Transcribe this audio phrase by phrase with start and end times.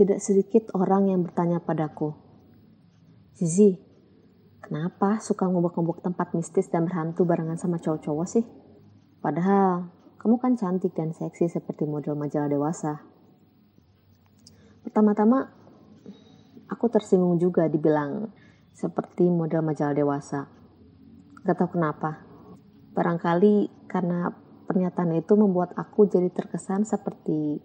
[0.00, 2.16] tidak sedikit orang yang bertanya padaku,
[3.36, 3.76] Zizi,
[4.64, 8.44] kenapa suka ngobok-ngobok tempat mistis dan berhantu barengan sama cowok-cowok sih?
[9.20, 13.04] Padahal kamu kan cantik dan seksi seperti model majalah dewasa.
[14.80, 15.52] Pertama-tama,
[16.72, 18.32] aku tersinggung juga dibilang
[18.72, 20.48] seperti model majalah dewasa.
[21.44, 22.24] Gak tahu kenapa.
[22.96, 24.32] Barangkali karena
[24.64, 27.60] pernyataan itu membuat aku jadi terkesan seperti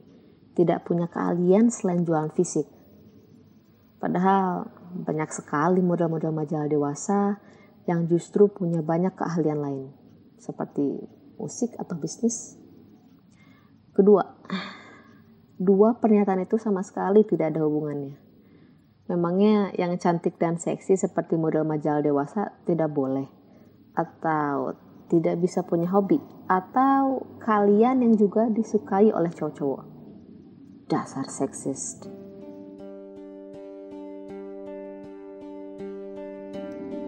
[0.56, 2.66] tidak punya keahlian selain jualan fisik.
[4.00, 7.38] Padahal banyak sekali model-model majalah dewasa
[7.86, 9.86] yang justru punya banyak keahlian lain,
[10.40, 11.04] seperti
[11.36, 12.56] musik atau bisnis.
[13.92, 14.24] Kedua,
[15.60, 18.16] dua pernyataan itu sama sekali tidak ada hubungannya.
[19.06, 23.30] Memangnya yang cantik dan seksi seperti model majalah dewasa tidak boleh?
[23.94, 24.74] Atau
[25.14, 26.18] tidak bisa punya hobi?
[26.50, 29.95] Atau kalian yang juga disukai oleh cowok-cowok?
[30.86, 31.98] Dasar seksis.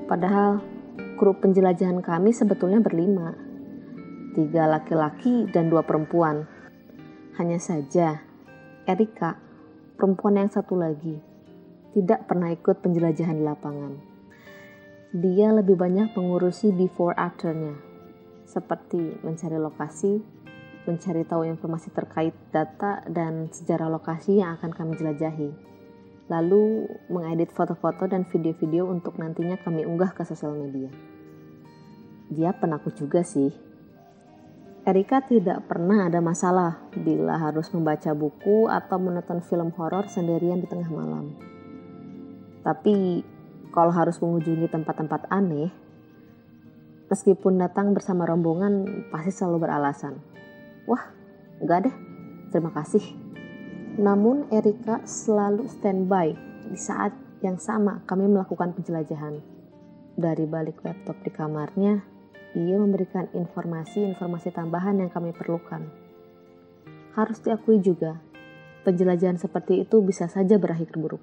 [0.09, 0.65] Padahal
[1.13, 3.37] grup penjelajahan kami sebetulnya berlima.
[4.33, 6.49] Tiga laki-laki dan dua perempuan.
[7.37, 8.17] Hanya saja,
[8.89, 9.37] Erika,
[9.93, 11.21] perempuan yang satu lagi,
[11.93, 13.93] tidak pernah ikut penjelajahan di lapangan.
[15.13, 17.77] Dia lebih banyak mengurusi before afternya,
[18.41, 20.17] seperti mencari lokasi,
[20.87, 25.51] mencari tahu informasi terkait data dan sejarah lokasi yang akan kami jelajahi.
[26.31, 30.87] Lalu mengedit foto-foto dan video-video untuk nantinya kami unggah ke sosial media.
[32.31, 33.51] Dia penakut juga sih.
[34.87, 40.67] Erika tidak pernah ada masalah bila harus membaca buku atau menonton film horor sendirian di
[40.67, 41.35] tengah malam.
[42.63, 43.23] Tapi
[43.75, 45.71] kalau harus mengunjungi tempat-tempat aneh,
[47.11, 50.36] meskipun datang bersama rombongan pasti selalu beralasan
[50.87, 51.03] Wah,
[51.59, 51.95] enggak deh,
[52.47, 53.03] terima kasih.
[53.99, 56.31] Namun Erika selalu standby
[56.63, 57.11] di saat
[57.43, 59.43] yang sama kami melakukan penjelajahan.
[60.15, 62.01] Dari balik laptop di kamarnya,
[62.55, 65.91] ia memberikan informasi-informasi tambahan yang kami perlukan.
[67.19, 68.23] Harus diakui juga,
[68.87, 71.21] penjelajahan seperti itu bisa saja berakhir buruk.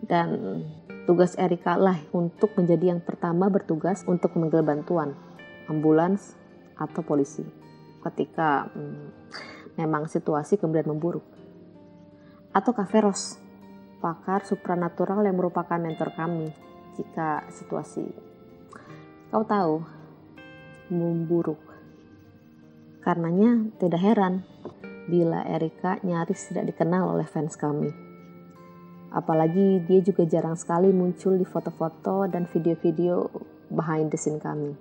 [0.00, 0.64] Dan
[1.04, 5.12] tugas Erika lah untuk menjadi yang pertama bertugas untuk memanggil bantuan,
[5.68, 6.32] ambulans,
[6.80, 7.65] atau polisi
[8.10, 9.10] ketika hmm,
[9.76, 11.24] memang situasi kemudian memburuk.
[12.56, 13.36] Atau Kaveros,
[14.00, 16.52] pakar supranatural yang merupakan mentor kami
[16.96, 18.04] jika situasi
[19.28, 19.84] kau tahu
[20.88, 21.60] memburuk.
[23.04, 24.34] Karenanya tidak heran
[25.06, 27.92] bila Erika nyaris tidak dikenal oleh fans kami.
[29.12, 33.30] Apalagi dia juga jarang sekali muncul di foto-foto dan video-video
[33.70, 34.74] behind the scene kami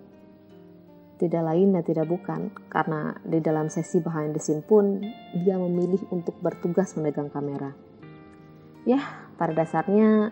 [1.16, 5.00] tidak lain dan tidak bukan karena di dalam sesi behind the scene pun
[5.32, 7.72] dia memilih untuk bertugas memegang kamera.
[8.86, 9.02] Ya,
[9.40, 10.30] pada dasarnya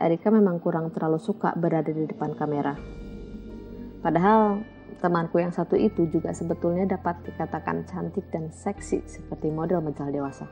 [0.00, 2.72] Erika memang kurang terlalu suka berada di depan kamera.
[4.00, 4.64] Padahal
[4.96, 10.48] temanku yang satu itu juga sebetulnya dapat dikatakan cantik dan seksi seperti model majalah dewasa.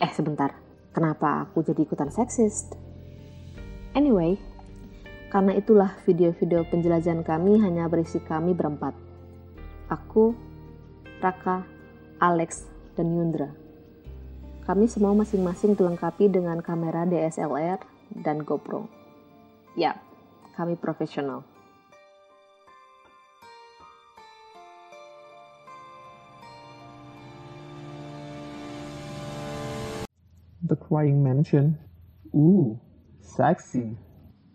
[0.00, 0.56] Eh sebentar,
[0.96, 2.72] kenapa aku jadi ikutan seksis?
[3.92, 4.40] Anyway,
[5.30, 8.90] karena itulah video-video penjelajahan kami hanya berisi kami berempat.
[9.86, 10.34] Aku,
[11.22, 11.62] Raka,
[12.18, 12.66] Alex,
[12.98, 13.54] dan Yundra.
[14.66, 17.78] Kami semua masing-masing dilengkapi dengan kamera DSLR
[18.26, 18.90] dan GoPro.
[19.78, 20.02] Ya,
[20.58, 21.46] kami profesional.
[30.66, 31.78] The Crying Mansion.
[32.34, 32.78] Ooh,
[33.22, 34.09] sexy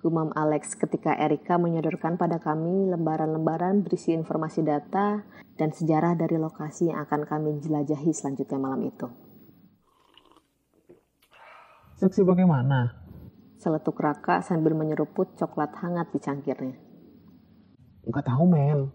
[0.06, 5.26] gumam Alex ketika Erika menyodorkan pada kami lembaran-lembaran berisi informasi data
[5.58, 9.10] dan sejarah dari lokasi yang akan kami jelajahi selanjutnya malam itu.
[11.98, 13.02] Seksi bagaimana?
[13.58, 16.78] Seletuk Raka sambil menyeruput coklat hangat di cangkirnya.
[18.06, 18.94] Enggak tahu men,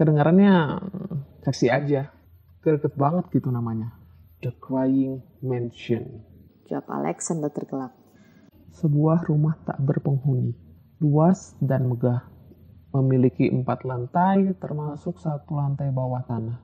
[0.00, 0.80] kedengarannya
[1.44, 2.16] seksi aja.
[2.64, 3.92] Greget banget gitu namanya.
[4.40, 6.24] The Crying Mansion.
[6.64, 8.05] Jawab Alex sambil tergelak
[8.76, 10.52] sebuah rumah tak berpenghuni,
[11.00, 12.28] luas dan megah,
[12.92, 16.60] memiliki empat lantai termasuk satu lantai bawah tanah.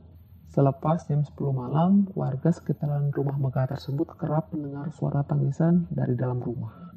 [0.53, 6.45] Selepas jam 10 malam, warga sekitaran rumah megah tersebut kerap mendengar suara tangisan dari dalam
[6.45, 6.93] rumah.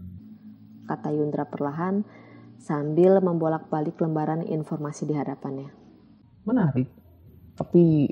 [0.84, 2.04] Kata Yundra perlahan
[2.60, 5.72] sambil membolak-balik lembaran informasi di hadapannya.
[6.44, 6.92] Menarik,
[7.56, 8.12] tapi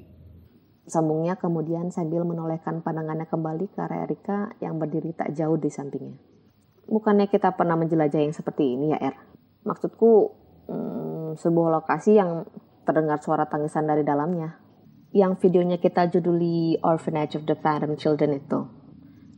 [0.84, 6.33] Sambungnya kemudian sambil menolehkan pandangannya kembali ke arah Erika yang berdiri tak jauh di sampingnya
[6.88, 9.16] bukannya kita pernah menjelajah yang seperti ini ya Er?
[9.64, 10.12] Maksudku
[10.68, 12.48] hmm, sebuah lokasi yang
[12.84, 14.60] terdengar suara tangisan dari dalamnya.
[15.14, 18.60] Yang videonya kita juduli Orphanage of the Phantom Children itu.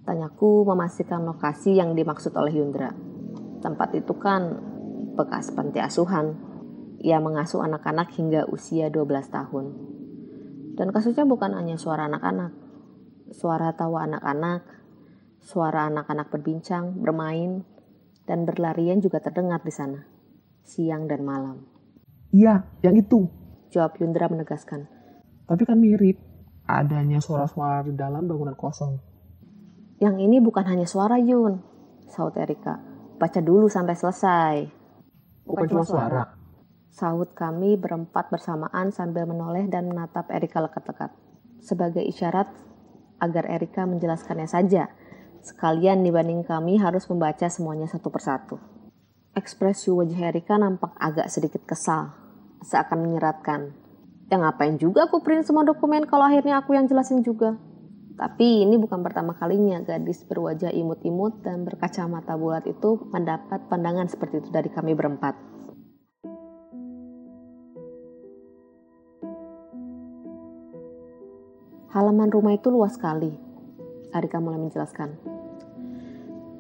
[0.06, 2.94] Tanyaku memastikan lokasi yang dimaksud oleh Yundra.
[3.60, 4.62] Tempat itu kan
[5.18, 6.38] bekas panti asuhan.
[7.02, 9.66] Ia mengasuh anak-anak hingga usia 12 tahun.
[10.80, 12.54] Dan kasusnya bukan hanya suara anak-anak.
[13.34, 14.75] Suara tawa anak-anak,
[15.46, 17.62] suara anak-anak berbincang, bermain,
[18.26, 20.02] dan berlarian juga terdengar di sana.
[20.66, 21.62] Siang dan malam.
[22.34, 23.30] Iya, yang itu.
[23.70, 24.90] Jawab Yundra menegaskan.
[25.46, 26.18] Tapi kan mirip.
[26.66, 28.98] Adanya suara-suara di dalam bangunan kosong.
[30.02, 31.62] Yang ini bukan hanya suara Yun,
[32.10, 32.82] saut Erika.
[33.22, 34.56] Baca dulu sampai selesai.
[35.46, 36.24] Bukan, cuma suara.
[36.90, 41.14] Sahut kami berempat bersamaan sambil menoleh dan menatap Erika lekat-lekat.
[41.62, 42.50] Sebagai isyarat
[43.22, 44.90] agar Erika menjelaskannya saja.
[45.46, 48.58] Sekalian dibanding kami harus membaca semuanya satu persatu.
[49.38, 52.18] Ekspresi wajah Erika nampak agak sedikit kesal,
[52.66, 53.70] seakan menyeratkan.
[54.26, 57.62] Ya ngapain juga aku print semua dokumen kalau akhirnya aku yang jelasin juga.
[58.18, 64.42] Tapi ini bukan pertama kalinya gadis berwajah imut-imut dan berkacamata bulat itu mendapat pandangan seperti
[64.42, 65.38] itu dari kami berempat.
[71.94, 73.30] Halaman rumah itu luas sekali.
[74.16, 75.35] Arika mulai menjelaskan.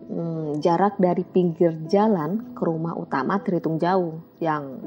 [0.06, 4.78] Hmm, jarak dari pinggir jalan ke rumah utama terhitung jauh, yang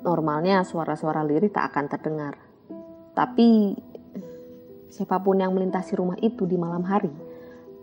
[0.00, 2.34] normalnya suara-suara lirik tak akan terdengar.
[3.12, 3.76] Tapi
[4.88, 7.12] siapa pun yang melintasi rumah itu di malam hari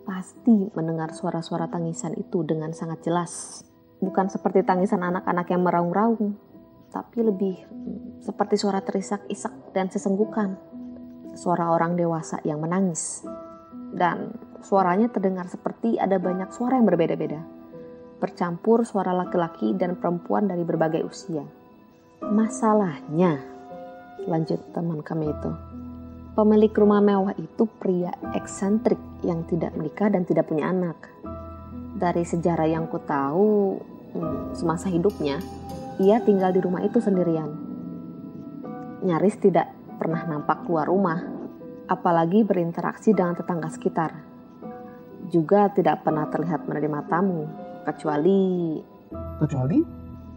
[0.02, 3.62] pasti mendengar suara-suara tangisan itu dengan sangat jelas.
[4.02, 6.34] Bukan seperti tangisan anak-anak yang meraung-raung,
[6.90, 10.58] tapi lebih hmm, seperti suara terisak-isak dan sesenggukan.
[11.38, 13.22] Suara orang dewasa yang menangis.
[13.90, 17.42] Dan suaranya terdengar seperti ada banyak suara yang berbeda-beda.
[18.20, 21.42] Bercampur suara laki-laki dan perempuan dari berbagai usia
[22.20, 23.40] Masalahnya,
[24.28, 25.50] lanjut teman kami itu,
[26.36, 31.00] pemilik rumah mewah itu pria eksentrik yang tidak menikah dan tidak punya anak.
[31.96, 33.80] Dari sejarah yang ku tahu,
[34.12, 35.40] hmm, semasa hidupnya,
[35.96, 37.56] ia tinggal di rumah itu sendirian.
[39.00, 41.24] Nyaris tidak pernah nampak keluar rumah,
[41.90, 44.14] apalagi berinteraksi dengan tetangga sekitar.
[45.34, 47.50] Juga tidak pernah terlihat menerima tamu,
[47.82, 48.78] kecuali...
[49.42, 49.78] Kecuali?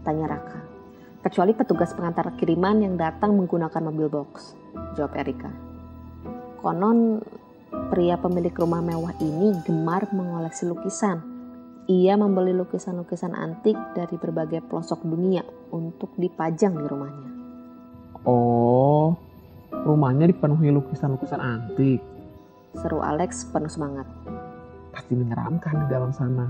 [0.01, 0.73] Tanya Raka
[1.23, 4.59] kecuali petugas pengantar kiriman yang datang menggunakan mobil box,
[4.99, 5.47] jawab Erika.
[6.59, 7.23] Konon
[7.87, 11.31] pria pemilik rumah mewah ini gemar mengoleksi lukisan.
[11.87, 17.29] Ia membeli lukisan-lukisan antik dari berbagai pelosok dunia untuk dipajang di rumahnya.
[18.23, 19.19] Oh,
[19.81, 21.99] rumahnya dipenuhi lukisan-lukisan antik.
[22.77, 24.05] Seru Alex penuh semangat.
[24.93, 26.45] Pasti menyeramkan di dalam sana.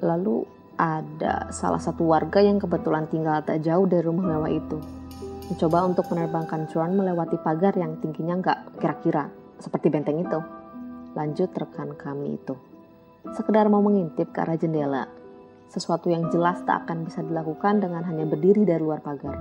[0.00, 0.44] Lalu
[0.74, 4.80] ada salah satu warga yang kebetulan tinggal tak jauh dari rumah mewah itu.
[5.44, 9.28] Mencoba untuk menerbangkan drone melewati pagar yang tingginya nggak kira-kira,
[9.60, 10.40] seperti benteng itu.
[11.14, 12.56] Lanjut rekan kami itu.
[13.36, 15.08] Sekedar mau mengintip ke arah jendela,
[15.72, 19.36] sesuatu yang jelas tak akan bisa dilakukan dengan hanya berdiri dari luar pagar.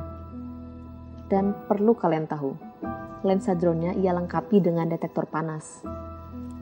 [1.28, 2.52] Dan perlu kalian tahu,
[3.24, 5.82] lensa drone-nya ia lengkapi dengan detektor panas.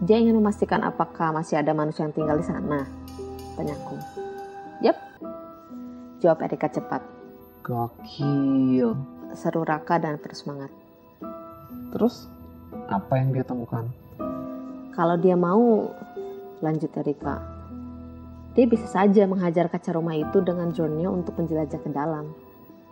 [0.02, 2.86] Dia ingin memastikan apakah masih ada manusia yang tinggal di sana,
[3.58, 3.98] tanyaku.
[4.82, 4.98] Yap.
[6.22, 7.02] Jawab Erika cepat.
[7.62, 8.98] Gokil.
[9.38, 10.74] Seru Raka dan bersemangat.
[11.94, 12.30] Terus,
[12.90, 13.90] apa yang dia temukan?
[14.92, 15.90] Kalau dia mau,
[16.62, 17.42] lanjut Erika.
[18.52, 22.36] Dia bisa saja menghajar kaca rumah itu dengan drone-nya untuk menjelajah ke dalam.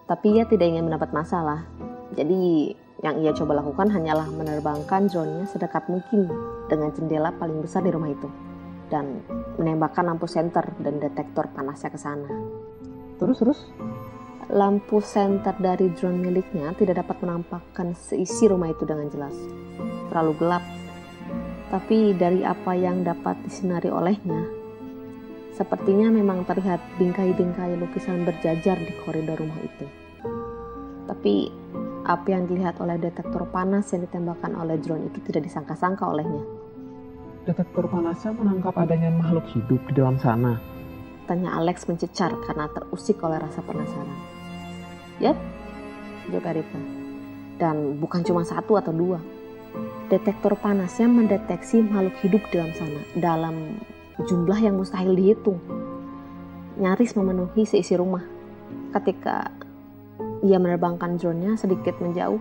[0.08, 1.68] Tapi ia tidak ingin mendapat masalah.
[2.16, 6.28] Jadi, yang ia coba lakukan hanyalah menerbangkan drone-nya sedekat mungkin
[6.68, 8.28] dengan jendela paling besar di rumah itu
[8.92, 9.24] dan
[9.56, 12.28] menembakkan lampu senter dan detektor panasnya ke sana.
[13.22, 13.60] Terus terus?
[14.50, 19.38] Lampu senter dari drone miliknya tidak dapat menampakkan seisi rumah itu dengan jelas.
[20.10, 20.66] Terlalu gelap.
[21.70, 24.42] Tapi dari apa yang dapat disinari olehnya,
[25.54, 29.86] sepertinya memang terlihat bingkai-bingkai lukisan berjajar di koridor rumah itu.
[31.06, 31.54] Tapi
[32.10, 36.42] apa yang dilihat oleh detektor panas yang ditembakkan oleh drone itu tidak disangka-sangka olehnya
[37.50, 40.62] detektor panasnya menangkap adanya makhluk hidup di dalam sana?
[41.26, 44.18] Tanya Alex mencecar karena terusik oleh rasa penasaran.
[45.18, 45.38] Yap,
[46.30, 46.80] jawab Erika.
[47.58, 49.20] Dan bukan cuma satu atau dua.
[50.14, 53.56] Detektor panasnya mendeteksi makhluk hidup di dalam sana dalam
[54.26, 55.62] jumlah yang mustahil dihitung.
[56.78, 58.26] Nyaris memenuhi seisi rumah.
[58.94, 59.54] Ketika
[60.46, 62.40] ia menerbangkan drone-nya sedikit menjauh,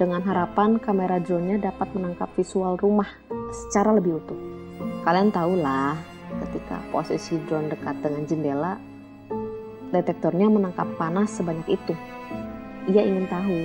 [0.00, 3.08] dengan harapan kamera drone-nya dapat menangkap visual rumah
[3.52, 4.40] secara lebih utuh.
[5.04, 5.96] Kalian tahulah,
[6.46, 8.74] ketika posisi drone dekat dengan jendela,
[9.92, 11.94] detektornya menangkap panas sebanyak itu.
[12.88, 13.58] Ia ingin tahu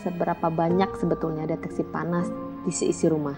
[0.00, 2.30] seberapa banyak sebetulnya deteksi panas
[2.64, 3.36] di seisi rumah.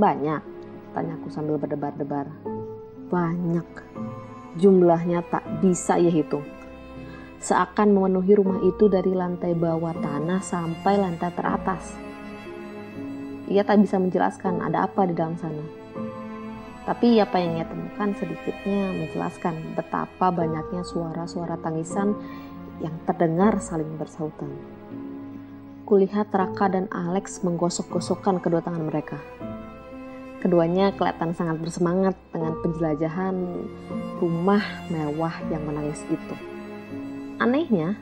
[0.00, 0.60] Banyak,
[0.90, 2.26] Tanyaku sambil berdebar-debar.
[3.14, 3.68] Banyak.
[4.58, 6.42] Jumlahnya tak bisa ia hitung.
[7.40, 11.96] Seakan memenuhi rumah itu dari lantai bawah tanah sampai lantai teratas.
[13.48, 15.64] Ia tak bisa menjelaskan ada apa di dalam sana.
[16.84, 22.12] Tapi apa yang ia temukan sedikitnya menjelaskan betapa banyaknya suara-suara tangisan
[22.84, 24.52] yang terdengar saling bersautan.
[25.88, 29.16] Kulihat Raka dan Alex menggosok-gosokkan kedua tangan mereka.
[30.44, 33.64] Keduanya kelihatan sangat bersemangat dengan penjelajahan
[34.20, 36.49] rumah mewah yang menangis itu.
[37.40, 37.96] Anehnya,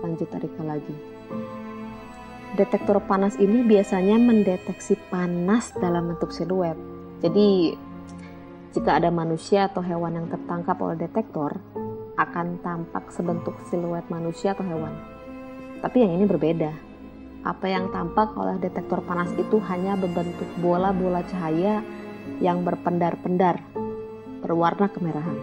[0.00, 0.96] lanjut Arika lagi,
[2.56, 6.80] detektor panas ini biasanya mendeteksi panas dalam bentuk siluet.
[7.20, 7.76] Jadi,
[8.72, 11.60] jika ada manusia atau hewan yang tertangkap oleh detektor,
[12.16, 14.96] akan tampak sebentuk siluet manusia atau hewan.
[15.84, 16.72] Tapi yang ini berbeda.
[17.44, 21.84] Apa yang tampak oleh detektor panas itu hanya berbentuk bola-bola cahaya
[22.40, 23.60] yang berpendar-pendar,
[24.40, 25.36] berwarna kemerahan.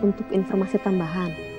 [0.00, 1.51] Untuk informasi tambahan,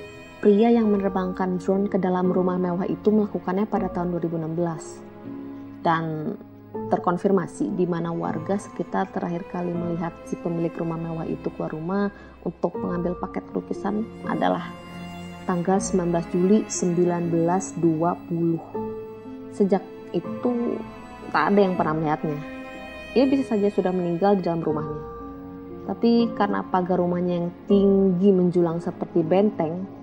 [0.43, 6.35] Pria yang menerbangkan drone ke dalam rumah mewah itu melakukannya pada tahun 2016 dan
[6.91, 12.11] terkonfirmasi di mana warga sekitar terakhir kali melihat si pemilik rumah mewah itu keluar rumah
[12.43, 14.67] untuk mengambil paket lukisan adalah
[15.47, 19.55] tanggal 19 Juli 1920.
[19.55, 20.75] Sejak itu
[21.31, 22.35] tak ada yang pernah melihatnya.
[23.15, 25.07] Ia bisa saja sudah meninggal di dalam rumahnya.
[25.87, 30.02] Tapi karena pagar rumahnya yang tinggi menjulang seperti benteng,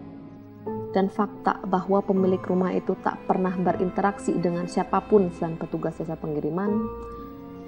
[0.90, 6.18] dan fakta bahwa pemilik rumah itu tak pernah berinteraksi dengan siapa pun selain petugas jasa
[6.18, 6.70] pengiriman,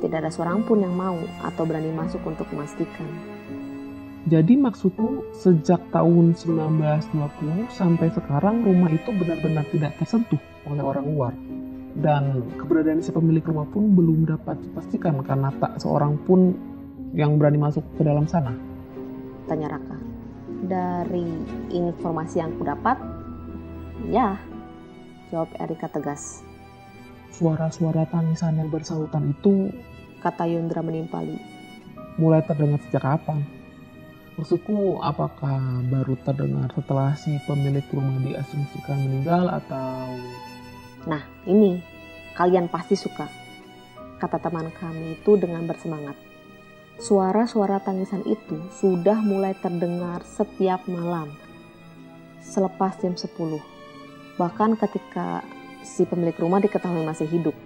[0.03, 1.15] tidak ada seorang pun yang mau
[1.47, 3.07] atau berani masuk untuk memastikan.
[4.23, 11.35] Jadi maksudmu sejak tahun 1920 sampai sekarang rumah itu benar-benar tidak tersentuh oleh orang luar.
[11.93, 16.55] Dan keberadaan si pemilik rumah pun belum dapat dipastikan karena tak seorang pun
[17.13, 18.55] yang berani masuk ke dalam sana.
[19.51, 19.99] Tanya Raka.
[20.71, 21.27] Dari
[21.75, 23.12] informasi yang kudapat,
[24.11, 24.35] Ya,
[25.31, 26.43] jawab Erika tegas.
[27.31, 29.71] Suara-suara tangisan yang bersautan itu,
[30.19, 31.39] kata Yundra menimpali.
[32.19, 33.47] Mulai terdengar sejak kapan?
[34.35, 40.19] Maksudku, apakah baru terdengar setelah si pemilik rumah diasumsikan meninggal atau...
[41.07, 41.79] Nah, ini
[42.35, 43.31] kalian pasti suka.
[44.19, 46.19] Kata teman kami itu dengan bersemangat.
[46.99, 51.31] Suara-suara tangisan itu sudah mulai terdengar setiap malam.
[52.43, 53.72] Selepas jam 10
[54.41, 55.45] bahkan ketika
[55.85, 57.57] si pemilik rumah diketahui masih hidup.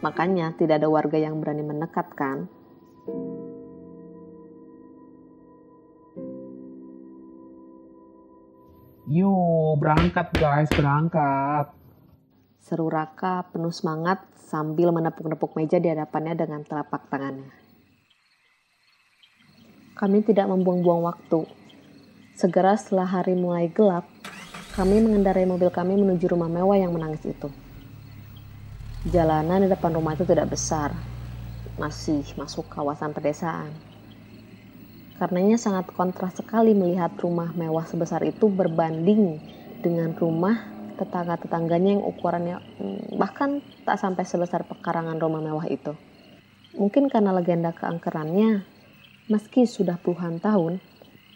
[0.00, 2.50] Makanya tidak ada warga yang berani mendekat kan.
[9.12, 9.34] Yo,
[9.76, 11.74] berangkat guys, berangkat.
[12.62, 17.50] Seru Raka penuh semangat sambil menepuk-nepuk meja di hadapannya dengan telapak tangannya.
[19.98, 21.44] Kami tidak membuang-buang waktu.
[22.32, 24.08] Segera setelah hari mulai gelap,
[24.72, 27.52] kami mengendarai mobil kami menuju rumah mewah yang menangis itu.
[29.04, 30.96] Jalanan di depan rumah itu tidak besar,
[31.76, 33.68] masih masuk kawasan pedesaan.
[35.20, 39.36] Karenanya sangat kontras sekali melihat rumah mewah sebesar itu berbanding
[39.84, 40.56] dengan rumah
[40.96, 45.92] tetangga-tetangganya yang ukurannya hmm, bahkan tak sampai sebesar pekarangan rumah mewah itu.
[46.72, 48.64] Mungkin karena legenda keangkerannya,
[49.28, 50.80] meski sudah puluhan tahun,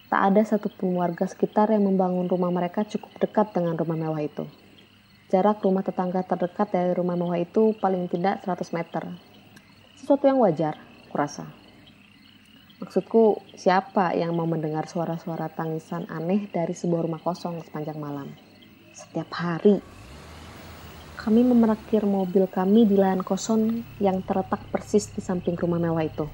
[0.07, 4.47] Tak ada satupun warga sekitar yang membangun rumah mereka cukup dekat dengan rumah mewah itu.
[5.27, 9.03] Jarak rumah tetangga terdekat dari rumah mewah itu paling tidak 100 meter.
[9.99, 10.79] Sesuatu yang wajar,
[11.11, 11.51] kurasa.
[12.79, 18.31] Maksudku, siapa yang mau mendengar suara-suara tangisan aneh dari sebuah rumah kosong sepanjang malam?
[18.95, 19.83] Setiap hari.
[21.19, 26.31] Kami memerakir mobil kami di lahan kosong yang terletak persis di samping rumah mewah itu.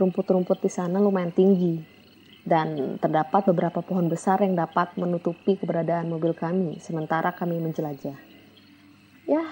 [0.00, 1.97] Rumput-rumput di sana lumayan tinggi,
[2.48, 8.16] dan terdapat beberapa pohon besar yang dapat menutupi keberadaan mobil kami sementara kami menjelajah.
[9.28, 9.44] Ya,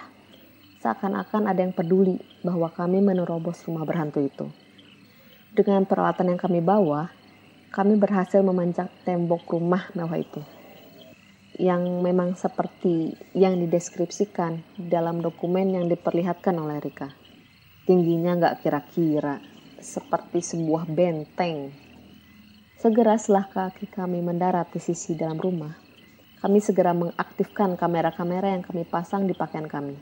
[0.80, 4.48] seakan-akan ada yang peduli bahwa kami menerobos rumah berhantu itu.
[5.52, 7.12] Dengan peralatan yang kami bawa,
[7.68, 10.40] kami berhasil memanjat tembok rumah mewah itu.
[11.60, 17.12] Yang memang seperti yang dideskripsikan dalam dokumen yang diperlihatkan oleh Rika.
[17.84, 19.40] Tingginya nggak kira-kira,
[19.80, 21.85] seperti sebuah benteng
[22.86, 25.74] Segera setelah kaki kami mendarat di sisi dalam rumah,
[26.38, 29.98] kami segera mengaktifkan kamera-kamera yang kami pasang di pakaian kami.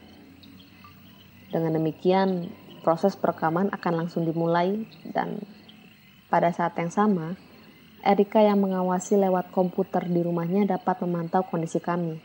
[1.48, 2.52] Dengan demikian,
[2.84, 4.84] proses perekaman akan langsung dimulai
[5.16, 5.40] dan
[6.28, 7.40] pada saat yang sama,
[8.04, 12.20] Erika yang mengawasi lewat komputer di rumahnya dapat memantau kondisi kami.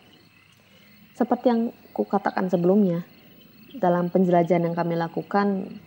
[1.15, 3.07] Seperti yang kukatakan sebelumnya,
[3.79, 5.79] dalam penjelajahan yang kami lakukan,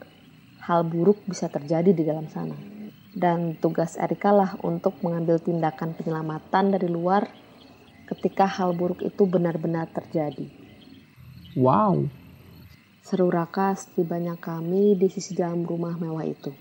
[0.65, 2.72] hal buruk bisa terjadi di dalam sana.
[3.13, 7.29] Dan tugas Erika lah untuk mengambil tindakan penyelamatan dari luar
[8.09, 10.49] ketika hal buruk itu benar-benar terjadi.
[11.53, 12.09] Wow.
[13.05, 16.55] Seru Raka setibanya kami di sisi dalam rumah mewah itu.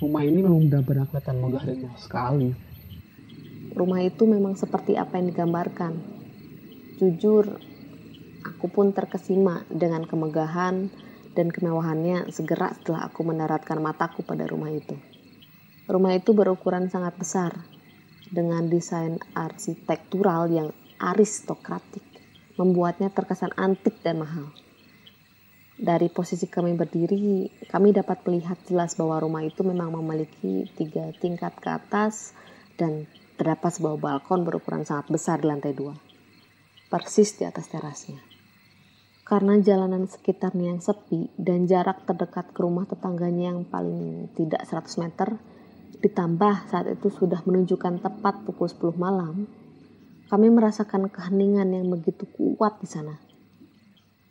[0.00, 2.48] Rumah ini memang benar-benar kelihatan megah dan mewah sekali.
[3.72, 5.92] Rumah itu memang seperti apa yang digambarkan.
[7.00, 7.56] Jujur,
[8.44, 10.92] aku pun terkesima dengan kemegahan
[11.32, 14.98] dan kemewahannya segera setelah aku mendaratkan mataku pada rumah itu.
[15.90, 17.50] Rumah itu berukuran sangat besar,
[18.30, 20.70] dengan desain arsitektural yang
[21.02, 22.06] aristokratik,
[22.54, 24.54] membuatnya terkesan antik dan mahal.
[25.74, 31.58] Dari posisi kami berdiri, kami dapat melihat jelas bahwa rumah itu memang memiliki tiga tingkat
[31.58, 32.38] ke atas
[32.78, 35.96] dan terdapat sebuah balkon berukuran sangat besar di lantai dua,
[36.86, 38.20] persis di atas terasnya.
[39.26, 45.02] Karena jalanan sekitarnya yang sepi dan jarak terdekat ke rumah tetangganya yang paling tidak 100
[45.02, 45.40] meter,
[46.00, 49.44] ditambah saat itu sudah menunjukkan tepat pukul 10 malam,
[50.32, 53.20] kami merasakan keheningan yang begitu kuat di sana.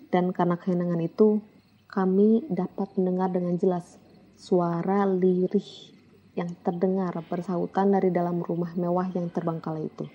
[0.10, 1.40] Dan karena keheningan itu,
[1.86, 4.02] kami dapat mendengar dengan jelas
[4.34, 5.94] suara lirih
[6.34, 10.06] yang terdengar bersautan dari dalam rumah mewah yang terbengkalai itu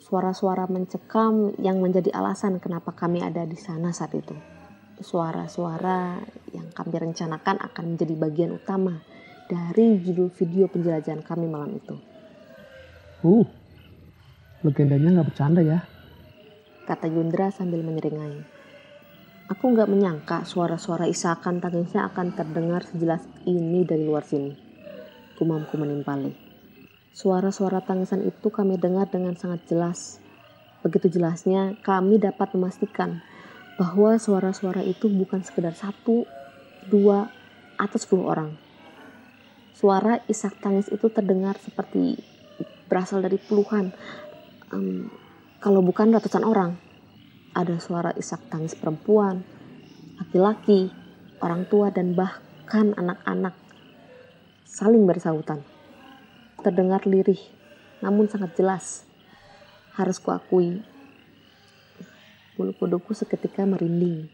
[0.00, 4.34] suara-suara mencekam yang menjadi alasan kenapa kami ada di sana saat itu.
[4.98, 6.22] Suara-suara
[6.54, 9.02] yang kami rencanakan akan menjadi bagian utama
[9.54, 11.94] dari judul video penjelajahan kami malam itu.
[13.22, 13.46] Uh,
[14.66, 15.86] legendanya nggak bercanda ya?
[16.84, 18.42] Kata Yundra sambil menyeringai.
[19.48, 24.50] Aku nggak menyangka suara-suara isakan tangisnya akan terdengar sejelas ini dari luar sini.
[25.38, 26.32] Gumamku menimpali.
[27.14, 30.18] Suara-suara tangisan itu kami dengar dengan sangat jelas.
[30.82, 33.22] Begitu jelasnya, kami dapat memastikan
[33.78, 36.26] bahwa suara-suara itu bukan sekedar satu,
[36.90, 37.30] dua,
[37.78, 38.63] atau sepuluh orang.
[39.74, 42.14] Suara isak tangis itu terdengar seperti
[42.86, 43.90] berasal dari puluhan,
[44.70, 45.10] um,
[45.58, 46.78] kalau bukan ratusan orang.
[47.54, 49.42] Ada suara isak tangis perempuan,
[50.18, 50.90] laki-laki,
[51.38, 53.54] orang tua, dan bahkan anak-anak
[54.66, 55.62] saling bersautan
[56.64, 57.38] terdengar lirih,
[58.00, 59.04] namun sangat jelas.
[59.94, 60.82] Harus kuakui,
[62.58, 64.26] bulu kuduku seketika merinding.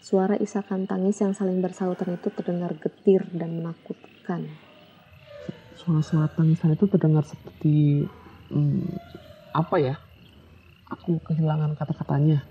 [0.00, 4.15] Suara isakan tangis yang saling bersautan itu terdengar getir dan menakutkan.
[5.78, 8.02] Suara-suara tangisan itu terdengar seperti
[8.50, 8.90] hmm,
[9.54, 9.94] apa ya?
[10.90, 12.42] Aku kehilangan kata-katanya.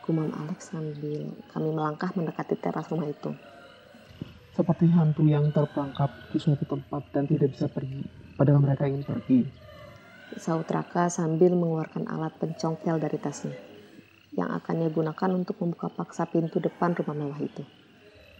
[0.00, 3.34] Kumam Alex sambil kami melangkah mendekati teras rumah itu
[4.56, 8.00] seperti hantu yang terperangkap di suatu tempat dan tidak bisa pergi,
[8.40, 9.44] padahal mereka ingin pergi.
[10.40, 13.52] Saut Raka sambil mengeluarkan alat pencongkel dari tasnya,
[14.32, 17.62] yang akan ia gunakan untuk membuka paksa pintu depan rumah mewah itu.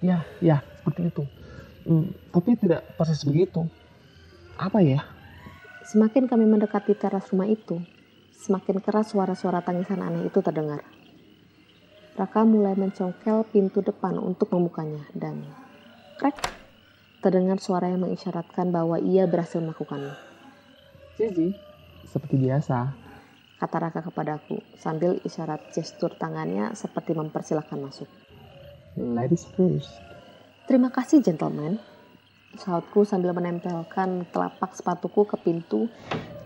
[0.01, 1.23] Ya, ya, seperti itu.
[1.87, 3.63] Hmm, tapi tidak persis begitu.
[4.59, 5.07] Apa ya?
[5.87, 7.79] Semakin kami mendekati teras rumah itu,
[8.35, 10.83] semakin keras suara-suara tangisan aneh itu terdengar.
[12.17, 15.47] Raka mulai mencongkel pintu depan untuk membukanya dan
[16.17, 16.35] Krek.
[17.21, 20.17] Terdengar suara yang mengisyaratkan bahwa ia berhasil melakukannya.
[21.15, 21.53] Cici,
[22.09, 22.93] seperti biasa.
[23.61, 28.09] Kata Raka kepadaku sambil isyarat gestur tangannya seperti mempersilahkan masuk.
[28.97, 30.06] Ladies first.
[30.67, 31.79] Terima kasih gentleman.
[32.59, 35.87] Sautku sambil menempelkan telapak sepatuku ke pintu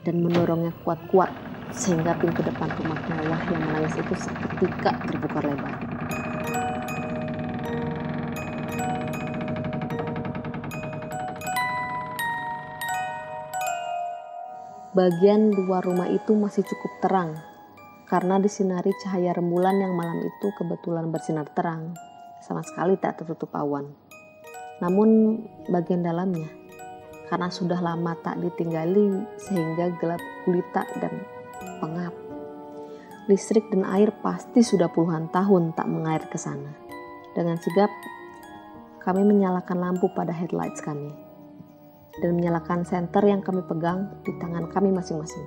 [0.05, 1.33] dan mendorongnya kuat-kuat
[1.73, 5.77] sehingga pintu depan rumah mewah yang menangis itu seketika terbuka lebar.
[14.93, 17.41] Bagian luar rumah itu masih cukup terang
[18.05, 21.97] karena disinari cahaya rembulan yang malam itu kebetulan bersinar terang,
[22.45, 24.10] sama sekali tak tertutup awan.
[24.81, 26.49] Namun bagian dalamnya,
[27.29, 31.21] karena sudah lama tak ditinggali sehingga gelap gulita dan
[31.79, 32.17] pengap.
[33.29, 36.73] Listrik dan air pasti sudah puluhan tahun tak mengair ke sana.
[37.37, 37.93] Dengan sigap,
[39.05, 41.15] kami menyalakan lampu pada headlights kami
[42.21, 45.47] dan menyalakan senter yang kami pegang di tangan kami masing-masing.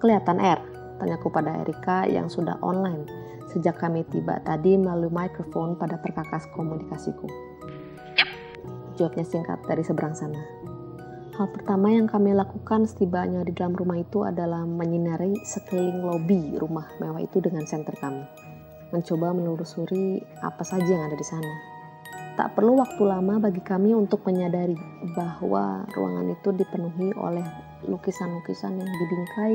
[0.00, 0.58] Kelihatan R,
[0.98, 3.04] tanyaku pada Erika yang sudah online
[3.52, 7.43] sejak kami tiba tadi melalui mikrofon pada perkakas komunikasiku.
[8.94, 10.40] Jawabnya singkat dari seberang sana.
[11.34, 16.86] Hal pertama yang kami lakukan setibanya di dalam rumah itu adalah menyinari sekeliling lobi rumah
[17.02, 18.22] mewah itu dengan senter kami.
[18.94, 21.74] Mencoba menelusuri apa saja yang ada di sana
[22.34, 24.74] Tak perlu waktu lama bagi kami untuk menyadari
[25.14, 27.46] bahwa ruangan itu dipenuhi oleh
[27.86, 29.54] lukisan-lukisan yang dibingkai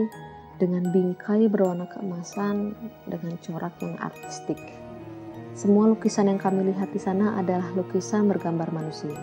[0.63, 2.71] dengan bingkai berwarna keemasan
[3.03, 4.55] dengan corak yang artistik.
[5.59, 9.19] Semua lukisan yang kami lihat di sana adalah lukisan bergambar manusia.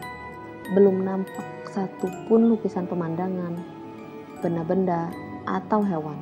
[0.76, 3.56] Belum nampak satupun lukisan pemandangan,
[4.44, 5.08] benda-benda,
[5.48, 6.20] atau hewan.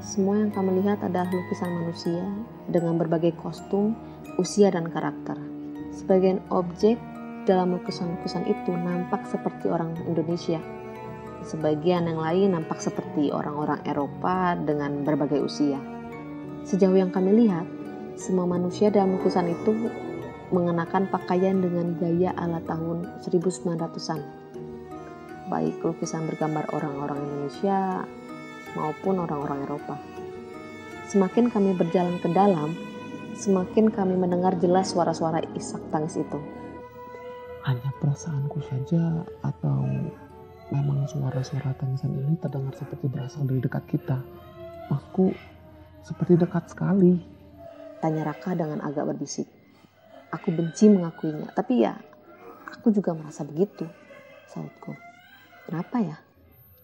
[0.00, 2.24] Semua yang kami lihat adalah lukisan manusia
[2.64, 3.92] dengan berbagai kostum,
[4.40, 5.36] usia, dan karakter.
[5.92, 6.96] Sebagian objek
[7.44, 10.64] dalam lukisan-lukisan itu nampak seperti orang Indonesia.
[11.44, 15.76] Sebagian yang lain nampak seperti orang-orang Eropa dengan berbagai usia.
[16.64, 17.81] Sejauh yang kami lihat,
[18.16, 19.72] semua manusia dalam lukisan itu
[20.52, 24.20] mengenakan pakaian dengan gaya ala tahun 1900-an.
[25.48, 28.04] Baik lukisan bergambar orang-orang Indonesia
[28.76, 29.96] maupun orang-orang Eropa.
[31.08, 32.72] Semakin kami berjalan ke dalam,
[33.36, 36.40] semakin kami mendengar jelas suara-suara isak tangis itu.
[37.68, 39.84] Hanya perasaanku saja atau
[40.72, 44.18] memang suara-suara tangisan ini terdengar seperti berasal dari dekat kita.
[44.88, 45.32] Aku
[46.00, 47.41] seperti dekat sekali.
[48.02, 49.46] Tanya Raka dengan agak berbisik.
[50.34, 51.94] Aku benci mengakuinya, tapi ya
[52.66, 53.86] aku juga merasa begitu,
[54.50, 54.90] sautku.
[55.70, 56.18] Kenapa ya?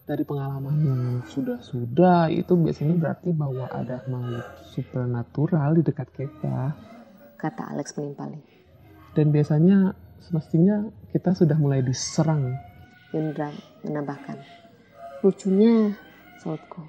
[0.07, 6.71] Dari pengalaman yang sudah-sudah itu biasanya berarti bahwa ada makhluk supernatural di dekat kita.
[7.35, 8.39] Kata Alex menimpali.
[9.11, 9.91] Dan biasanya
[10.23, 12.55] semestinya kita sudah mulai diserang.
[13.11, 13.51] Yundra
[13.83, 14.39] menambahkan.
[15.19, 15.91] Lucunya,
[16.39, 16.79] sautku,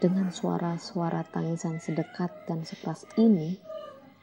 [0.00, 3.60] dengan suara-suara tangisan sedekat dan sekeras ini,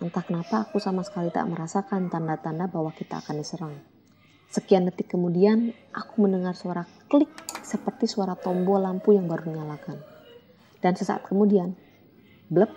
[0.02, 3.78] entah kenapa aku sama sekali tak merasakan tanda-tanda bahwa kita akan diserang.
[4.50, 7.30] Sekian detik kemudian, aku mendengar suara klik
[7.62, 10.02] seperti suara tombol lampu yang baru dinyalakan.
[10.82, 11.78] Dan sesaat kemudian,
[12.50, 12.74] blep,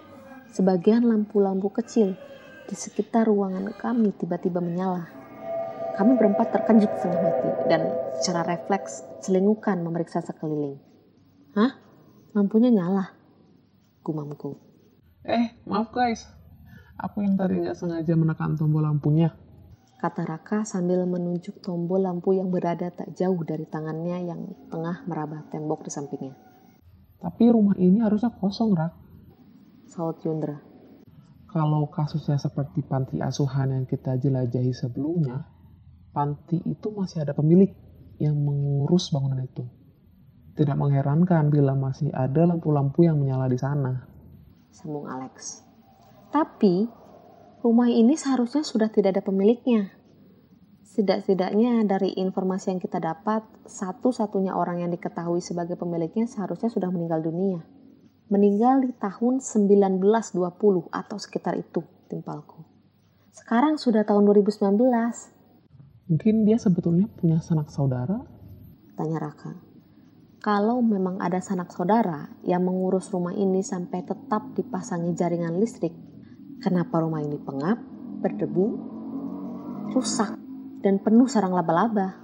[0.52, 2.20] sebagian lampu-lampu kecil
[2.68, 5.08] di sekitar ruangan kami tiba-tiba menyala.
[5.96, 7.80] Kami berempat terkejut setengah mati dan
[8.20, 10.76] secara refleks selingukan memeriksa sekeliling.
[11.56, 11.89] Hah?
[12.30, 13.10] Lampunya nyala.
[14.06, 14.54] Gumamku.
[15.26, 16.30] Eh, maaf guys.
[16.94, 19.34] Aku yang tadi nggak sengaja menekan tombol lampunya.
[19.98, 24.40] Kata Raka sambil menunjuk tombol lampu yang berada tak jauh dari tangannya yang
[24.72, 26.32] tengah meraba tembok di sampingnya.
[27.20, 28.92] Tapi rumah ini harusnya kosong, Rak.
[29.92, 30.56] Saud Yundra.
[31.50, 35.44] Kalau kasusnya seperti panti asuhan yang kita jelajahi sebelumnya,
[36.14, 37.74] panti itu masih ada pemilik
[38.22, 39.66] yang mengurus bangunan itu.
[40.60, 44.04] Tidak mengherankan bila masih ada lampu-lampu yang menyala di sana.
[44.68, 45.64] Sambung Alex.
[46.28, 46.84] Tapi,
[47.64, 49.88] rumah ini seharusnya sudah tidak ada pemiliknya.
[50.84, 57.24] Setidak-tidaknya dari informasi yang kita dapat, satu-satunya orang yang diketahui sebagai pemiliknya seharusnya sudah meninggal
[57.24, 57.64] dunia.
[58.28, 61.80] Meninggal di tahun 1920 atau sekitar itu,
[62.12, 62.68] timpalku.
[63.32, 64.76] Sekarang sudah tahun 2019.
[66.12, 68.20] Mungkin dia sebetulnya punya sanak saudara?
[69.00, 69.69] Tanya Raka
[70.40, 75.92] kalau memang ada sanak saudara yang mengurus rumah ini sampai tetap dipasangi jaringan listrik,
[76.64, 77.76] kenapa rumah ini pengap,
[78.24, 78.66] berdebu,
[79.92, 80.40] rusak,
[80.80, 82.16] dan penuh sarang laba-laba?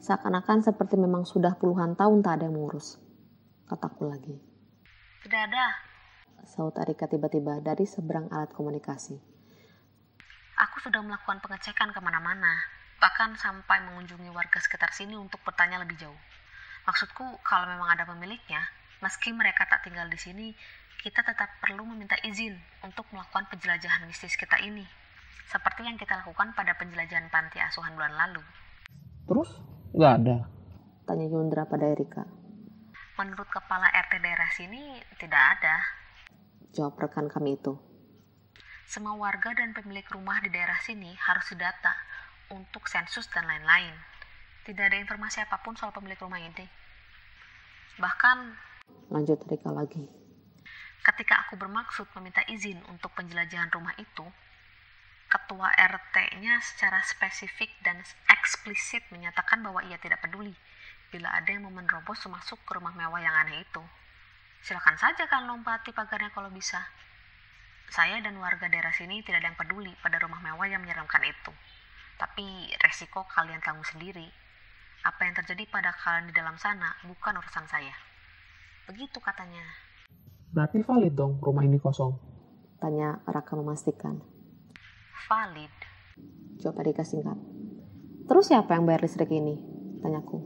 [0.00, 3.02] Seakan-akan seperti memang sudah puluhan tahun tak ada yang mengurus.
[3.66, 4.38] Kataku lagi.
[5.26, 5.66] Tidak ada.
[6.46, 9.18] Saut Arika tiba-tiba dari seberang alat komunikasi.
[10.62, 12.54] Aku sudah melakukan pengecekan ke mana-mana,
[13.02, 16.20] bahkan sampai mengunjungi warga sekitar sini untuk bertanya lebih jauh.
[16.88, 18.64] Maksudku, kalau memang ada pemiliknya,
[19.04, 20.46] meski mereka tak tinggal di sini,
[21.00, 24.84] kita tetap perlu meminta izin untuk melakukan penjelajahan mistis kita ini.
[25.48, 28.44] Seperti yang kita lakukan pada penjelajahan panti asuhan bulan lalu.
[29.26, 29.50] Terus?
[29.96, 30.36] Nggak ada?
[31.08, 32.22] Tanya Yundra pada Erika.
[33.18, 35.82] Menurut kepala RT daerah sini, tidak ada.
[36.70, 37.74] Jawab rekan kami itu.
[38.86, 41.94] Semua warga dan pemilik rumah di daerah sini harus didata
[42.50, 43.94] untuk sensus dan lain-lain.
[44.70, 46.62] Tidak ada informasi apa pun soal pemilik rumah ini.
[47.98, 48.38] Bahkan,
[49.10, 50.06] lanjut Rika lagi.
[51.02, 54.22] Ketika aku bermaksud meminta izin untuk penjelajahan rumah itu,
[55.26, 57.98] ketua RT-nya secara spesifik dan
[58.30, 60.54] eksplisit menyatakan bahwa ia tidak peduli
[61.10, 63.82] bila ada yang mau menerobos masuk ke rumah mewah yang aneh itu.
[64.62, 66.78] Silakan saja kan lompati pagarnya kalau bisa.
[67.90, 71.50] Saya dan warga daerah sini tidak ada yang peduli pada rumah mewah yang menyeramkan itu.
[72.22, 74.39] Tapi resiko kalian tanggung sendiri
[75.00, 77.94] apa yang terjadi pada kalian di dalam sana bukan urusan saya.
[78.84, 79.64] Begitu katanya.
[80.52, 82.18] Berarti valid dong rumah ini kosong?
[82.80, 84.20] Tanya Raka memastikan.
[85.28, 85.72] Valid.
[86.60, 87.38] Jawab Rika singkat.
[88.28, 89.56] Terus siapa yang bayar listrik ini?
[90.04, 90.38] Tanyaku.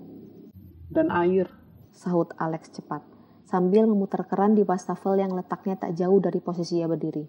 [0.90, 1.50] Dan air.
[1.94, 3.06] Sahut Alex cepat,
[3.46, 7.22] sambil memutar keran di wastafel yang letaknya tak jauh dari posisi ia berdiri.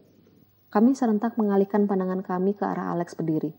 [0.74, 3.54] Kami serentak mengalihkan pandangan kami ke arah Alex berdiri.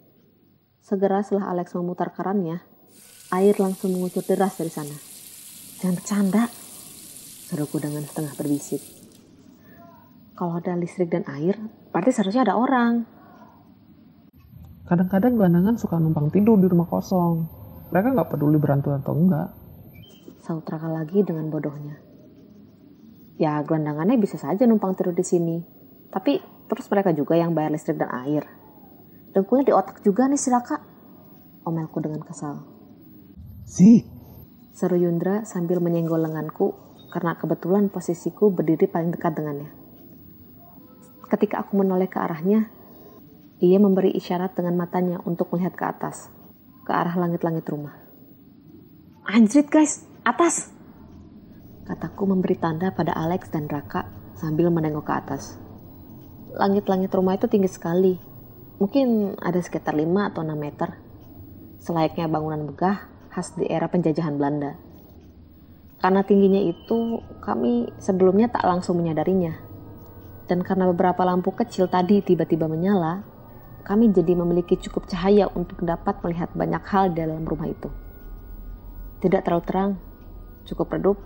[0.83, 2.59] Segera setelah Alex memutar kerannya,
[3.37, 4.97] Air langsung mengucur deras dari sana.
[5.77, 6.49] Jangan bercanda,
[7.53, 8.81] seruku dengan setengah berbisik.
[10.33, 11.61] Kalau ada listrik dan air,
[11.93, 13.05] berarti seharusnya ada orang.
[14.89, 17.45] Kadang-kadang gelandangan suka numpang tidur di rumah kosong.
[17.93, 19.53] Mereka nggak peduli berantem atau enggak.
[20.41, 22.01] Saut Raka lagi dengan bodohnya.
[23.37, 25.61] Ya, gelandangannya bisa saja numpang tidur di sini.
[26.09, 26.41] Tapi
[26.73, 28.49] terus mereka juga yang bayar listrik dan air.
[29.37, 30.81] Dengkulnya di otak juga nih si Raka.
[31.69, 32.76] Omelku dengan kesal.
[33.67, 34.07] Si,
[34.79, 36.79] Seru Yundra sambil menyenggol lenganku
[37.11, 39.75] karena kebetulan posisiku berdiri paling dekat dengannya.
[41.27, 42.71] Ketika aku menoleh ke arahnya,
[43.59, 46.31] ia memberi isyarat dengan matanya untuk melihat ke atas,
[46.87, 47.99] ke arah langit-langit rumah.
[49.27, 50.71] Anjrit guys, atas!
[51.91, 54.07] Kataku memberi tanda pada Alex dan Raka
[54.39, 55.59] sambil menengok ke atas.
[56.55, 58.15] Langit-langit rumah itu tinggi sekali.
[58.79, 60.95] Mungkin ada sekitar 5 atau 6 meter.
[61.83, 64.81] Selayaknya bangunan megah khas di era penjajahan Belanda.
[66.01, 69.53] Karena tingginya itu, kami sebelumnya tak langsung menyadarinya.
[70.49, 73.21] Dan karena beberapa lampu kecil tadi tiba-tiba menyala,
[73.85, 77.93] kami jadi memiliki cukup cahaya untuk dapat melihat banyak hal di dalam rumah itu.
[79.21, 79.91] Tidak terlalu terang,
[80.65, 81.19] cukup redup,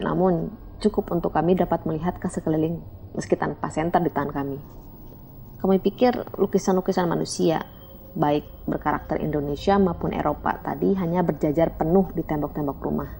[0.00, 2.80] namun cukup untuk kami dapat melihat ke sekeliling
[3.12, 4.58] meski tanpa senter di tangan kami.
[5.60, 7.62] Kami pikir lukisan-lukisan manusia,
[8.12, 13.10] baik berkarakter Indonesia maupun Eropa tadi hanya berjajar penuh di tembok-tembok rumah.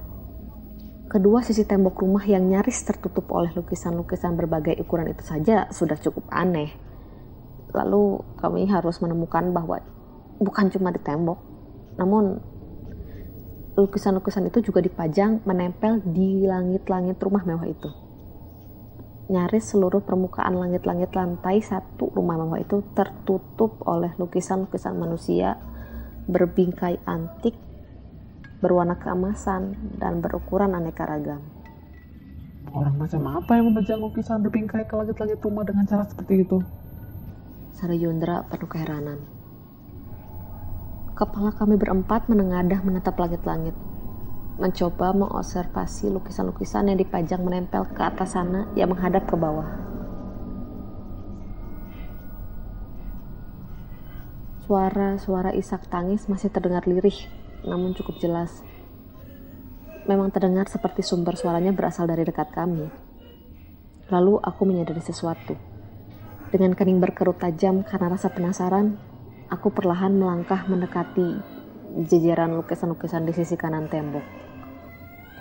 [1.09, 6.25] Kedua sisi tembok rumah yang nyaris tertutup oleh lukisan-lukisan berbagai ukuran itu saja sudah cukup
[6.33, 6.73] aneh
[7.73, 9.81] Lalu kami harus menemukan bahwa
[10.37, 11.41] bukan cuma di tembok,
[11.97, 12.37] namun
[13.73, 17.89] lukisan-lukisan itu juga dipajang menempel di langit-langit rumah mewah itu.
[19.31, 25.55] Nyaris seluruh permukaan langit-langit lantai satu rumah mewah itu tertutup oleh lukisan-lukisan manusia
[26.27, 27.55] berbingkai antik,
[28.59, 31.43] berwarna keemasan, dan berukuran aneka ragam.
[32.73, 36.59] Orang macam apa yang memajang lukisan berbingkai ke langit-langit rumah dengan cara seperti itu?
[37.75, 39.19] Sara Yundra penuh keheranan.
[41.13, 43.77] Kepala kami berempat menengadah menatap langit-langit,
[44.61, 49.69] mencoba mengobservasi lukisan-lukisan yang dipajang menempel ke atas sana yang menghadap ke bawah.
[54.69, 57.29] Suara-suara isak tangis masih terdengar lirih,
[57.65, 58.65] namun cukup jelas.
[60.09, 62.89] Memang terdengar seperti sumber suaranya berasal dari dekat kami.
[64.09, 65.73] Lalu aku menyadari sesuatu
[66.53, 69.01] dengan kening berkerut tajam karena rasa penasaran,
[69.49, 71.41] aku perlahan melangkah mendekati
[72.05, 74.42] jejeran lukisan-lukisan di sisi kanan tembok.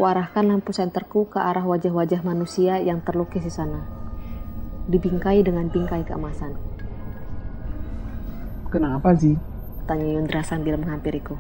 [0.02, 3.86] Kuarahkan lampu senterku ke arah wajah-wajah manusia yang terlukis di sana,
[4.90, 6.58] dibingkai dengan bingkai keemasan.
[8.74, 9.38] Kenapa sih?
[9.86, 11.38] Tanya Yundra sambil menghampiriku.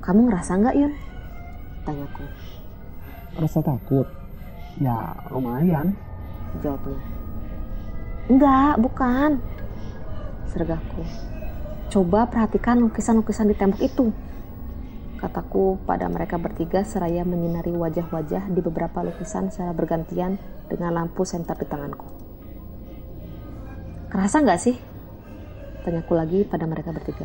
[0.00, 0.92] Kamu ngerasa nggak Yun?
[1.84, 2.24] Tanyaku.
[3.36, 4.08] Rasa takut?
[4.80, 5.92] Ya lumayan.
[6.64, 6.96] Jawabnya.
[8.32, 9.30] Enggak, bukan.
[10.48, 11.04] Sergahku.
[11.92, 14.08] Coba perhatikan lukisan-lukisan di tembok itu.
[15.24, 20.36] Kataku pada mereka bertiga seraya menyinari wajah-wajah di beberapa lukisan secara bergantian
[20.68, 22.04] dengan lampu senter di tanganku.
[24.12, 24.76] Kerasa nggak sih?
[25.80, 27.24] Tanyaku lagi pada mereka bertiga.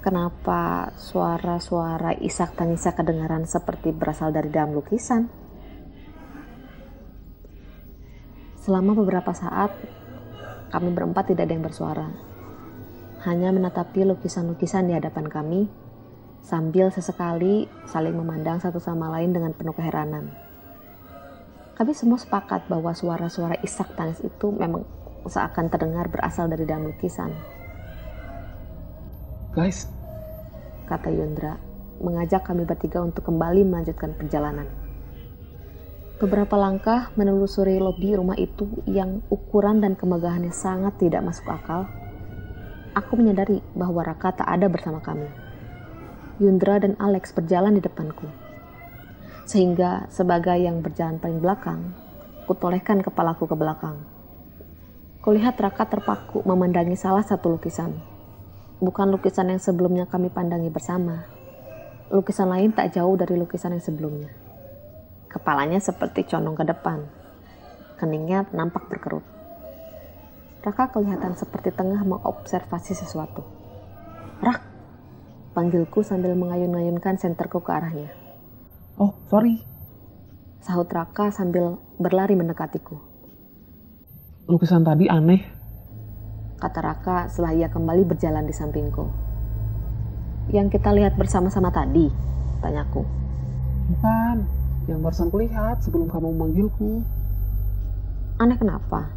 [0.00, 5.28] Kenapa suara-suara isak tangisnya kedengaran seperti berasal dari dalam lukisan?
[8.56, 9.76] Selama beberapa saat,
[10.72, 12.08] kami berempat tidak ada yang bersuara.
[13.28, 15.68] Hanya menatapi lukisan-lukisan di hadapan kami,
[16.40, 20.32] sambil sesekali saling memandang satu sama lain dengan penuh keheranan.
[21.80, 24.84] Kami semua sepakat bahwa suara-suara isak tangis itu memang
[25.24, 27.32] seakan terdengar berasal dari dalam lukisan.
[29.56, 29.88] Guys,
[30.86, 31.56] kata Yundra,
[32.00, 34.68] mengajak kami bertiga untuk kembali melanjutkan perjalanan.
[36.20, 41.88] Beberapa langkah menelusuri lobi rumah itu yang ukuran dan kemegahannya sangat tidak masuk akal.
[42.92, 45.49] Aku menyadari bahwa Raka tak ada bersama kami.
[46.40, 48.24] Yundra dan Alex berjalan di depanku.
[49.44, 51.92] Sehingga sebagai yang berjalan paling belakang,
[52.48, 54.00] kutolehkan kepalaku ke belakang.
[55.20, 57.92] Kulihat Raka terpaku memandangi salah satu lukisan.
[58.80, 61.28] Bukan lukisan yang sebelumnya kami pandangi bersama.
[62.08, 64.32] Lukisan lain tak jauh dari lukisan yang sebelumnya.
[65.28, 67.04] Kepalanya seperti condong ke depan.
[68.00, 69.28] Keningnya nampak berkerut.
[70.64, 73.44] Raka kelihatan seperti tengah mengobservasi sesuatu.
[74.40, 74.69] Rak,
[75.50, 78.10] panggilku sambil mengayun-ayunkan senterku ke arahnya.
[79.00, 79.64] Oh, sorry.
[80.60, 83.00] Sahut Raka sambil berlari mendekatiku.
[84.46, 85.40] Lukisan tadi aneh.
[86.60, 89.08] Kata Raka setelah ia kembali berjalan di sampingku.
[90.52, 92.12] Yang kita lihat bersama-sama tadi,
[92.60, 93.02] tanyaku.
[93.90, 94.36] Bukan,
[94.86, 97.00] yang barusan kulihat sebelum kamu memanggilku.
[98.36, 99.08] Aneh kenapa?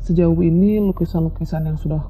[0.00, 2.00] Sejauh ini lukisan-lukisan yang sudah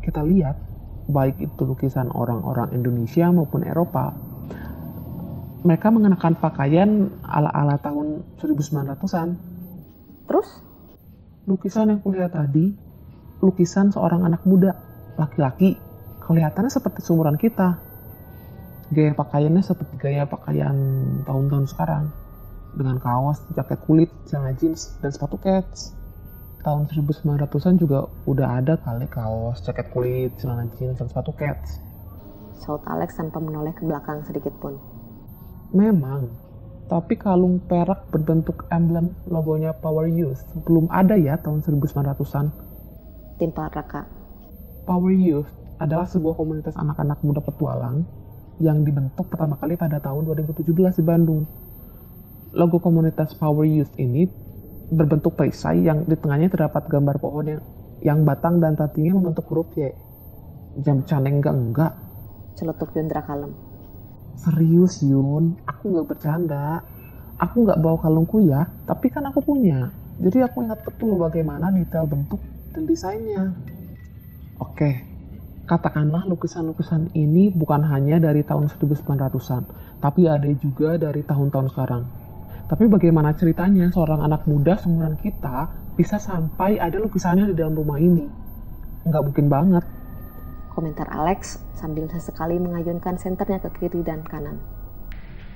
[0.00, 0.71] kita lihat
[1.12, 4.16] baik itu lukisan orang-orang Indonesia maupun Eropa,
[5.62, 9.28] mereka mengenakan pakaian ala-ala tahun 1900-an.
[10.26, 10.48] Terus?
[11.46, 12.74] Lukisan yang kulihat tadi,
[13.42, 14.74] lukisan seorang anak muda,
[15.18, 15.78] laki-laki,
[16.22, 17.78] kelihatannya seperti seumuran kita.
[18.92, 20.74] Gaya pakaiannya seperti gaya pakaian
[21.26, 22.04] tahun-tahun sekarang.
[22.72, 26.01] Dengan kaos, jaket kulit, celana jeans, dan sepatu kets.
[26.62, 31.82] Tahun 1900-an juga udah ada kali kaos, jaket kulit, celana jeans, dan sepatu kets.
[32.62, 34.78] Saut Alex tanpa menoleh ke belakang sedikit pun.
[35.74, 36.30] Memang,
[36.86, 42.46] tapi kalung perak berbentuk emblem logonya Power Youth belum ada ya tahun 1900-an.
[43.42, 44.06] Timpal Raka.
[44.86, 45.50] Power Youth
[45.82, 48.06] adalah sebuah komunitas anak-anak muda petualang
[48.62, 51.42] yang dibentuk pertama kali pada tahun 2017 di Bandung.
[52.54, 54.30] Logo komunitas Power Youth ini
[54.92, 57.62] berbentuk perisai yang di tengahnya terdapat gambar pohon yang,
[58.04, 59.88] yang batang dan rantingnya membentuk huruf Y.
[60.84, 61.92] Jam caneng enggak enggak.
[62.60, 63.56] Celetuk Yundra kalem.
[64.36, 66.84] Serius Yun, aku nggak bercanda.
[67.40, 69.88] Aku nggak bawa kalungku ya, tapi kan aku punya.
[70.20, 72.38] Jadi aku ingat betul bagaimana detail bentuk
[72.70, 73.56] dan desainnya.
[74.60, 75.02] Oke,
[75.66, 79.62] katakanlah lukisan-lukisan ini bukan hanya dari tahun 1900-an,
[79.98, 82.21] tapi ada juga dari tahun-tahun sekarang.
[82.72, 88.00] Tapi bagaimana ceritanya seorang anak muda seumuran kita bisa sampai ada lukisannya di dalam rumah
[88.00, 88.24] ini?
[89.04, 89.84] Nggak mungkin banget.
[90.72, 94.56] Komentar Alex sambil sesekali mengayunkan senternya ke kiri dan kanan.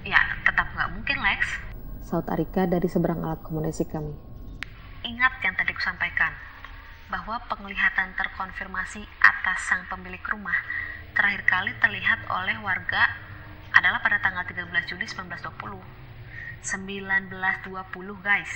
[0.05, 1.57] Ya, tetap nggak mungkin, Lex.
[2.05, 4.13] Saut Arika dari seberang alat komunikasi kami.
[5.09, 6.37] Ingat yang tadi kusampaikan,
[7.09, 10.61] bahwa penglihatan terkonfirmasi atas sang pemilik rumah
[11.17, 13.09] terakhir kali terlihat oleh warga
[13.73, 16.06] adalah pada tanggal 13 Juli 1920.
[16.63, 17.33] 1920
[18.23, 18.53] guys.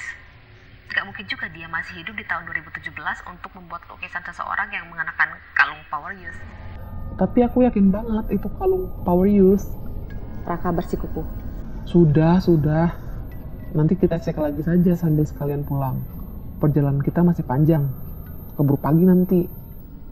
[0.90, 2.90] Gak mungkin juga dia masih hidup di tahun 2017
[3.30, 6.40] untuk membuat lukisan seseorang yang mengenakan kalung Power Youth.
[7.14, 9.70] Tapi aku yakin banget itu kalung Power Youth.
[10.42, 11.22] Raka bersikukuh.
[11.86, 12.90] Sudah, sudah.
[13.70, 16.02] Nanti kita cek lagi saja sambil sekalian pulang.
[16.58, 17.86] Perjalanan kita masih panjang.
[18.58, 19.40] Keburu pagi nanti.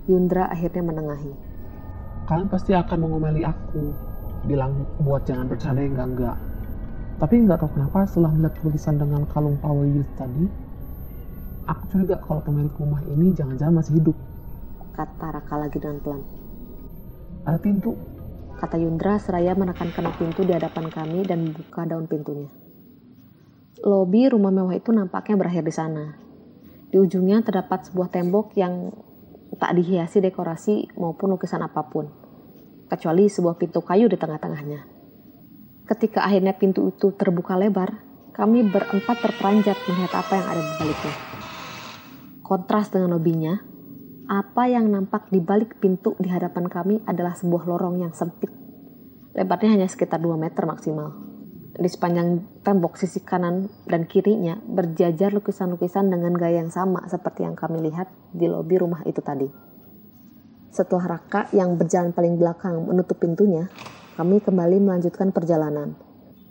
[0.07, 1.33] Yundra akhirnya menengahi.
[2.31, 3.93] Kalian pasti akan mengomeli aku.
[4.47, 6.48] Bilang buat jangan bercanda yang enggak-enggak.
[7.19, 10.47] Tapi nggak tahu kenapa setelah melihat tulisan dengan kalung Power Youth tadi,
[11.67, 14.15] aku curiga kalau pemilik rumah ini jangan-jangan masih hidup.
[14.95, 16.23] Kata Raka lagi dengan pelan.
[17.43, 17.99] Ada pintu.
[18.59, 22.51] Kata Yundra seraya menekan kena pintu di hadapan kami dan membuka daun pintunya.
[23.83, 26.15] Lobi rumah mewah itu nampaknya berakhir di sana.
[26.91, 28.91] Di ujungnya terdapat sebuah tembok yang
[29.59, 32.11] tak dihiasi dekorasi maupun lukisan apa pun,
[32.91, 34.98] kecuali sebuah pintu kayu di tengah-tengahnya.
[35.89, 37.97] Ketika akhirnya pintu itu terbuka lebar,
[38.37, 41.15] kami berempat terperanjat melihat apa yang ada di baliknya.
[42.45, 43.57] Kontras dengan lobinya,
[44.29, 48.53] apa yang nampak di balik pintu di hadapan kami adalah sebuah lorong yang sempit.
[49.33, 51.25] Lebarnya hanya sekitar 2 meter maksimal.
[51.73, 57.57] Di sepanjang tembok sisi kanan dan kirinya berjajar lukisan-lukisan dengan gaya yang sama seperti yang
[57.57, 59.49] kami lihat di lobi rumah itu tadi.
[60.69, 63.73] Setelah Raka yang berjalan paling belakang menutup pintunya,
[64.19, 65.95] kami kembali melanjutkan perjalanan,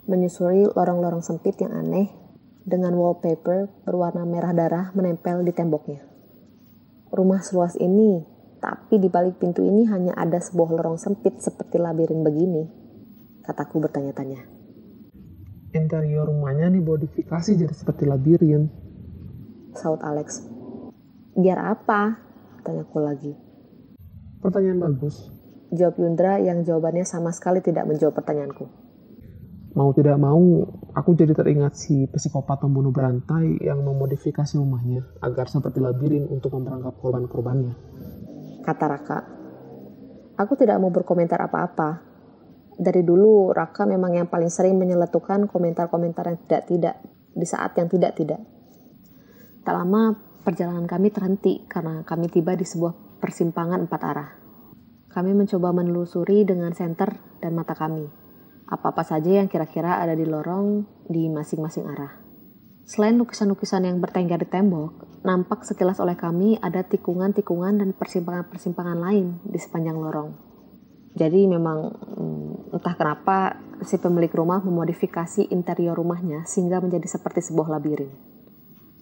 [0.08, 2.08] menyusuri lorong-lorong sempit yang aneh
[2.64, 6.00] dengan wallpaper berwarna merah darah menempel di temboknya.
[7.12, 8.24] Rumah seluas ini,
[8.56, 12.64] tapi di balik pintu ini hanya ada sebuah lorong sempit seperti labirin begini,
[13.44, 14.48] kataku bertanya-tanya.
[15.76, 18.72] Interior rumahnya dimodifikasi jadi seperti labirin.
[19.76, 20.40] Saut Alex.
[21.36, 22.16] Biar apa?
[22.64, 23.36] Tanyaku lagi.
[24.40, 25.36] Pertanyaan bagus.
[25.68, 28.88] Jawab Yundra yang jawabannya sama sekali tidak menjawab pertanyaanku.
[29.76, 30.64] Mau tidak mau,
[30.96, 36.96] aku jadi teringat si psikopat pembunuh berantai yang memodifikasi rumahnya agar seperti labirin untuk memperangkap
[36.98, 37.76] korban-korbannya.
[38.64, 39.18] Kata Raka.
[40.40, 42.00] Aku tidak mau berkomentar apa-apa.
[42.80, 46.96] Dari dulu Raka memang yang paling sering menyeletukan komentar-komentar yang tidak-tidak
[47.36, 48.40] di saat yang tidak-tidak.
[49.62, 54.47] Tak lama perjalanan kami terhenti karena kami tiba di sebuah persimpangan empat arah.
[55.08, 58.08] Kami mencoba menelusuri dengan senter dan mata kami.
[58.68, 62.12] Apa-apa saja yang kira-kira ada di lorong di masing-masing arah.
[62.88, 69.40] Selain lukisan-lukisan yang bertengger di tembok, nampak sekilas oleh kami ada tikungan-tikungan dan persimpangan-persimpangan lain
[69.44, 70.32] di sepanjang lorong.
[71.12, 77.76] Jadi memang hmm, entah kenapa si pemilik rumah memodifikasi interior rumahnya sehingga menjadi seperti sebuah
[77.76, 78.12] labirin.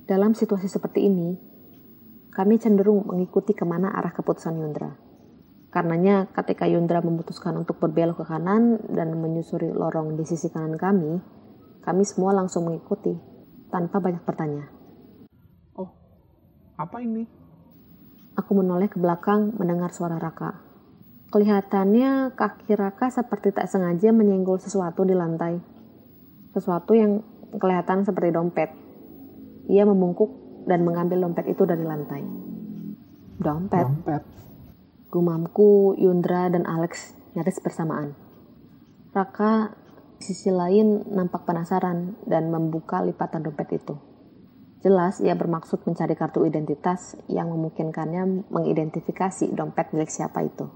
[0.06, 1.34] Dalam situasi seperti ini,
[2.30, 5.05] kami cenderung mengikuti ke mana arah keputusan Yundra.
[5.70, 11.20] Karenanya ketika Yundra memutuskan untuk berbelok ke kanan dan menyusuri lorong di sisi kanan kami,
[11.82, 13.12] kami semua langsung mengikuti
[13.68, 14.64] tanpa banyak bertanya.
[15.74, 15.90] Oh,
[16.78, 17.26] apa ini?
[18.36, 20.60] Aku menoleh ke belakang mendengar suara Raka.
[21.32, 25.58] Kelihatannya kaki Raka seperti tak sengaja menyenggol sesuatu di lantai.
[26.54, 27.20] Sesuatu yang
[27.58, 28.70] kelihatan seperti dompet.
[29.66, 30.30] Ia membungkuk
[30.70, 32.22] dan mengambil dompet itu dari lantai.
[33.42, 33.84] Dompet?
[33.84, 34.45] Dompet.
[35.16, 38.12] Gumamku, Yundra, dan Alex nyaris bersamaan.
[39.16, 39.72] Raka
[40.20, 43.96] di sisi lain nampak penasaran dan membuka lipatan dompet itu.
[44.84, 50.68] Jelas ia bermaksud mencari kartu identitas yang memungkinkannya mengidentifikasi dompet milik siapa itu.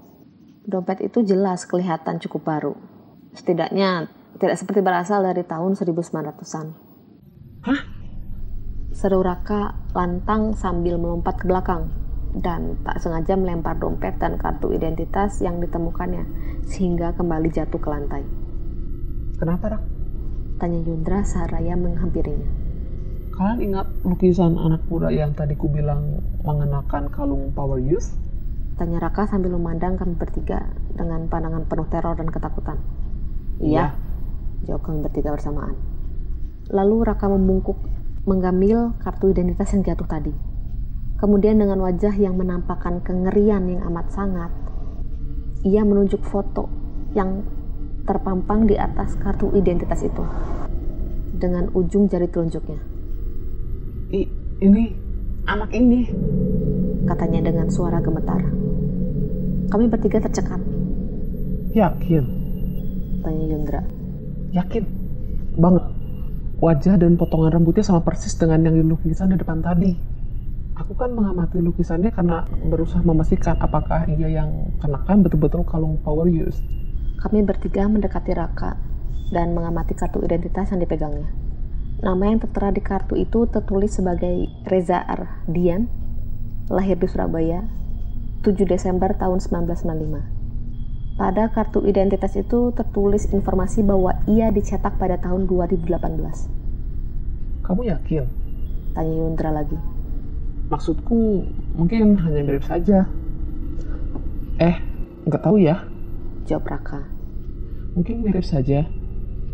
[0.65, 2.73] Dompet itu jelas kelihatan cukup baru.
[3.37, 4.09] Setidaknya
[4.41, 6.67] tidak seperti berasal dari tahun 1900-an.
[7.61, 7.81] Hah?
[8.89, 15.43] Seru Raka lantang sambil melompat ke belakang dan tak sengaja melempar dompet dan kartu identitas
[15.43, 16.23] yang ditemukannya
[16.63, 18.23] sehingga kembali jatuh ke lantai.
[19.35, 19.83] Kenapa, Rak?
[20.61, 22.45] Tanya Yundra Saraya menghampirinya.
[23.33, 28.13] Kalian ingat lukisan anak muda yang tadi ku bilang mengenakan kalung power use?
[28.77, 32.77] Tanya Raka sambil memandang kami bertiga dengan pandangan penuh teror dan ketakutan.
[33.57, 33.97] Iya.
[34.69, 35.73] Jawab kami bertiga bersamaan.
[36.69, 37.81] Lalu Raka membungkuk
[38.29, 40.50] mengambil kartu identitas yang jatuh tadi.
[41.21, 44.49] Kemudian dengan wajah yang menampakkan kengerian yang amat sangat,
[45.61, 46.65] ia menunjuk foto
[47.13, 47.45] yang
[48.09, 50.25] terpampang di atas kartu identitas itu
[51.37, 52.81] dengan ujung jari telunjuknya.
[54.17, 54.25] I,
[54.65, 54.97] ini
[55.45, 56.09] anak ini.
[57.05, 58.41] Katanya dengan suara gemetar.
[59.69, 60.61] Kami bertiga tercekat.
[61.77, 62.25] Yakin?
[63.21, 63.81] Tanya Yundra.
[64.57, 64.83] Yakin?
[65.57, 65.85] Banget.
[66.61, 70.20] Wajah dan potongan rambutnya sama persis dengan yang di lukisan di depan tadi.
[70.81, 74.49] Aku kan mengamati lukisannya karena berusaha memastikan apakah ia yang
[74.81, 76.57] kenakan betul-betul kalung power use.
[77.21, 78.81] Kami bertiga mendekati Raka
[79.29, 81.29] dan mengamati kartu identitas yang dipegangnya.
[82.01, 85.85] Nama yang tertera di kartu itu tertulis sebagai Reza Ardian,
[86.65, 87.61] lahir di Surabaya,
[88.41, 91.21] 7 Desember tahun 1995.
[91.21, 95.85] Pada kartu identitas itu tertulis informasi bahwa ia dicetak pada tahun 2018.
[97.61, 98.25] Kamu yakin?
[98.97, 99.90] Tanya Yundra lagi.
[100.71, 101.45] Maksudku
[101.75, 103.11] mungkin hanya mirip saja.
[104.57, 104.75] Eh,
[105.27, 105.83] nggak tahu ya.
[106.47, 107.11] Jawab Raka.
[107.99, 108.87] Mungkin mirip saja,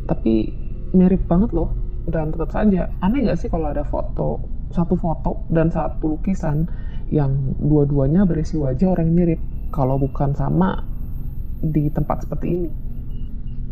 [0.05, 0.53] tapi
[0.93, 1.73] mirip banget loh
[2.07, 4.39] dan tetap saja aneh nggak sih kalau ada foto
[4.71, 6.67] satu foto dan satu lukisan
[7.11, 9.41] yang dua-duanya berisi wajah orang yang mirip
[9.71, 10.87] kalau bukan sama
[11.59, 12.71] di tempat seperti ini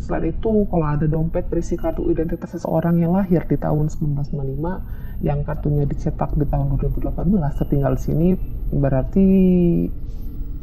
[0.04, 5.44] selain itu kalau ada dompet berisi kartu identitas seseorang yang lahir di tahun 1995 yang
[5.48, 7.16] kartunya dicetak di tahun 2018
[7.62, 8.28] tertinggal di sini
[8.74, 9.28] berarti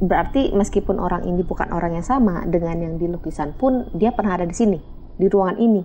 [0.03, 4.37] berarti meskipun orang ini bukan orang yang sama dengan yang di lukisan pun dia pernah
[4.37, 4.79] ada di sini
[5.17, 5.83] di ruangan ini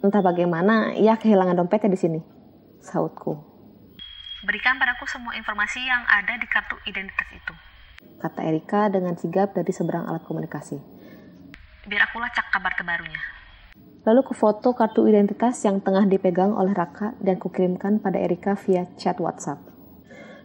[0.00, 2.20] Entah bagaimana, ia kehilangan dompetnya di sini.
[2.80, 3.36] Sautku.
[4.48, 7.52] Berikan padaku semua informasi yang ada di kartu identitas itu.
[8.16, 10.80] Kata Erika dengan sigap dari seberang alat komunikasi.
[11.84, 13.20] Biar aku lacak kabar terbarunya.
[14.00, 18.88] Lalu ku foto kartu identitas yang tengah dipegang oleh Raka dan kukirimkan pada Erika via
[18.96, 19.60] chat WhatsApp.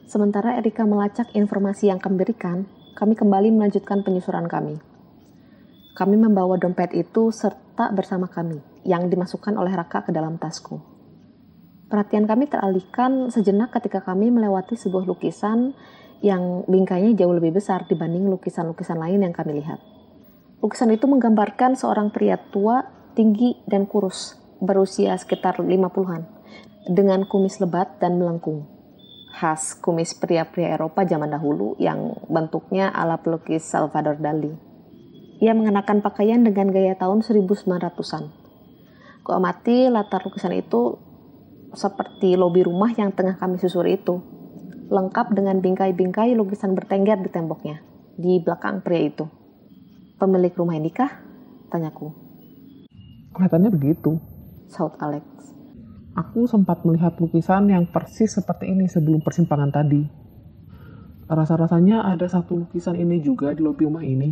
[0.05, 2.67] Sementara Erika melacak informasi yang kami berikan,
[2.99, 4.77] kami kembali melanjutkan penyusuran kami.
[5.95, 10.83] Kami membawa dompet itu serta bersama kami, yang dimasukkan oleh Raka ke dalam tasku.
[11.87, 15.71] Perhatian kami teralihkan sejenak ketika kami melewati sebuah lukisan
[16.19, 19.79] yang bingkainya jauh lebih besar dibanding lukisan-lukisan lain yang kami lihat.
[20.65, 22.81] Lukisan itu menggambarkan seorang pria tua,
[23.15, 26.27] tinggi, dan kurus, berusia sekitar 50-an,
[26.91, 28.67] dengan kumis lebat dan melengkung.
[29.35, 34.51] Khas kumis pria-pria Eropa zaman dahulu yang bentuknya ala pelukis Salvador Dali.
[35.43, 38.31] Ia mengenakan pakaian dengan gaya tahun 1900-an.
[39.27, 40.95] Kuamati latar lukisan itu
[41.75, 44.23] seperti lobi rumah yang tengah kami susuri itu,
[44.87, 47.83] lengkap dengan bingkai-bingkai lukisan bertengger di temboknya,
[48.15, 49.27] di belakang pria itu.
[50.15, 51.11] Pemilik rumah ini kah?
[51.67, 52.24] Tanyaku.
[53.35, 54.15] Kelihatannya begitu.
[54.71, 55.27] Saut Alex.
[56.15, 60.07] Aku sempat melihat lukisan yang persis seperti ini sebelum persimpangan tadi.
[61.27, 64.31] Rasa-rasanya ada satu lukisan ini juga di lobi rumah ini.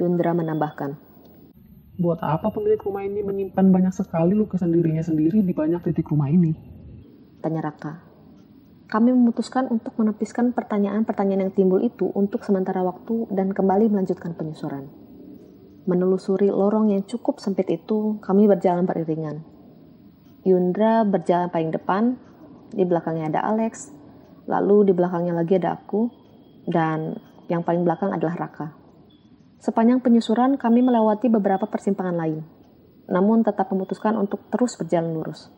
[0.00, 0.96] Yundra menambahkan.
[2.00, 6.32] Buat apa pemilik rumah ini menyimpan banyak sekali lukisan dirinya sendiri di banyak titik rumah
[6.32, 6.56] ini?
[7.44, 8.00] Tanya Raka.
[8.88, 15.09] Kami memutuskan untuk menepiskan pertanyaan-pertanyaan yang timbul itu untuk sementara waktu dan kembali melanjutkan penyusuran.
[15.90, 19.42] Menelusuri lorong yang cukup sempit itu, kami berjalan beriringan.
[20.46, 22.14] Yundra berjalan paling depan,
[22.70, 23.90] di belakangnya ada Alex,
[24.46, 26.06] lalu di belakangnya lagi ada aku,
[26.70, 27.18] dan
[27.50, 28.70] yang paling belakang adalah Raka.
[29.58, 32.46] Sepanjang penyusuran, kami melewati beberapa persimpangan lain,
[33.10, 35.50] namun tetap memutuskan untuk terus berjalan lurus.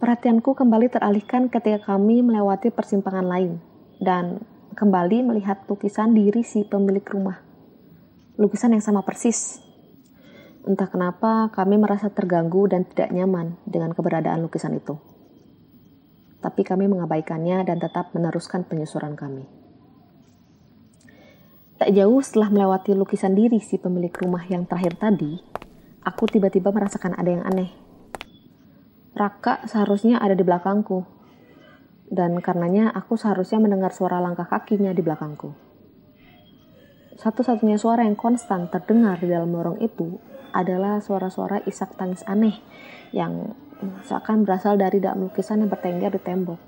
[0.00, 3.60] Perhatianku kembali teralihkan ketika kami melewati persimpangan lain
[4.00, 4.40] dan
[4.72, 7.47] kembali melihat lukisan diri si pemilik rumah.
[8.38, 9.58] Lukisan yang sama persis.
[10.62, 14.94] Entah kenapa kami merasa terganggu dan tidak nyaman dengan keberadaan lukisan itu.
[16.38, 19.42] Tapi kami mengabaikannya dan tetap meneruskan penyusuran kami.
[21.82, 25.42] Tak jauh setelah melewati lukisan diri si pemilik rumah yang terakhir tadi,
[26.06, 27.74] aku tiba-tiba merasakan ada yang aneh.
[29.18, 31.02] Raka seharusnya ada di belakangku,
[32.06, 35.67] dan karenanya aku seharusnya mendengar suara langkah kakinya di belakangku.
[37.18, 40.22] Satu-satunya suara yang konstan terdengar di dalam lorong itu
[40.54, 42.62] adalah suara-suara isak tangis aneh
[43.10, 43.58] yang
[44.06, 46.60] seakan berasal dari dalam lukisan yang bertengger di tembok.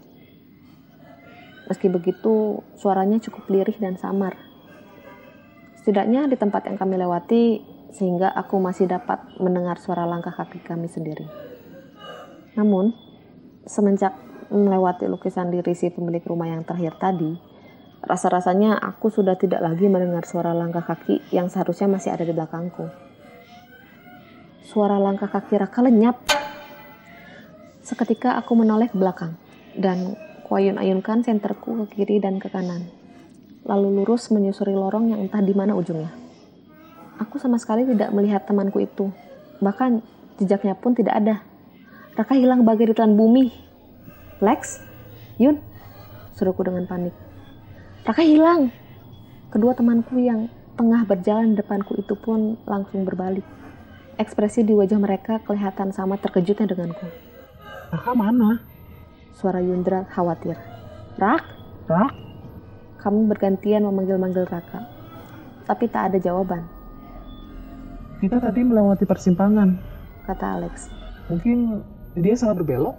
[1.70, 4.34] Meski begitu, suaranya cukup lirih dan samar.
[5.78, 7.62] Setidaknya di tempat yang kami lewati,
[7.94, 11.30] sehingga aku masih dapat mendengar suara langkah kaki kami sendiri.
[12.58, 12.90] Namun,
[13.70, 14.18] semenjak
[14.50, 17.38] melewati lukisan diri si pemilik rumah yang terakhir tadi,
[18.00, 22.88] rasa-rasanya aku sudah tidak lagi mendengar suara langkah kaki yang seharusnya masih ada di belakangku.
[24.64, 26.16] Suara langkah kaki Raka lenyap.
[27.82, 29.34] Seketika aku menoleh ke belakang
[29.74, 30.14] dan
[30.46, 32.86] kuayun-ayunkan senterku ke kiri dan ke kanan.
[33.66, 36.12] Lalu lurus menyusuri lorong yang entah di mana ujungnya.
[37.20, 39.12] Aku sama sekali tidak melihat temanku itu.
[39.60, 40.00] Bahkan
[40.40, 41.36] jejaknya pun tidak ada.
[42.16, 43.52] Raka hilang bagai ditelan bumi.
[44.40, 44.80] Lex,
[45.40, 45.56] Yun,
[46.36, 47.29] suruhku dengan panik.
[48.04, 48.72] Raka hilang.
[49.50, 50.48] Kedua temanku yang
[50.78, 53.44] tengah berjalan di depanku itu pun langsung berbalik.
[54.16, 57.06] Ekspresi di wajah mereka kelihatan sama terkejutnya denganku.
[57.90, 58.60] Raka mana?
[59.36, 60.56] Suara Yundra khawatir.
[61.16, 61.44] Rak?
[61.88, 62.12] Rak?
[63.00, 64.84] Kami bergantian memanggil-manggil Raka.
[65.64, 66.66] Tapi tak ada jawaban,
[68.18, 69.78] Kita tadi melewati persimpangan.
[70.26, 70.90] kata Alex.
[71.30, 71.80] Mungkin
[72.18, 72.98] dia salah berbelok?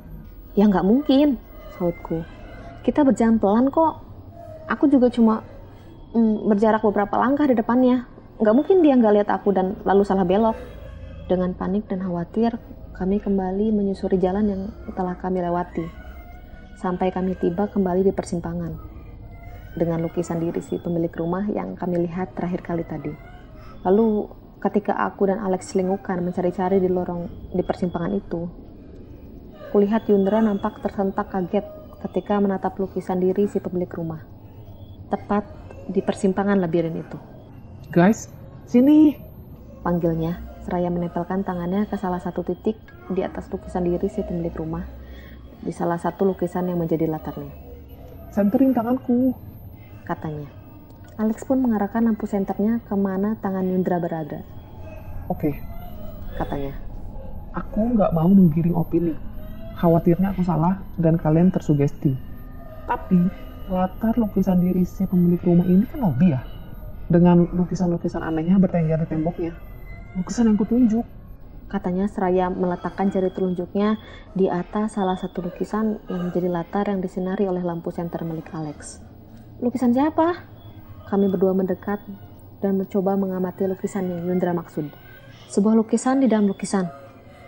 [0.56, 1.36] Ya nggak mungkin,
[1.76, 2.24] sautku.
[2.82, 4.11] Kita berjalan pelan kok.
[4.72, 5.44] Aku juga cuma
[6.16, 8.08] mm, berjarak beberapa langkah di depannya.
[8.40, 10.56] Nggak mungkin dia nggak lihat aku dan lalu salah belok.
[11.28, 12.56] Dengan panik dan khawatir,
[12.96, 14.62] kami kembali menyusuri jalan yang
[14.96, 15.86] telah kami lewati.
[16.80, 18.74] Sampai kami tiba kembali di persimpangan.
[19.76, 23.14] Dengan lukisan diri si pemilik rumah yang kami lihat terakhir kali tadi.
[23.84, 24.28] Lalu
[24.60, 28.42] ketika aku dan Alex selingukan mencari-cari di lorong di persimpangan itu,
[29.72, 31.64] Kulihat Yundra nampak tersentak kaget
[32.04, 34.31] ketika menatap lukisan diri si pemilik rumah.
[35.12, 35.44] Tepat
[35.92, 37.18] di persimpangan labirin itu.
[37.92, 38.32] Guys,
[38.64, 39.20] sini.
[39.82, 42.78] Panggilnya, seraya menempelkan tangannya ke salah satu titik
[43.10, 44.86] di atas lukisan diri si pemilik rumah.
[45.62, 47.54] Di salah satu lukisan yang menjadi latarnya,
[48.34, 49.34] Senterin tanganku.
[50.02, 50.50] katanya.
[51.22, 54.42] Alex pun mengarahkan lampu senternya ke mana tangan Yundra berada,
[55.30, 55.54] Oke,
[56.34, 56.74] katanya.
[57.54, 59.14] aku nggak mau menggiring opini.
[59.78, 62.18] Khawatirnya aku salah dan kalian tersugesti.
[62.90, 63.22] Tapi
[63.72, 66.44] latar lukisan diri si pemilik rumah ini kan lobby ya.
[67.08, 69.56] Dengan lukisan-lukisan anehnya bertengger di temboknya.
[70.20, 71.08] Lukisan yang kutunjuk.
[71.72, 73.96] Katanya seraya meletakkan jari telunjuknya
[74.36, 79.00] di atas salah satu lukisan yang menjadi latar yang disinari oleh lampu senter milik Alex.
[79.64, 80.44] Lukisan siapa?
[81.08, 82.04] Kami berdua mendekat
[82.60, 84.92] dan mencoba mengamati lukisan yang Yundra maksud.
[85.48, 86.92] Sebuah lukisan di dalam lukisan.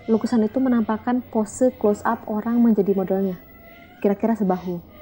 [0.07, 3.39] Lukisan itu menampakkan pose close up orang menjadi modelnya.
[4.03, 4.93] Kira-kira sebahu.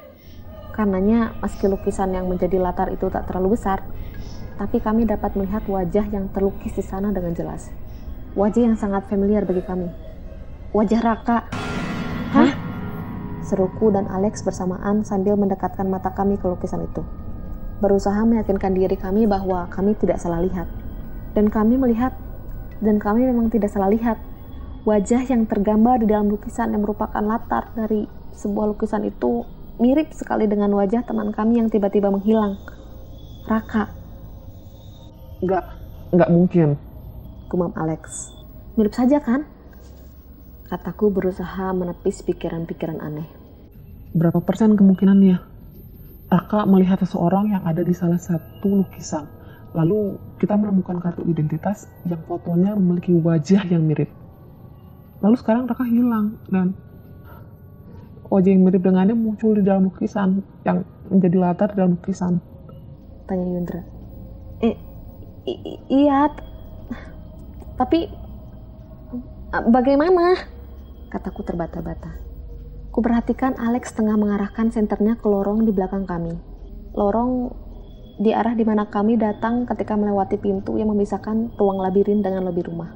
[0.71, 3.83] Karenanya, meski lukisan yang menjadi latar itu tak terlalu besar,
[4.55, 7.67] tapi kami dapat melihat wajah yang terlukis di sana dengan jelas.
[8.39, 9.91] Wajah yang sangat familiar bagi kami.
[10.71, 11.51] Wajah Raka.
[12.31, 12.51] Hah?
[13.43, 17.03] Seruku dan Alex bersamaan sambil mendekatkan mata kami ke lukisan itu.
[17.83, 20.71] Berusaha meyakinkan diri kami bahwa kami tidak salah lihat.
[21.35, 22.15] Dan kami melihat,
[22.79, 24.15] dan kami memang tidak salah lihat.
[24.87, 29.43] Wajah yang tergambar di dalam lukisan yang merupakan latar dari sebuah lukisan itu
[29.81, 32.61] mirip sekali dengan wajah teman kami yang tiba-tiba menghilang.
[33.49, 33.89] Raka,
[35.41, 35.65] Nggak,
[36.13, 36.69] nggak mungkin.
[37.49, 38.29] gumam Alex.
[38.77, 39.43] Mirip saja kan?
[40.69, 43.27] Kataku berusaha menepis pikiran-pikiran aneh.
[44.13, 45.41] Berapa persen kemungkinannya?
[46.31, 49.27] Raka melihat seseorang yang ada di salah satu lukisan.
[49.75, 54.07] Lalu kita menemukan kartu identitas yang fotonya memiliki wajah yang mirip.
[55.19, 56.71] Lalu sekarang Raka hilang dan
[58.31, 62.39] wajah yang mirip dengannya muncul di dalam lukisan yang menjadi latar di dalam lukisan.
[63.27, 63.81] Tanya Yundra.
[64.63, 64.75] Eh,
[65.51, 66.31] i- i- iya.
[67.75, 68.07] Tapi
[69.67, 70.39] bagaimana?
[71.11, 72.15] Kataku terbata-bata.
[72.95, 76.39] Kuperhatikan Alex tengah mengarahkan senternya ke lorong di belakang kami.
[76.95, 77.51] Lorong
[78.21, 82.63] di arah di mana kami datang ketika melewati pintu yang memisahkan ruang labirin dengan lobi
[82.63, 82.95] rumah.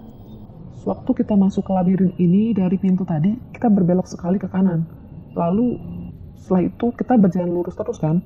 [0.84, 5.05] Sewaktu kita masuk ke labirin ini dari pintu tadi, kita berbelok sekali ke kanan.
[5.36, 5.78] Lalu
[6.40, 8.24] setelah itu kita berjalan lurus terus kan?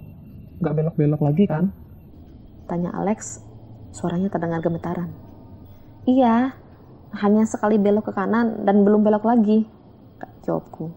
[0.61, 1.73] Nggak belok-belok lagi kan?
[2.69, 3.49] Tanya Alex
[3.89, 5.09] Suaranya terdengar gemetaran.
[6.05, 6.53] Iya,
[7.17, 9.65] hanya sekali belok ke kanan dan belum belok lagi,
[10.45, 10.93] jawabku.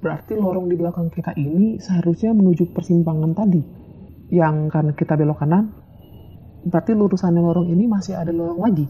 [0.00, 3.62] Berarti lorong di belakang kita ini seharusnya menuju persimpangan tadi.
[4.30, 5.70] Yang karena kita belok kanan,
[6.66, 8.86] berarti lurusannya lorong ini masih ada lorong lagi.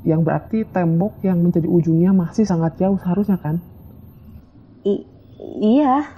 [0.00, 3.60] Yang berarti tembok yang menjadi ujungnya masih sangat jauh seharusnya kan?
[4.80, 5.04] I
[5.40, 6.12] iya,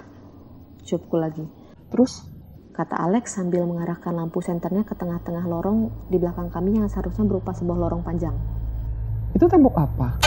[0.83, 1.45] jawabku lagi.
[1.87, 2.27] Terus,
[2.75, 7.55] kata Alex sambil mengarahkan lampu senternya ke tengah-tengah lorong di belakang kami yang seharusnya berupa
[7.55, 8.35] sebuah lorong panjang.
[9.31, 10.19] Itu tembok apa?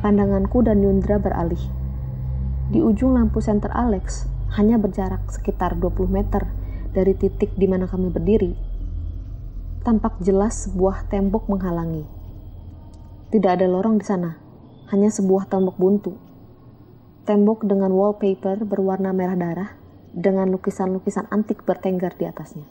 [0.00, 1.60] Pandanganku dan Yundra beralih.
[2.70, 6.46] Di ujung lampu senter Alex, hanya berjarak sekitar 20 meter
[6.90, 8.54] dari titik di mana kami berdiri,
[9.86, 12.04] tampak jelas sebuah tembok menghalangi.
[13.30, 14.34] Tidak ada lorong di sana,
[14.90, 16.29] hanya sebuah tembok buntu.
[17.28, 19.70] Tembok dengan wallpaper berwarna merah darah
[20.10, 22.66] dengan lukisan-lukisan antik bertengger di atasnya.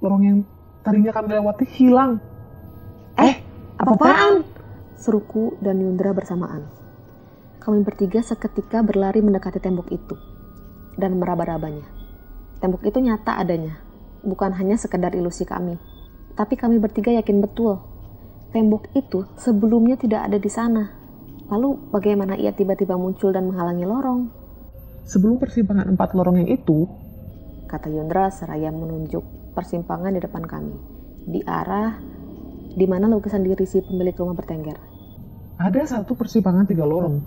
[0.00, 0.38] Lorong yang
[0.86, 2.22] tadinya kami lewati hilang.
[3.18, 3.42] Eh,
[3.76, 4.46] apa-apaan?
[4.94, 6.70] Seruku dan Yundra bersamaan.
[7.60, 10.16] Kami bertiga seketika berlari mendekati tembok itu
[10.96, 11.84] dan meraba-rabanya.
[12.62, 13.80] Tembok itu nyata adanya,
[14.22, 15.76] bukan hanya sekedar ilusi kami.
[16.34, 17.94] Tapi kami bertiga yakin betul
[18.54, 21.03] tembok itu sebelumnya tidak ada di sana.
[21.52, 24.20] Lalu bagaimana ia tiba-tiba muncul dan menghalangi lorong?
[25.04, 26.88] Sebelum persimpangan empat lorong yang itu,
[27.68, 30.72] kata Yundra seraya menunjuk persimpangan di depan kami,
[31.28, 32.00] di arah
[32.74, 34.78] di mana lukisan diri si pemilik rumah bertengger.
[35.60, 37.20] Ada satu persimpangan tiga lorong.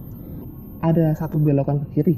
[0.82, 2.16] Ada satu belokan ke kiri.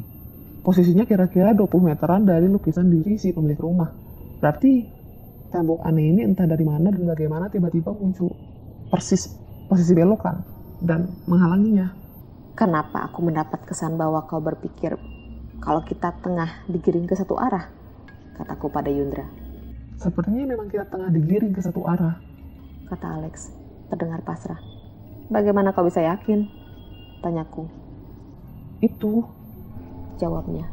[0.64, 3.92] Posisinya kira-kira 20 meteran dari lukisan diri si pemilik rumah.
[4.40, 4.88] Berarti
[5.52, 8.32] tembok aneh ini entah dari mana dan bagaimana tiba-tiba muncul
[8.90, 9.30] persis
[9.70, 11.96] posisi belokan dan menghalanginya.
[12.56, 15.00] Kenapa aku mendapat kesan bahwa kau berpikir
[15.64, 17.72] kalau kita tengah digiring ke satu arah?
[18.36, 19.28] Kataku pada Yundra.
[20.00, 22.20] Sepertinya memang kita tengah digiring ke satu arah.
[22.88, 23.52] Kata Alex,
[23.92, 24.60] terdengar pasrah.
[25.28, 26.48] Bagaimana kau bisa yakin?
[27.20, 27.68] Tanyaku.
[28.80, 29.28] Itu.
[30.20, 30.68] Jawabnya.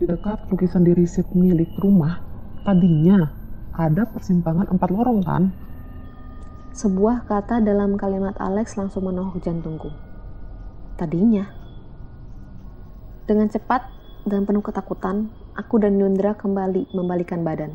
[0.00, 2.24] Di dekat lukisan diri si pemilik rumah,
[2.64, 3.28] tadinya
[3.76, 5.52] ada persimpangan empat lorong kan?
[6.70, 9.90] Sebuah kata dalam kalimat Alex langsung menohok jantungku.
[10.94, 11.50] Tadinya.
[13.26, 13.90] Dengan cepat
[14.22, 17.74] dan penuh ketakutan, aku dan Yundra kembali membalikan badan.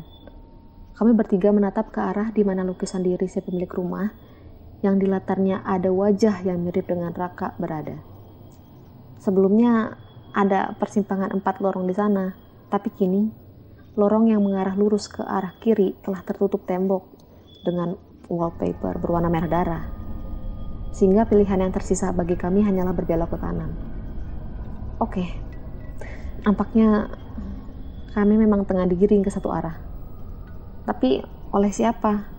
[0.96, 4.08] Kami bertiga menatap ke arah di mana lukisan diri si pemilik rumah
[4.80, 8.00] yang di latarnya ada wajah yang mirip dengan Raka berada.
[9.20, 9.92] Sebelumnya
[10.32, 12.32] ada persimpangan empat lorong di sana,
[12.72, 13.28] tapi kini
[13.92, 17.04] lorong yang mengarah lurus ke arah kiri telah tertutup tembok
[17.64, 17.96] dengan
[18.28, 19.84] wallpaper berwarna merah darah.
[20.96, 23.70] Sehingga pilihan yang tersisa bagi kami hanyalah berbelok ke kanan.
[24.96, 25.28] Oke,
[26.46, 27.12] nampaknya
[28.16, 29.76] kami memang tengah digiring ke satu arah.
[30.88, 31.20] Tapi
[31.52, 32.32] oleh siapa?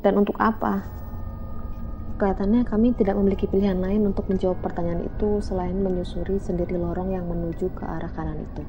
[0.00, 0.80] Dan untuk apa?
[2.16, 7.28] Kelihatannya kami tidak memiliki pilihan lain untuk menjawab pertanyaan itu selain menyusuri sendiri lorong yang
[7.28, 8.64] menuju ke arah kanan itu.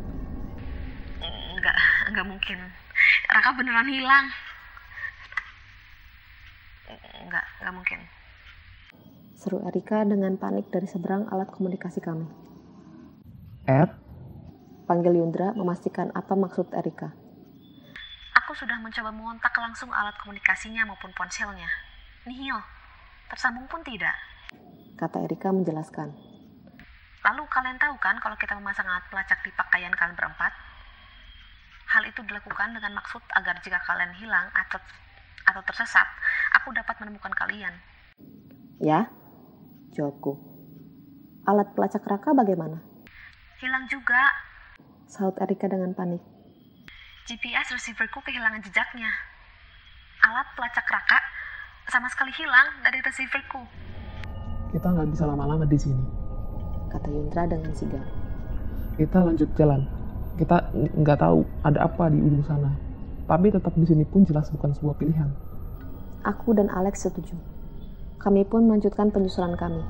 [1.56, 1.78] Enggak,
[2.12, 2.58] enggak mungkin.
[3.32, 4.28] Raka beneran hilang.
[7.22, 8.00] Enggak, enggak mungkin.
[9.38, 12.30] Seru Erika dengan panik dari seberang alat komunikasi kami.
[13.66, 13.90] Er?
[14.86, 17.16] Panggil Yundra memastikan apa maksud Erika.
[18.44, 21.70] Aku sudah mencoba mengontak langsung alat komunikasinya maupun ponselnya.
[22.28, 22.60] Nihil,
[23.32, 24.14] tersambung pun tidak.
[25.00, 26.12] Kata Erika menjelaskan.
[27.22, 30.54] Lalu kalian tahu kan kalau kita memasang alat pelacak di pakaian kalian berempat?
[31.92, 34.78] Hal itu dilakukan dengan maksud agar jika kalian hilang atau
[35.52, 36.08] atau tersesat,
[36.56, 37.76] aku dapat menemukan kalian.
[38.82, 39.12] Ya,
[39.94, 40.40] jawabku.
[41.46, 42.80] Alat pelacak Raka bagaimana?
[43.62, 44.32] Hilang juga.
[45.12, 46.24] Saut Erika dengan panik.
[47.28, 49.12] GPS receiverku kehilangan jejaknya.
[50.24, 51.20] Alat pelacak Raka
[51.92, 53.62] sama sekali hilang dari receiverku.
[54.72, 56.06] Kita nggak bisa lama-lama di sini.
[56.88, 58.06] Kata Yundra dengan sigap.
[58.96, 59.84] Kita lanjut jalan.
[60.40, 62.72] Kita nggak tahu ada apa di ujung sana.
[63.28, 65.30] Tapi tetap di sini pun jelas bukan sebuah pilihan.
[66.22, 67.34] Aku dan Alex setuju.
[68.22, 69.82] Kami pun melanjutkan penyusuran kami.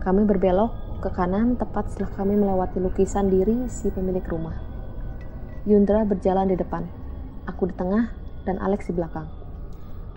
[0.00, 0.72] Kami berbelok
[1.04, 4.56] ke kanan tepat setelah kami melewati lukisan diri si pemilik rumah.
[5.68, 6.88] Yundra berjalan di depan,
[7.44, 8.16] aku di tengah,
[8.48, 9.28] dan Alex di belakang.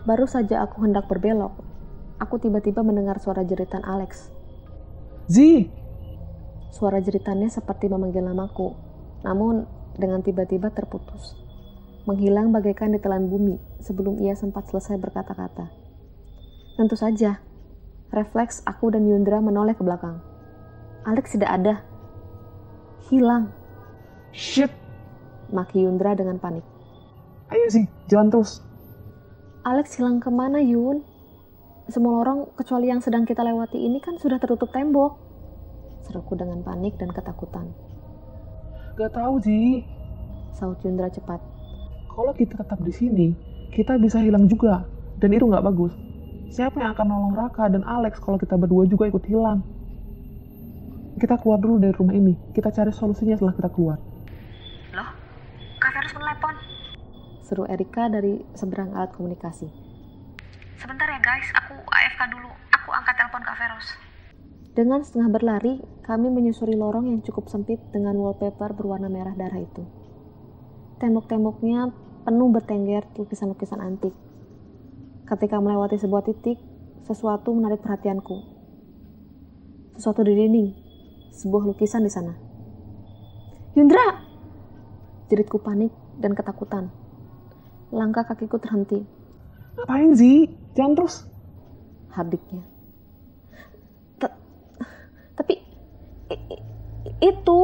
[0.08, 1.52] Baru saja aku hendak berbelok,
[2.24, 4.32] aku tiba-tiba mendengar suara jeritan Alex.
[5.28, 5.68] Zi!
[6.72, 8.72] Suara jeritannya seperti memanggil namaku,
[9.28, 9.68] namun
[10.00, 11.43] dengan tiba-tiba terputus.
[12.04, 15.72] Menghilang bagaikan ditelan bumi sebelum ia sempat selesai berkata-kata.
[16.76, 17.40] Tentu saja,
[18.12, 20.20] refleks aku dan Yundra menoleh ke belakang.
[21.08, 21.80] Alex tidak ada.
[23.08, 23.56] Hilang.
[24.36, 24.72] Shit!
[25.54, 26.66] Maki Yundra dengan panik.
[27.54, 28.60] Ayo sih, jalan terus.
[29.64, 31.06] Alex hilang ke mana Yun?
[31.88, 35.16] Semua lorong kecuali yang sedang kita lewati ini kan sudah tertutup tembok.
[36.04, 37.72] Seruku dengan panik dan ketakutan.
[39.00, 39.88] Gak tahu Ji.
[40.52, 41.53] Saut Yundra cepat.
[42.14, 43.28] Kalau kita tetap di sini,
[43.74, 44.86] kita bisa hilang juga.
[45.18, 45.98] Dan itu nggak bagus.
[46.54, 49.66] Siapa yang akan nolong Raka dan Alex kalau kita berdua juga ikut hilang?
[51.18, 52.38] Kita keluar dulu dari rumah ini.
[52.54, 53.98] Kita cari solusinya setelah kita keluar.
[54.94, 55.10] Loh,
[55.82, 56.56] Kak Verus menelepon.
[57.42, 59.66] Seru Erika dari seberang alat komunikasi.
[60.78, 62.54] Sebentar ya guys, aku AFK dulu.
[62.78, 63.88] Aku angkat telepon Kak Verus.
[64.78, 69.82] Dengan setengah berlari, kami menyusuri lorong yang cukup sempit dengan wallpaper berwarna merah darah itu.
[71.02, 74.16] Tembok-temboknya penuh bertengger lukisan-lukisan antik.
[75.28, 76.60] Ketika melewati sebuah titik,
[77.04, 78.44] sesuatu menarik perhatianku.
[80.00, 80.68] Sesuatu di dinding,
[81.36, 82.34] sebuah lukisan di sana.
[83.76, 84.24] Yundra!
[85.28, 86.92] Jeritku panik dan ketakutan.
[87.92, 89.02] Langkah kakiku terhenti.
[89.78, 90.50] Ngapain sih?
[90.74, 91.16] Jangan terus.
[92.14, 92.64] Hardiknya.
[95.34, 95.58] Tapi
[97.24, 97.60] itu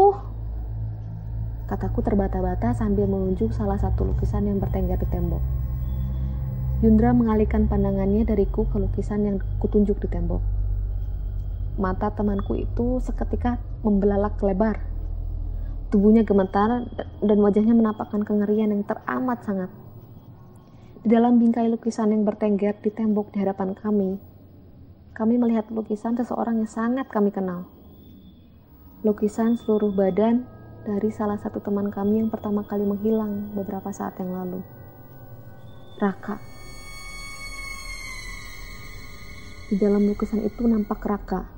[1.69, 5.39] kataku terbata-bata sambil menunjuk salah satu lukisan yang bertengger di tembok.
[6.81, 10.41] Yundra mengalihkan pandangannya dariku ke lukisan yang kutunjuk di tembok.
[11.77, 14.81] Mata temanku itu seketika membelalak lebar.
[15.93, 16.89] Tubuhnya gemetar
[17.21, 19.69] dan wajahnya menampakkan kengerian yang teramat sangat.
[21.05, 24.17] Di dalam bingkai lukisan yang bertengger di tembok di hadapan kami,
[25.13, 27.69] kami melihat lukisan seseorang yang sangat kami kenal.
[29.03, 30.47] Lukisan seluruh badan
[30.87, 34.63] dari salah satu teman kami yang pertama kali menghilang beberapa saat yang lalu.
[35.99, 36.39] Raka.
[39.67, 41.51] Di dalam lukisan itu nampak Raka.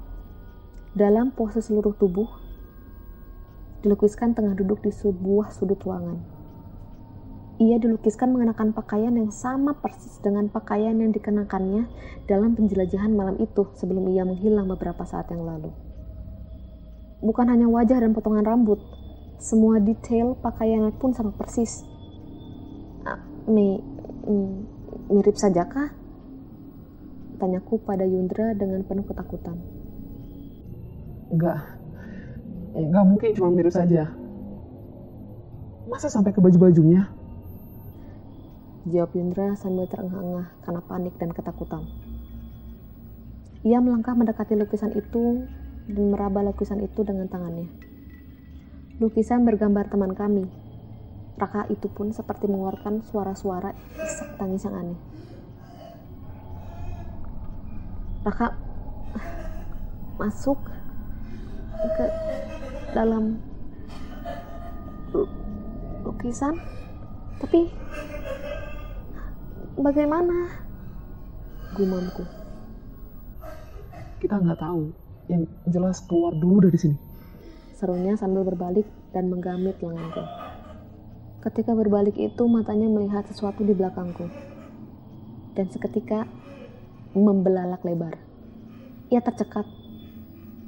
[0.98, 2.28] Dalam pose seluruh tubuh,
[3.86, 6.20] dilukiskan tengah duduk di sebuah sudut ruangan.
[7.62, 11.86] Ia dilukiskan mengenakan pakaian yang sama persis dengan pakaian yang dikenakannya
[12.26, 15.70] dalam penjelajahan malam itu sebelum ia menghilang beberapa saat yang lalu.
[17.22, 18.82] Bukan hanya wajah dan potongan rambut,
[19.42, 21.82] semua detail pakaiannya pun sama persis.
[23.02, 23.18] Ah,
[23.50, 23.82] mi,
[24.30, 24.54] mm,
[25.10, 25.90] mirip sajakah?
[27.42, 29.58] Tanyaku pada Yundra dengan penuh ketakutan.
[31.34, 31.58] Enggak.
[32.78, 34.14] Enggak mungkin cuma mirip saja.
[35.90, 37.10] Masa sampai ke baju-bajunya?
[38.94, 41.90] Jawab Yundra sambil terengah-engah karena panik dan ketakutan.
[43.66, 45.50] Ia melangkah mendekati lukisan itu
[45.90, 47.91] dan meraba lukisan itu dengan tangannya.
[49.02, 50.46] Lukisan bergambar teman kami.
[51.34, 55.00] Raka itu pun seperti mengeluarkan suara-suara isak tangis yang aneh.
[58.22, 58.54] Raka
[60.22, 60.62] masuk
[61.98, 62.06] ke
[62.94, 63.42] dalam
[66.06, 66.62] lukisan,
[67.42, 67.74] tapi
[69.82, 70.62] bagaimana?
[71.74, 72.22] Gumamku.
[74.22, 74.94] Kita nggak tahu.
[75.26, 77.11] Yang jelas keluar dulu dari sini.
[77.82, 80.22] Serunya sambil berbalik dan menggamit lenganku.
[81.42, 84.30] Ketika berbalik itu matanya melihat sesuatu di belakangku.
[85.58, 86.30] Dan seketika
[87.18, 88.22] membelalak lebar.
[89.10, 89.66] Ia tercekat.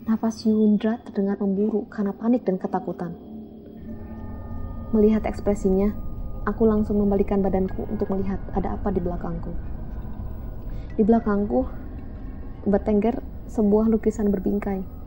[0.09, 3.14] Napas Yundra terdengar memburu karena panik dan ketakutan.
[4.89, 5.93] Melihat ekspresinya,
[6.49, 9.53] aku langsung membalikan badanku untuk melihat ada apa di belakangku.
[10.97, 11.61] Di belakangku,
[12.66, 13.22] bertengger
[13.53, 15.03] sebuah lukisan berbingkai.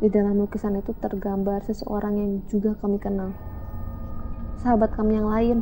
[0.00, 3.36] Di dalam lukisan itu tergambar seseorang yang juga kami kenal.
[4.64, 5.58] Sahabat kami yang lain,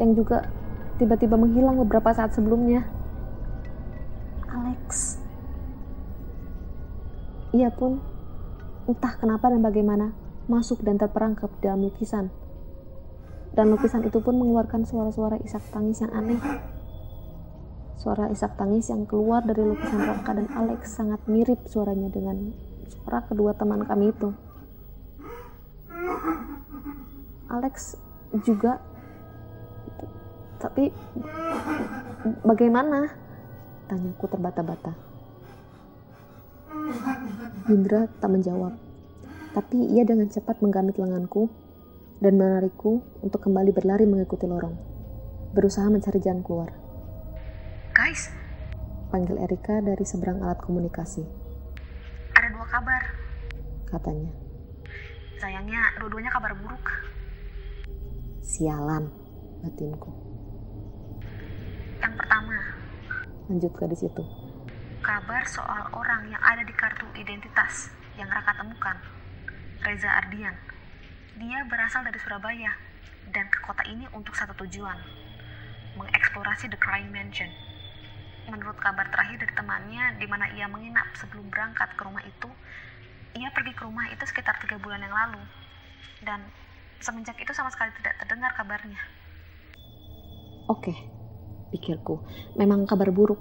[0.00, 0.48] yang juga
[0.96, 2.88] tiba-tiba menghilang beberapa saat sebelumnya.
[4.48, 5.20] Alex.
[7.52, 8.00] Ia pun
[8.88, 10.16] entah kenapa dan bagaimana
[10.48, 12.32] masuk dan terperangkap dalam lukisan.
[13.52, 16.40] Dan lukisan itu pun mengeluarkan suara-suara isak tangis yang aneh.
[18.00, 23.24] Suara isak tangis yang keluar dari lukisan Raka dan Alex sangat mirip suaranya dengan suara
[23.24, 24.28] kedua teman kami itu.
[27.48, 27.96] Alex
[28.44, 28.80] juga
[30.62, 30.94] tapi
[32.46, 33.10] bagaimana?
[33.90, 34.94] Tanyaku terbata-bata.
[37.66, 38.78] Indra tak menjawab,
[39.58, 41.50] tapi ia dengan cepat menggamit lenganku
[42.22, 44.78] dan menarikku untuk kembali berlari mengikuti lorong,
[45.50, 46.70] berusaha mencari jalan keluar.
[47.90, 48.30] Guys,
[49.10, 51.26] Panggil Erika dari seberang alat komunikasi,
[52.62, 53.02] dua kabar.
[53.90, 54.30] katanya.
[55.42, 56.86] Sayangnya dua-duanya kabar buruk.
[58.38, 59.10] Sialan,
[59.66, 60.14] batinku.
[61.98, 62.54] Yang pertama,
[63.50, 64.22] Lanjut ke di situ.
[65.02, 68.94] kabar soal orang yang ada di kartu identitas yang Raka temukan.
[69.82, 70.54] Reza Ardian.
[71.42, 72.78] Dia berasal dari Surabaya
[73.34, 75.02] dan ke kota ini untuk satu tujuan.
[75.98, 77.50] mengeksplorasi The Crying Mansion.
[78.50, 82.50] Menurut kabar terakhir dari temannya, di mana ia menginap sebelum berangkat ke rumah itu,
[83.38, 85.42] ia pergi ke rumah itu sekitar tiga bulan yang lalu.
[86.22, 86.42] Dan
[86.98, 88.98] semenjak itu sama sekali tidak terdengar kabarnya.
[90.70, 90.94] Oke,
[91.74, 92.22] pikirku.
[92.58, 93.40] Memang kabar buruk.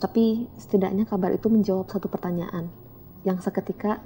[0.00, 2.72] Tapi setidaknya kabar itu menjawab satu pertanyaan
[3.20, 4.00] yang seketika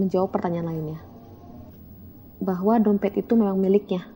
[0.00, 1.00] menjawab pertanyaan lainnya.
[2.40, 4.08] Bahwa dompet itu memang miliknya.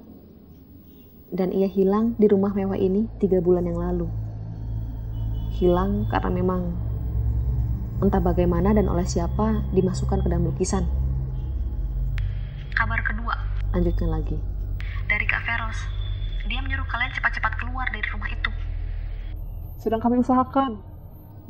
[1.32, 4.21] Dan ia hilang di rumah mewah ini tiga bulan yang lalu.
[5.52, 6.62] Hilang karena memang
[8.00, 10.88] entah bagaimana dan oleh siapa dimasukkan ke dalam lukisan.
[12.72, 13.36] Kabar kedua,
[13.70, 14.36] Lanjutkan lagi.
[15.06, 15.78] dari Kak Feros.
[16.48, 18.50] Dia menyuruh kalian cepat-cepat keluar dari rumah itu.
[19.78, 20.80] Sedang kami usahakan.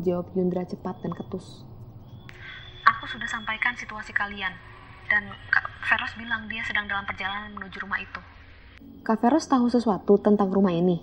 [0.02, 1.62] Jawab Yundra cepat dan ketus.
[2.84, 4.52] Aku sudah sampaikan situasi kalian.
[5.06, 8.20] Dan Kak Feros bilang dia sedang dalam perjalanan menuju rumah itu.
[9.02, 10.98] Kak Feros tahu sesuatu tentang rumah ini?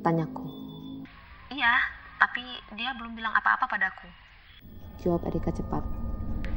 [0.00, 0.42] Tanyaku.
[1.52, 1.74] Iya,
[2.22, 2.46] tapi
[2.78, 4.06] dia belum bilang apa-apa padaku.
[5.02, 5.82] Jawab Erika cepat.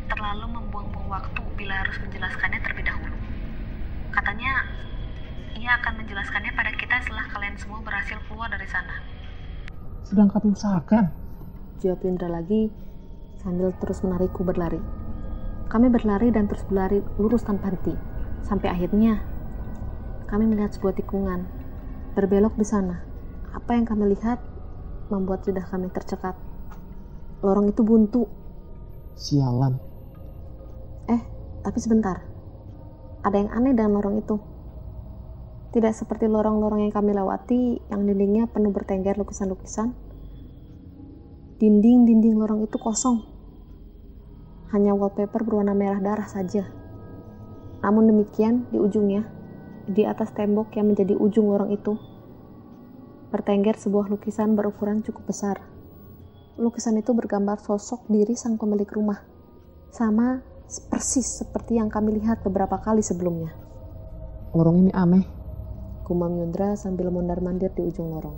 [0.06, 3.18] Terlalu membuang-buang waktu bila harus menjelaskannya terlebih dahulu.
[4.14, 4.62] Katanya,
[5.58, 8.94] ia akan menjelaskannya pada kita setelah kalian semua berhasil keluar dari sana.
[10.06, 11.10] Sedang kami usahakan.
[11.82, 12.70] Jawab Yundra lagi
[13.42, 14.78] sambil terus menarikku berlari.
[15.66, 17.98] Kami berlari dan terus berlari lurus tanpa henti.
[18.46, 19.18] Sampai akhirnya
[20.30, 21.50] kami melihat sebuah tikungan.
[22.14, 23.02] Berbelok di sana.
[23.50, 24.55] Apa yang kami lihat
[25.10, 26.34] membuat lidah kami tercekat.
[27.46, 28.26] Lorong itu buntu.
[29.16, 29.78] Sialan.
[31.08, 31.22] Eh,
[31.62, 32.26] tapi sebentar.
[33.22, 34.36] Ada yang aneh dengan lorong itu.
[35.76, 39.92] Tidak seperti lorong-lorong yang kami lewati yang dindingnya penuh bertengger lukisan-lukisan.
[41.60, 43.28] Dinding-dinding lorong itu kosong.
[44.72, 46.68] Hanya wallpaper berwarna merah darah saja.
[47.84, 49.28] Namun demikian, di ujungnya,
[49.86, 51.94] di atas tembok yang menjadi ujung lorong itu,
[53.30, 55.58] bertengger sebuah lukisan berukuran cukup besar.
[56.56, 59.20] Lukisan itu bergambar sosok diri sang pemilik rumah,
[59.92, 60.40] sama
[60.90, 63.54] persis seperti yang kami lihat beberapa kali sebelumnya.
[64.56, 65.26] Lorong ini aneh.
[66.06, 68.38] Gumam Yundra sambil mondar-mandir di ujung lorong.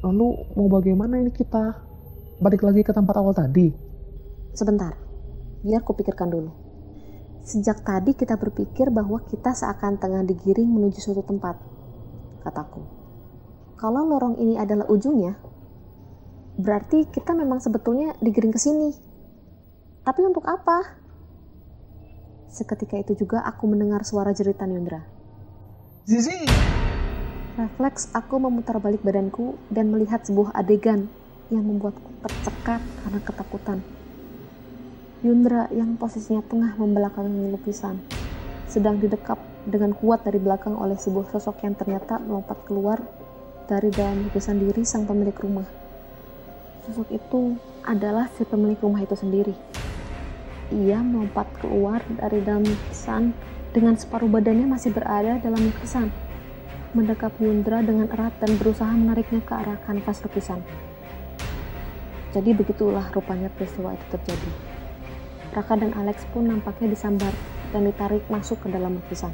[0.00, 1.76] Lalu mau bagaimana ini kita?
[2.40, 3.68] Balik lagi ke tempat awal tadi.
[4.56, 4.96] Sebentar,
[5.60, 6.50] biar kupikirkan dulu.
[7.44, 11.60] Sejak tadi kita berpikir bahwa kita seakan tengah digiring menuju suatu tempat,
[12.40, 12.99] kataku.
[13.80, 15.40] Kalau lorong ini adalah ujungnya,
[16.60, 18.92] berarti kita memang sebetulnya digiring ke sini.
[20.04, 21.00] Tapi untuk apa?
[22.52, 25.00] Seketika itu juga aku mendengar suara jeritan Yundra.
[26.04, 26.44] Zizi!
[27.56, 31.08] Refleks aku memutar balik badanku dan melihat sebuah adegan
[31.48, 33.80] yang membuatku tercekat karena ketakutan.
[35.24, 37.96] Yundra yang posisinya tengah membelakangi lukisan,
[38.68, 43.00] sedang didekap dengan kuat dari belakang oleh sebuah sosok yang ternyata melompat keluar
[43.70, 45.70] dari dalam lukisan diri sang pemilik rumah.
[46.82, 47.54] Sosok itu
[47.86, 49.54] adalah si pemilik rumah itu sendiri.
[50.74, 53.30] Ia melompat keluar dari dalam lukisan
[53.70, 56.10] dengan separuh badannya masih berada dalam lukisan
[56.90, 60.58] mendekap Yundra dengan erat dan berusaha menariknya ke arah kanvas lukisan.
[62.34, 64.50] Jadi begitulah rupanya peristiwa itu terjadi.
[65.54, 67.30] Raka dan Alex pun nampaknya disambar
[67.70, 69.30] dan ditarik masuk ke dalam lukisan.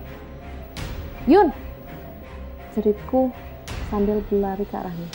[1.24, 1.52] Yun!
[2.76, 3.32] Jeritku
[3.88, 5.10] sambil berlari ke arahnya.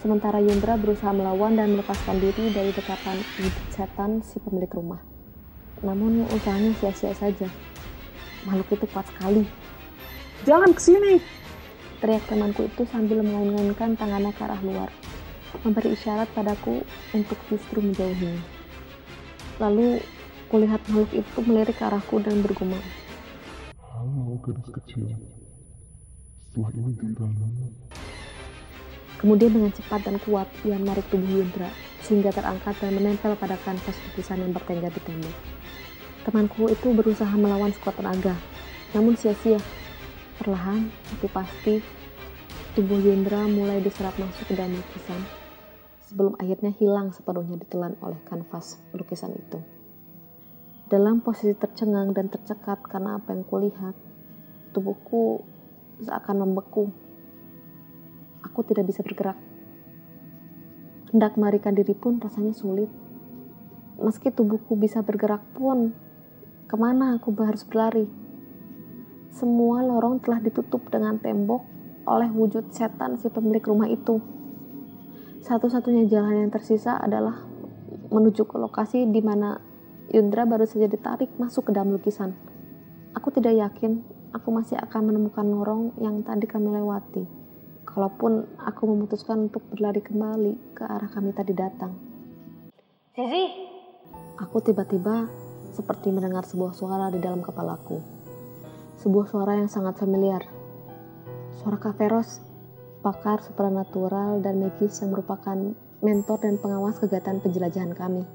[0.00, 5.00] Sementara Yundra berusaha melawan dan melepaskan diri dari dekapan wujud setan si pemilik rumah.
[5.82, 7.48] Namun usahanya sia-sia saja.
[8.46, 9.44] Makhluk itu kuat sekali
[10.44, 11.14] Jangan ke sini.
[11.96, 14.92] Teriak temanku itu sambil mengain-ngainkan tangannya ke arah luar,
[15.64, 16.84] memberi isyarat padaku
[17.16, 18.44] untuk justru menjauhinya.
[19.56, 20.04] Lalu
[20.52, 22.84] kulihat makhluk itu melirik ke arahku dan bergumam.
[23.80, 25.16] Halo gadis kecil.
[26.52, 27.32] Setelah.
[29.16, 31.72] Kemudian dengan cepat dan kuat ia menarik tubuh Yundra
[32.04, 35.36] sehingga terangkat dan menempel pada kanvas lukisan yang bertengger di tembok.
[36.28, 38.36] Temanku itu berusaha melawan sekuat tenaga,
[38.92, 39.58] namun sia-sia.
[40.36, 41.74] Perlahan tapi pasti
[42.76, 45.46] tubuh Yundra mulai diserap masuk ke dalam lukisan
[46.06, 49.58] sebelum akhirnya hilang sepenuhnya ditelan oleh kanvas lukisan itu.
[50.86, 53.96] Dalam posisi tercengang dan tercekat karena apa yang kulihat,
[54.70, 55.42] tubuhku
[56.02, 56.92] seakan membeku.
[58.44, 59.38] Aku tidak bisa bergerak.
[61.12, 62.90] Hendak melarikan diri pun rasanya sulit.
[63.96, 65.96] Meski tubuhku bisa bergerak pun,
[66.68, 68.04] ke mana aku harus berlari?
[69.32, 71.64] Semua lorong telah ditutup dengan tembok
[72.06, 74.20] oleh wujud setan si pemilik rumah itu.
[75.44, 77.44] Satu-satunya jalan yang tersisa adalah
[78.10, 79.58] menuju ke lokasi di mana
[80.06, 82.32] Yundra baru saja ditarik masuk ke dalam lukisan.
[83.12, 87.26] Aku tidak yakin aku masih akan menemukan lorong yang tadi kami lewati.
[87.86, 91.92] Kalaupun aku memutuskan untuk berlari kembali ke arah kami tadi datang.
[93.16, 93.76] Zizi,
[94.36, 95.32] Aku tiba-tiba
[95.72, 98.04] seperti mendengar sebuah suara di dalam kepalaku.
[99.00, 100.44] Sebuah suara yang sangat familiar.
[101.56, 102.44] Suara Kak Feros,
[103.00, 105.56] pakar supernatural dan magis yang merupakan
[106.04, 108.28] mentor dan pengawas kegiatan penjelajahan kami.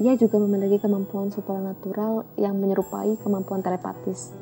[0.00, 4.32] Ia juga memiliki kemampuan supernatural yang menyerupai kemampuan telepatis,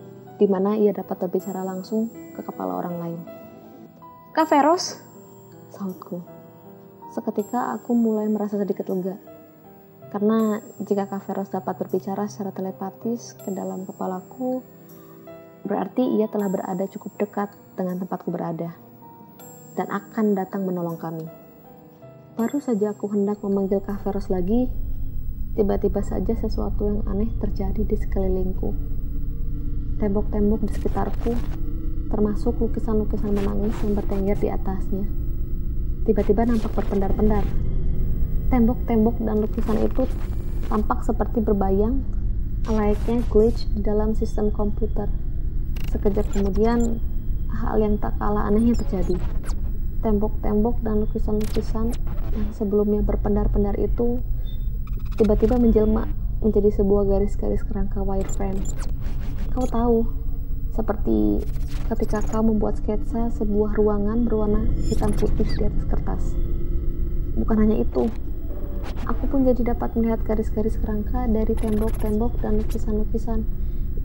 [0.42, 3.20] di mana ia dapat berbicara langsung ke kepala orang lain.
[4.34, 4.98] Kak Feros,
[5.70, 6.18] sahutku.
[7.14, 9.22] Seketika aku mulai merasa sedikit lega.
[10.10, 14.66] Karena jika Kak dapat berbicara secara telepatis ke dalam kepalaku,
[15.62, 18.74] berarti ia telah berada cukup dekat dengan tempatku berada
[19.78, 21.30] dan akan datang menolong kami.
[22.34, 24.66] Baru saja aku hendak memanggil Kak lagi,
[25.54, 29.01] tiba-tiba saja sesuatu yang aneh terjadi di sekelilingku.
[30.00, 31.32] Tembok-tembok di sekitarku,
[32.12, 35.04] termasuk lukisan-lukisan menangis yang bertengger di atasnya,
[36.04, 37.44] tiba-tiba nampak berpendar-pendar.
[38.52, 40.04] Tembok-tembok dan lukisan itu
[40.68, 42.04] tampak seperti berbayang,
[42.68, 45.08] layaknya glitch di dalam sistem komputer.
[45.88, 47.00] Sekejap kemudian,
[47.48, 49.16] hal yang tak kalah anehnya terjadi.
[50.00, 51.94] Tembok-tembok dan lukisan-lukisan
[52.32, 54.20] yang sebelumnya berpendar-pendar itu
[55.20, 56.08] tiba-tiba menjelma
[56.42, 58.60] menjadi sebuah garis-garis kerangka wireframe.
[59.52, 60.08] Kau tahu,
[60.72, 61.44] seperti
[61.92, 66.22] ketika kau membuat sketsa sebuah ruangan berwarna hitam putih di atas kertas.
[67.36, 68.08] Bukan hanya itu,
[69.04, 73.44] aku pun jadi dapat melihat garis-garis kerangka dari tembok-tembok dan lukisan-lukisan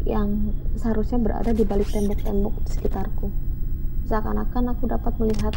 [0.03, 3.31] yang seharusnya berada di balik tembok-tembok di sekitarku.
[4.11, 5.55] Seakan-akan aku dapat melihat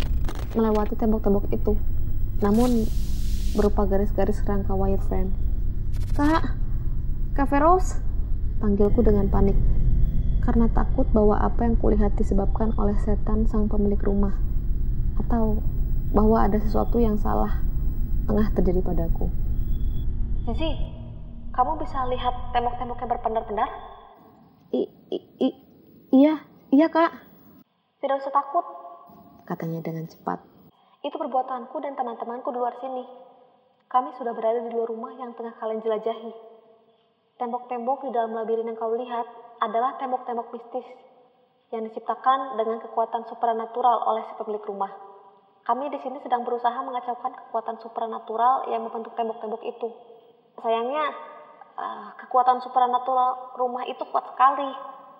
[0.55, 1.74] melewati tembok-tembok itu,
[2.38, 2.86] namun
[3.59, 5.34] berupa garis-garis kerangka wireframe.
[6.14, 6.55] Kak,
[7.34, 7.99] Kak Feros,
[8.62, 9.80] panggilku dengan panik
[10.41, 14.34] karena takut bahwa apa yang kulihat disebabkan oleh setan sang pemilik rumah
[15.20, 15.61] atau
[16.11, 17.61] bahwa ada sesuatu yang salah
[18.24, 19.28] tengah terjadi padaku.
[20.49, 20.72] Zizi,
[21.53, 23.70] kamu bisa lihat tembok-tembok yang berpendar-pendar?
[24.72, 25.49] I, i, i,
[26.11, 27.12] iya, iya kak,
[28.01, 28.64] Tidak usah takut,
[29.45, 30.41] katanya dengan cepat.
[31.01, 33.05] itu perbuatanku dan teman-temanku di luar sini.
[33.88, 36.32] Kami sudah berada di luar rumah yang tengah kalian jelajahi.
[37.36, 39.26] Tembok-tembok di dalam labirin yang kau lihat
[39.61, 40.87] adalah tembok-tembok mistis
[41.71, 44.91] yang diciptakan dengan kekuatan supranatural oleh si pemilik rumah.
[45.63, 49.89] Kami di sini sedang berusaha mengacaukan kekuatan supranatural yang membentuk tembok-tembok itu.
[50.59, 51.05] Sayangnya,
[51.79, 54.67] eh, kekuatan supranatural rumah itu kuat sekali.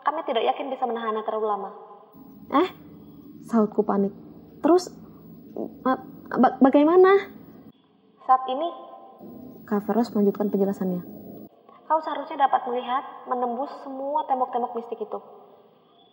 [0.01, 1.71] Kami tidak yakin bisa menahannya terlalu lama.
[2.51, 2.69] Eh,
[3.47, 4.11] sahutku panik.
[4.65, 4.91] Terus,
[5.85, 7.31] ba- bagaimana?
[8.27, 8.69] Saat ini,
[9.69, 11.20] Kak Feros melanjutkan penjelasannya.
[11.91, 15.19] Kau seharusnya dapat melihat menembus semua tembok-tembok mistik itu.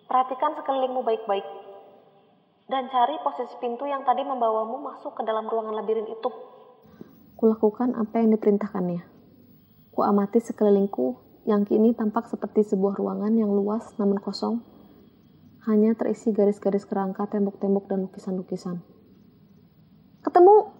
[0.09, 1.45] Perhatikan sekelilingmu baik-baik.
[2.65, 6.29] Dan cari posisi pintu yang tadi membawamu masuk ke dalam ruangan labirin itu.
[7.37, 9.05] Kulakukan apa yang diperintahkannya.
[9.93, 14.65] Ku amati sekelilingku yang kini tampak seperti sebuah ruangan yang luas namun kosong.
[15.69, 18.81] Hanya terisi garis-garis kerangka tembok-tembok dan lukisan-lukisan.
[20.25, 20.73] Ketemu!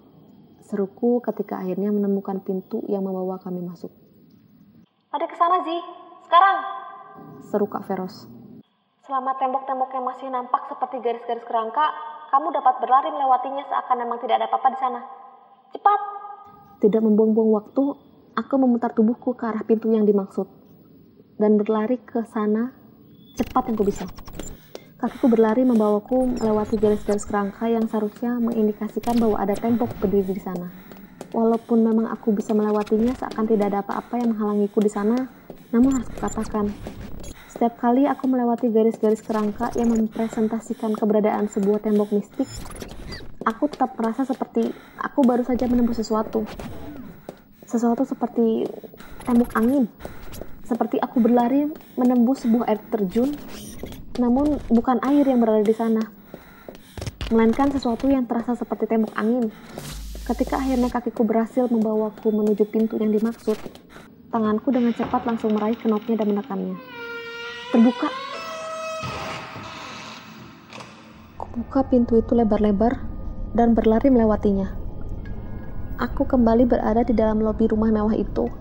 [0.66, 4.07] Seruku ketika akhirnya menemukan pintu yang membawa kami masuk.
[5.08, 5.78] Ada ke sana, Zi.
[6.28, 6.58] Sekarang.
[7.48, 8.28] Seru Kak Feros.
[9.08, 11.96] Selama tembok-tembok yang masih nampak seperti garis-garis kerangka,
[12.28, 15.00] kamu dapat berlari melewatinya seakan memang tidak ada apa-apa di sana.
[15.72, 16.00] Cepat!
[16.84, 17.84] Tidak membuang-buang waktu,
[18.36, 20.44] aku memutar tubuhku ke arah pintu yang dimaksud.
[21.40, 22.76] Dan berlari ke sana
[23.40, 24.04] cepat yang ku bisa.
[25.00, 30.87] Kakiku berlari membawaku melewati garis-garis kerangka yang seharusnya mengindikasikan bahwa ada tembok berdiri di sana.
[31.38, 35.30] Walaupun memang aku bisa melewatinya seakan tidak ada apa-apa yang menghalangiku di sana,
[35.70, 36.74] namun harus kukatakan,
[37.46, 42.50] setiap kali aku melewati garis-garis kerangka yang mempresentasikan keberadaan sebuah tembok mistik,
[43.46, 46.42] aku tetap merasa seperti aku baru saja menembus sesuatu.
[47.70, 48.66] Sesuatu seperti
[49.22, 49.86] tembok angin.
[50.66, 51.70] Seperti aku berlari
[52.02, 53.30] menembus sebuah air terjun,
[54.18, 56.02] namun bukan air yang berada di sana.
[57.30, 59.54] Melainkan sesuatu yang terasa seperti tembok angin.
[60.28, 63.56] Ketika akhirnya kakiku berhasil membawaku menuju pintu yang dimaksud,
[64.28, 66.76] tanganku dengan cepat langsung meraih knopnya dan menekannya.
[67.72, 68.12] Terbuka.
[71.40, 73.08] Kubuka pintu itu lebar-lebar
[73.56, 74.76] dan berlari melewatinya.
[75.96, 78.52] Aku kembali berada di dalam lobi rumah mewah itu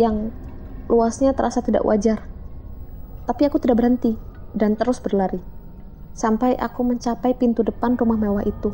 [0.00, 0.32] yang
[0.88, 2.24] luasnya terasa tidak wajar.
[3.28, 4.16] Tapi aku tidak berhenti
[4.56, 5.44] dan terus berlari.
[6.16, 8.72] Sampai aku mencapai pintu depan rumah mewah itu.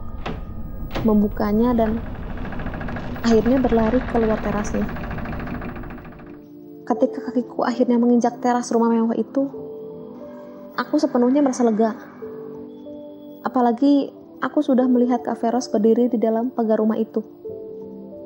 [1.03, 1.99] Membukanya dan
[3.27, 4.87] akhirnya berlari keluar terasnya.
[6.87, 9.51] Ketika kakiku akhirnya menginjak teras rumah mewah itu,
[10.79, 11.99] aku sepenuhnya merasa lega.
[13.43, 17.19] Apalagi aku sudah melihat Kak Veros berdiri di dalam pagar rumah itu.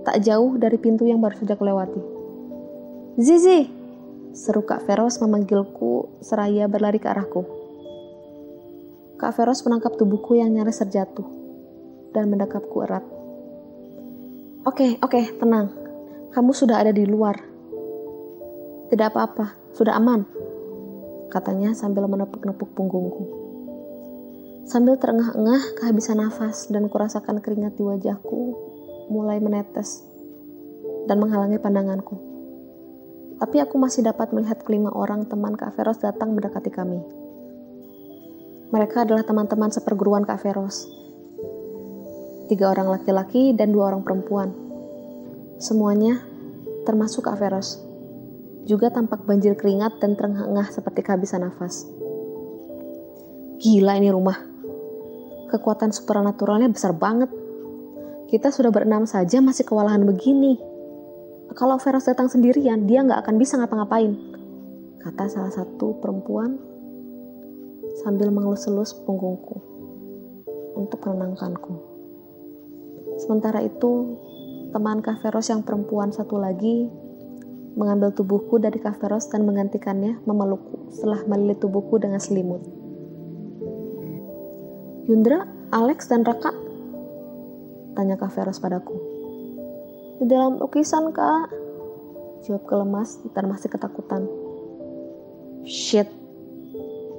[0.05, 2.01] Tak jauh dari pintu yang baru saja kelewati.
[3.17, 3.73] Zizi!
[4.37, 7.43] Seru Kak Veros memanggilku seraya berlari ke arahku.
[9.17, 11.25] Kak Veros menangkap tubuhku yang nyaris terjatuh
[12.13, 13.20] dan mendekapku erat.
[14.61, 15.73] Oke, oke, tenang.
[16.37, 17.33] Kamu sudah ada di luar.
[18.93, 20.29] Tidak apa-apa, sudah aman,
[21.33, 23.25] katanya sambil menepuk-nepuk punggungku.
[24.69, 28.41] Sambil terengah-engah kehabisan nafas dan kurasakan keringat di wajahku
[29.09, 30.05] mulai menetes
[31.09, 32.21] dan menghalangi pandanganku.
[33.41, 37.01] Tapi aku masih dapat melihat kelima orang teman Kak Veros datang mendekati kami.
[38.77, 40.85] Mereka adalah teman-teman seperguruan Kak Veros.
[42.51, 44.51] Tiga orang laki-laki dan dua orang perempuan.
[45.63, 46.19] Semuanya,
[46.83, 47.79] termasuk Kak Veros
[48.67, 51.87] juga tampak banjir keringat dan terengah-engah seperti kehabisan nafas.
[53.63, 54.39] Gila ini rumah.
[55.47, 57.31] Kekuatan supernaturalnya besar banget.
[58.31, 60.59] Kita sudah berenam saja masih kewalahan begini.
[61.55, 64.15] Kalau Veros datang sendirian, dia nggak akan bisa ngapa-ngapain.
[65.03, 66.55] Kata salah satu perempuan
[68.07, 69.59] sambil mengelus-elus punggungku
[70.79, 71.90] untuk menenangkanku.
[73.21, 74.17] Sementara itu,
[74.73, 76.89] teman Kak Veros yang perempuan satu lagi
[77.77, 82.65] mengambil tubuhku dari Kaveros dan menggantikannya memelukku setelah melilit tubuhku dengan selimut.
[85.07, 86.51] Yundra, Alex, dan Raka?
[87.95, 88.95] Tanya Kaveros padaku.
[90.23, 91.51] Di dalam lukisan, Kak.
[92.49, 94.25] Jawab kelemas dan masih ketakutan.
[95.69, 96.09] Shit,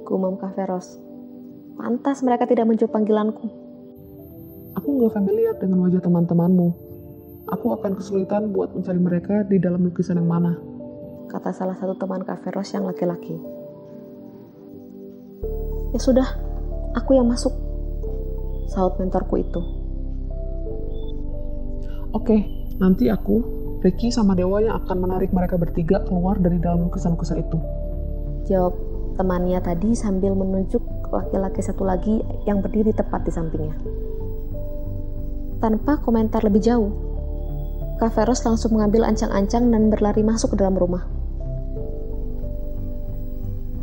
[0.02, 0.98] gumam Kaveros.
[1.78, 3.61] Pantas mereka tidak menjawab panggilanku.
[4.76, 6.92] Aku nggak familiar dengan wajah teman-temanmu
[7.52, 10.56] aku akan kesulitan buat mencari mereka di dalam lukisan yang mana.
[11.28, 13.36] Kata salah satu teman Kaveros yang laki-laki.
[15.92, 16.28] Ya sudah,
[16.96, 17.52] aku yang masuk.
[18.72, 19.60] Saut mentorku itu.
[22.12, 22.44] Oke,
[22.80, 23.40] nanti aku,
[23.80, 27.58] Ricky sama Dewa yang akan menarik mereka bertiga keluar dari dalam lukisan-lukisan itu.
[28.48, 28.76] Jawab
[29.16, 30.80] temannya tadi sambil menunjuk
[31.12, 33.76] laki-laki satu lagi yang berdiri tepat di sampingnya.
[35.62, 36.90] Tanpa komentar lebih jauh,
[38.02, 41.06] Kak Veros langsung mengambil ancang-ancang dan berlari masuk ke dalam rumah.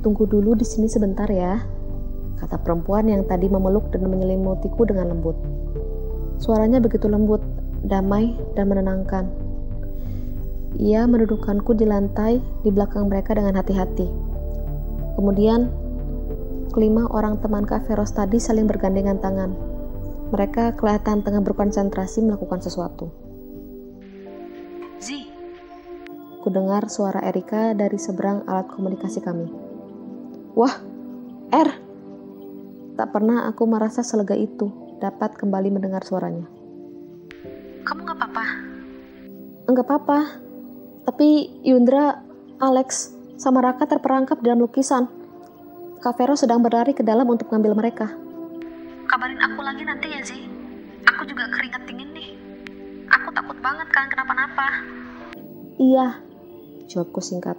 [0.03, 1.63] Tunggu dulu di sini sebentar ya,
[2.35, 5.39] kata perempuan yang tadi memeluk dan menyelimutiku dengan lembut.
[6.43, 7.39] Suaranya begitu lembut,
[7.87, 9.31] damai, dan menenangkan.
[10.83, 14.07] Ia mendudukkanku di lantai di belakang mereka dengan hati-hati.
[15.15, 15.71] Kemudian,
[16.75, 19.68] kelima orang teman Kak Veros tadi saling bergandengan tangan.
[20.29, 23.29] Mereka kelihatan tengah berkonsentrasi melakukan sesuatu.
[26.39, 29.51] Ku dengar suara Erika dari seberang alat komunikasi kami.
[30.55, 30.71] Wah,
[31.51, 31.69] R!
[32.95, 34.71] Tak pernah aku merasa selega itu
[35.03, 36.47] dapat kembali mendengar suaranya.
[37.83, 38.45] Kamu gak apa-apa?
[39.67, 40.19] Enggak apa-apa.
[41.11, 42.23] Tapi Yundra,
[42.63, 45.11] Alex, sama Raka terperangkap dalam lukisan.
[45.99, 48.15] Kak Vero sedang berlari ke dalam untuk mengambil mereka.
[49.09, 50.45] Kabarin aku lagi nanti ya, Zi.
[51.09, 52.29] Aku juga keringat dingin nih.
[53.09, 54.85] Aku takut banget kan kenapa-napa.
[55.81, 56.21] Iya,
[56.85, 57.57] jawabku singkat.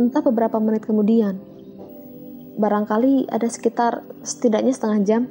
[0.00, 1.36] Entah beberapa menit kemudian,
[2.56, 5.22] barangkali ada sekitar setidaknya setengah jam,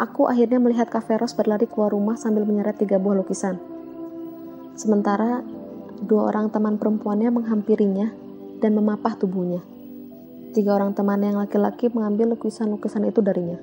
[0.00, 3.60] aku akhirnya melihat Kaveros berlari keluar rumah sambil menyeret tiga buah lukisan.
[4.72, 5.44] Sementara
[6.00, 8.08] dua orang teman perempuannya menghampirinya
[8.64, 9.60] dan memapah tubuhnya.
[10.56, 13.60] Tiga orang teman yang laki-laki mengambil lukisan-lukisan itu darinya.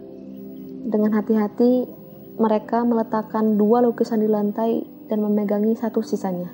[0.86, 1.90] Dengan hati-hati,
[2.38, 6.54] mereka meletakkan dua lukisan di lantai dan memegangi satu sisanya.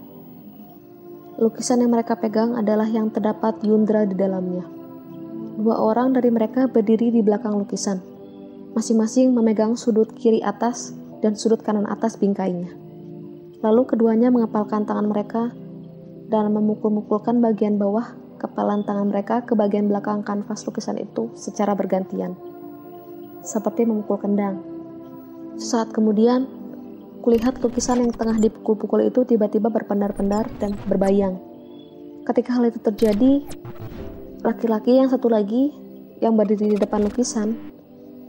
[1.41, 4.63] Lukisan yang mereka pegang adalah yang terdapat Yundra di dalamnya.
[5.59, 7.99] Dua orang dari mereka berdiri di belakang lukisan,
[8.77, 12.71] masing-masing memegang sudut kiri atas dan sudut kanan atas bingkainya.
[13.59, 15.51] Lalu keduanya mengepalkan tangan mereka
[16.29, 22.35] dan memukul-mukulkan bagian bawah kepalan tangan mereka ke bagian belakang kanvas lukisan itu secara bergantian,
[23.43, 24.63] seperti memukul kendang.
[25.59, 26.49] Sesaat kemudian,
[27.23, 31.39] Kulihat lukisan yang tengah dipukul-pukul itu tiba-tiba berpendar-pendar dan berbayang.
[32.27, 33.47] Ketika hal itu terjadi,
[34.43, 35.71] laki-laki yang satu lagi
[36.19, 37.55] yang berdiri di depan lukisan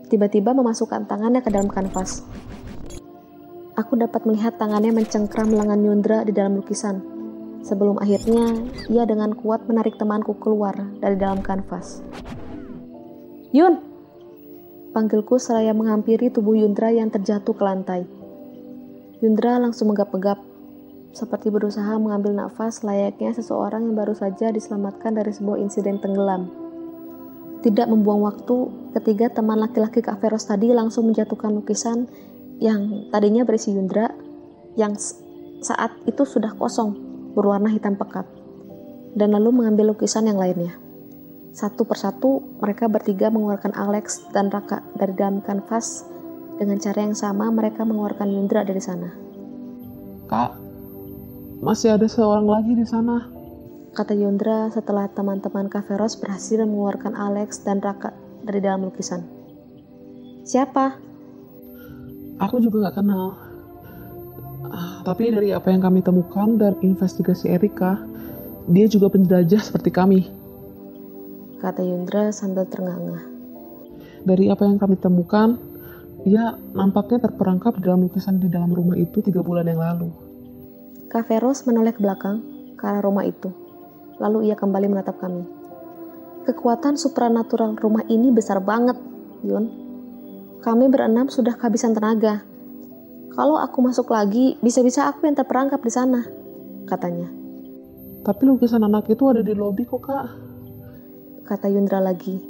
[0.07, 2.23] tiba-tiba memasukkan tangannya ke dalam kanvas.
[3.75, 7.03] Aku dapat melihat tangannya mencengkram lengan Yundra di dalam lukisan.
[7.67, 8.55] Sebelum akhirnya
[8.87, 11.99] ia dengan kuat menarik temanku keluar dari dalam kanvas.
[13.51, 13.94] Yun!
[14.95, 18.07] Panggilku seraya menghampiri tubuh Yundra yang terjatuh ke lantai.
[19.19, 20.39] Yundra langsung megap-megap,
[21.11, 26.47] seperti berusaha mengambil nafas layaknya seseorang yang baru saja diselamatkan dari sebuah insiden tenggelam.
[27.67, 32.07] Tidak membuang waktu, ketiga teman laki-laki Kak Feros tadi langsung menjatuhkan lukisan
[32.63, 34.15] yang tadinya berisi Yundra,
[34.79, 34.95] yang
[35.59, 36.95] saat itu sudah kosong,
[37.35, 38.31] berwarna hitam pekat,
[39.19, 40.84] dan lalu mengambil lukisan yang lainnya.
[41.55, 46.03] Satu persatu, mereka bertiga mengeluarkan Alex dan Raka dari dalam kanvas.
[46.59, 49.15] Dengan cara yang sama, mereka mengeluarkan Yundra dari sana.
[50.27, 50.59] Kak,
[51.63, 53.31] masih ada seorang lagi di sana.
[53.95, 58.11] Kata Yundra setelah teman-teman Kaveros berhasil mengeluarkan Alex dan Raka
[58.43, 59.23] dari dalam lukisan.
[60.43, 60.99] Siapa?
[62.43, 63.39] Aku juga gak kenal.
[64.75, 68.03] Ah, Tapi dari apa yang kami temukan dan investigasi Erika,
[68.67, 70.44] dia juga penjelajah seperti kami.
[71.61, 73.23] Kata Yundra sambil ternganga.
[74.25, 75.61] Dari apa yang kami temukan,
[76.25, 80.09] ia nampaknya terperangkap di dalam lukisan di dalam rumah itu tiga bulan yang lalu.
[81.13, 82.41] Kaveros menoleh ke belakang
[82.75, 83.53] ke arah rumah itu.
[84.17, 85.45] Lalu ia kembali menatap kami.
[86.49, 88.97] Kekuatan supranatural rumah ini besar banget,
[89.45, 89.69] Yun.
[90.65, 92.41] Kami berenam sudah kehabisan tenaga.
[93.37, 96.25] Kalau aku masuk lagi, bisa-bisa aku yang terperangkap di sana,
[96.89, 97.29] katanya.
[98.25, 100.44] Tapi lukisan anak itu ada di lobi kok kak.
[101.45, 102.41] Kata Yundra lagi.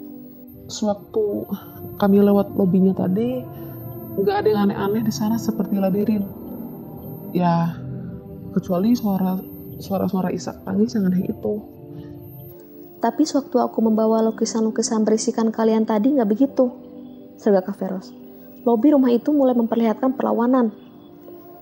[0.71, 1.51] Sewaktu
[1.99, 3.43] kami lewat lobinya tadi,
[4.15, 6.23] nggak ada yang aneh-aneh di sana seperti labirin.
[7.35, 7.75] Ya,
[8.55, 9.35] kecuali suara
[9.83, 11.55] suara-suara isak tangis yang aneh itu.
[13.03, 16.71] Tapi sewaktu aku membawa lukisan-lukisan berisikan kalian tadi nggak begitu,
[17.37, 18.15] serga Kaveros.
[18.63, 20.71] Lobi rumah itu mulai memperlihatkan perlawanan.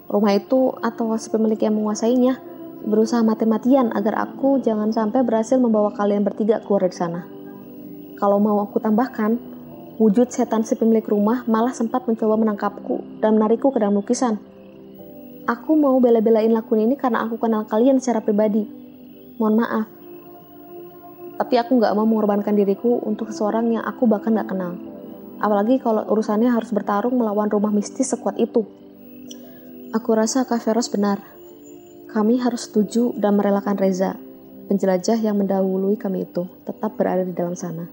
[0.06, 2.51] Rumah itu atau si pemilik yang menguasainya
[2.82, 7.20] berusaha mati-matian agar aku jangan sampai berhasil membawa kalian bertiga keluar dari sana.
[8.18, 9.38] Kalau mau aku tambahkan,
[9.98, 14.38] wujud setan si pemilik rumah malah sempat mencoba menangkapku dan menarikku ke dalam lukisan.
[15.42, 18.62] Aku mau bela-belain lakuin ini karena aku kenal kalian secara pribadi.
[19.42, 19.86] Mohon maaf.
[21.42, 24.78] Tapi aku nggak mau mengorbankan diriku untuk seseorang yang aku bahkan nggak kenal.
[25.42, 28.62] Apalagi kalau urusannya harus bertarung melawan rumah mistis sekuat itu.
[29.90, 31.41] Aku rasa Kak Feros benar.
[32.12, 34.20] Kami harus setuju dan merelakan Reza,
[34.68, 37.88] penjelajah yang mendahului kami itu, tetap berada di dalam sana.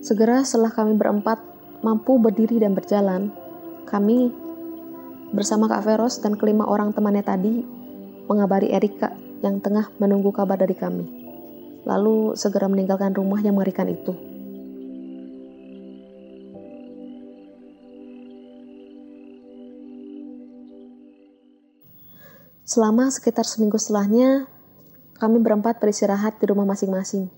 [0.00, 1.36] Segera setelah kami berempat
[1.84, 3.28] mampu berdiri dan berjalan,
[3.84, 4.32] kami
[5.36, 7.60] bersama Kak Feros dan kelima orang temannya tadi
[8.32, 9.12] mengabari Erika
[9.44, 11.04] yang tengah menunggu kabar dari kami.
[11.84, 14.31] Lalu segera meninggalkan rumah yang mengerikan itu.
[22.72, 24.48] Selama sekitar seminggu setelahnya,
[25.20, 27.28] kami berempat beristirahat di rumah masing-masing.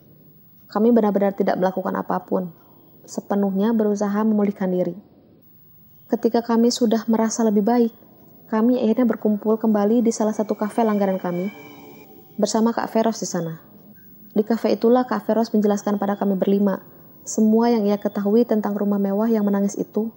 [0.70, 2.54] Kami benar-benar tidak melakukan apa pun,
[3.02, 4.94] sepenuhnya berusaha memulihkan diri.
[6.06, 7.90] Ketika kami sudah merasa lebih baik,
[8.46, 11.50] kami akhirnya berkumpul kembali di salah satu kafe langganan kami,
[12.38, 13.58] bersama Kak Feros di sana.
[14.38, 16.78] Di kafe itulah Kak Feros menjelaskan pada kami berlima,
[17.26, 20.14] semua yang ia ketahui tentang rumah mewah yang menangis itu,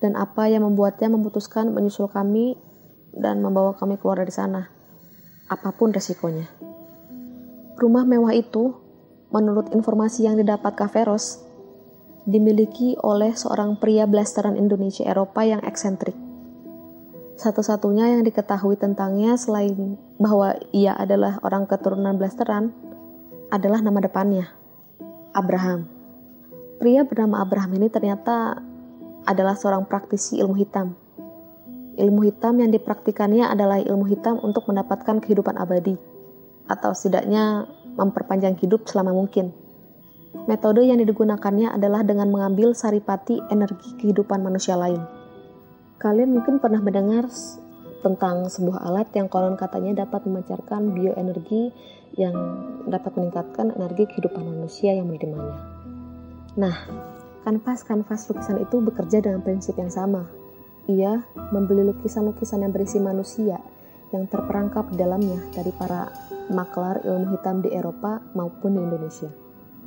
[0.00, 2.56] dan apa yang membuatnya memutuskan menyusul kami
[3.16, 4.68] dan membawa kami keluar dari sana,
[5.48, 6.44] apa pun resikonya.
[7.80, 8.76] Rumah mewah itu,
[9.32, 11.40] menurut informasi yang didapat Kaveros,
[12.28, 16.14] dimiliki oleh seorang pria blasteran Indonesia Eropa yang eksentrik.
[17.36, 22.72] Satu-satunya yang diketahui tentangnya selain bahwa ia adalah orang keturunan blasteran
[23.52, 24.48] adalah nama depannya,
[25.36, 25.88] Abraham.
[26.80, 28.60] Pria bernama Abraham ini ternyata
[29.28, 31.05] adalah seorang praktisi ilmu hitam
[31.96, 35.96] Ilmu hitam yang dipraktikannya adalah ilmu hitam untuk mendapatkan kehidupan abadi,
[36.68, 37.64] atau setidaknya
[37.96, 39.56] memperpanjang hidup selama mungkin.
[40.44, 45.00] Metode yang digunakannya adalah dengan mengambil saripati energi kehidupan manusia lain.
[45.96, 47.32] Kalian mungkin pernah mendengar
[48.04, 51.72] tentang sebuah alat yang konon katanya dapat memancarkan bioenergi
[52.20, 52.36] yang
[52.84, 55.56] dapat meningkatkan energi kehidupan manusia yang menerimanya.
[56.60, 56.76] Nah,
[57.48, 60.28] kanvas-kanvas lukisan itu bekerja dengan prinsip yang sama,
[60.86, 63.58] ia membeli lukisan-lukisan yang berisi manusia
[64.14, 66.10] yang terperangkap dalamnya dari para
[66.46, 69.30] maklar ilmu hitam di Eropa maupun di Indonesia.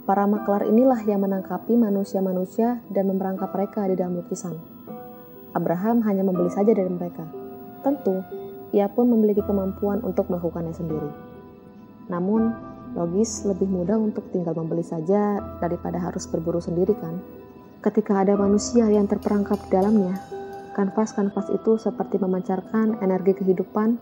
[0.04, 4.58] Para maklar inilah yang menangkapi manusia-manusia dan memerangkap mereka di dalam lukisan.
[5.56, 7.24] Abraham hanya membeli saja dari mereka.
[7.86, 8.20] Tentu,
[8.76, 11.10] ia pun memiliki kemampuan untuk melakukannya sendiri.
[12.10, 12.54] Namun,
[12.98, 17.22] logis lebih mudah untuk tinggal membeli saja daripada harus berburu sendiri kan?
[17.80, 20.39] Ketika ada manusia yang terperangkap di dalamnya,
[20.80, 24.00] Kanvas-kanvas itu seperti memancarkan energi kehidupan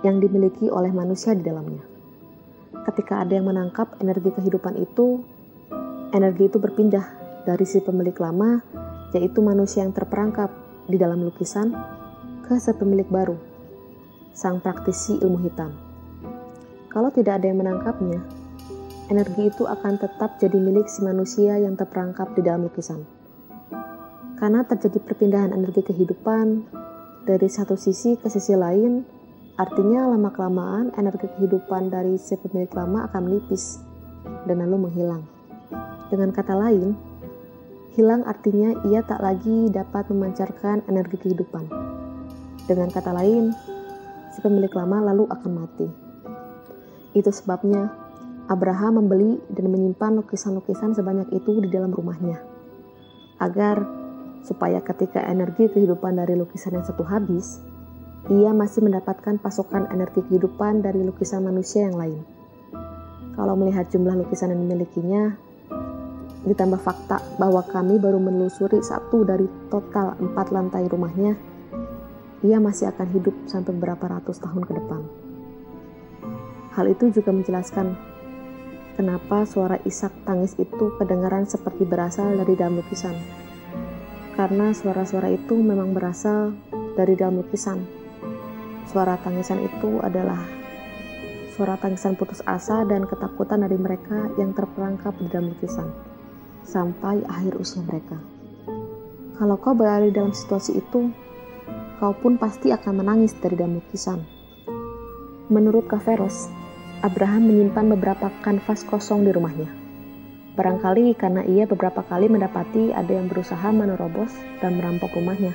[0.00, 1.84] yang dimiliki oleh manusia di dalamnya.
[2.88, 5.20] Ketika ada yang menangkap energi kehidupan itu,
[6.16, 7.04] energi itu berpindah
[7.44, 8.64] dari si pemilik lama,
[9.12, 10.48] yaitu manusia yang terperangkap
[10.88, 11.76] di dalam lukisan,
[12.48, 13.36] ke si pemilik baru,
[14.32, 15.76] sang praktisi ilmu hitam.
[16.88, 18.24] Kalau tidak ada yang menangkapnya,
[19.12, 23.15] energi itu akan tetap jadi milik si manusia yang terperangkap di dalam lukisan.
[24.36, 26.68] Karena terjadi perpindahan energi kehidupan
[27.24, 29.00] dari satu sisi ke sisi lain,
[29.56, 33.80] artinya lama-kelamaan energi kehidupan dari si pemilik lama akan menipis
[34.44, 35.24] dan lalu menghilang.
[36.12, 36.92] Dengan kata lain,
[37.96, 41.64] hilang artinya ia tak lagi dapat memancarkan energi kehidupan.
[42.68, 43.56] Dengan kata lain,
[44.36, 45.88] si pemilik lama lalu akan mati.
[47.16, 47.88] Itu sebabnya
[48.52, 52.36] Abraham membeli dan menyimpan lukisan-lukisan sebanyak itu di dalam rumahnya.
[53.40, 54.05] Agar
[54.46, 57.58] supaya ketika energi kehidupan dari lukisan yang satu habis,
[58.30, 62.22] ia masih mendapatkan pasokan energi kehidupan dari lukisan manusia yang lain.
[63.34, 65.34] Kalau melihat jumlah lukisan yang dimilikinya,
[66.46, 71.34] ditambah fakta bahwa kami baru menelusuri satu dari total empat lantai rumahnya,
[72.46, 75.02] ia masih akan hidup sampai beberapa ratus tahun ke depan.
[76.78, 77.94] Hal itu juga menjelaskan
[78.96, 83.45] kenapa suara isak tangis itu kedengaran seperti berasal dari dalam lukisan
[84.36, 86.52] karena suara-suara itu memang berasal
[86.94, 87.80] dari dalam lukisan.
[88.86, 90.44] Suara tangisan itu adalah
[91.56, 95.88] suara tangisan putus asa dan ketakutan dari mereka yang terperangkap di dalam lukisan
[96.68, 98.20] sampai akhir usia mereka.
[99.40, 101.12] Kalau kau berada dalam situasi itu,
[101.96, 104.20] kau pun pasti akan menangis dari dalam lukisan.
[105.48, 106.48] Menurut Kaveros,
[107.04, 109.68] Abraham menyimpan beberapa kanvas kosong di rumahnya.
[110.56, 114.32] Barangkali karena ia beberapa kali mendapati ada yang berusaha menerobos
[114.64, 115.52] dan merampok rumahnya.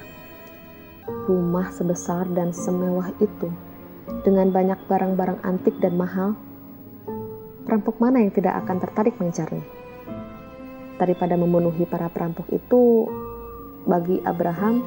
[1.26, 3.50] Rumah sebesar dan semewah itu,
[4.22, 6.38] dengan banyak barang-barang antik dan mahal,
[7.66, 9.66] perampok mana yang tidak akan tertarik mengincarnya?
[11.02, 13.10] Daripada memenuhi para perampok itu,
[13.90, 14.86] bagi Abraham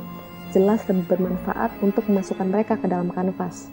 [0.54, 3.66] jelas lebih bermanfaat untuk memasukkan mereka ke dalam kanvas.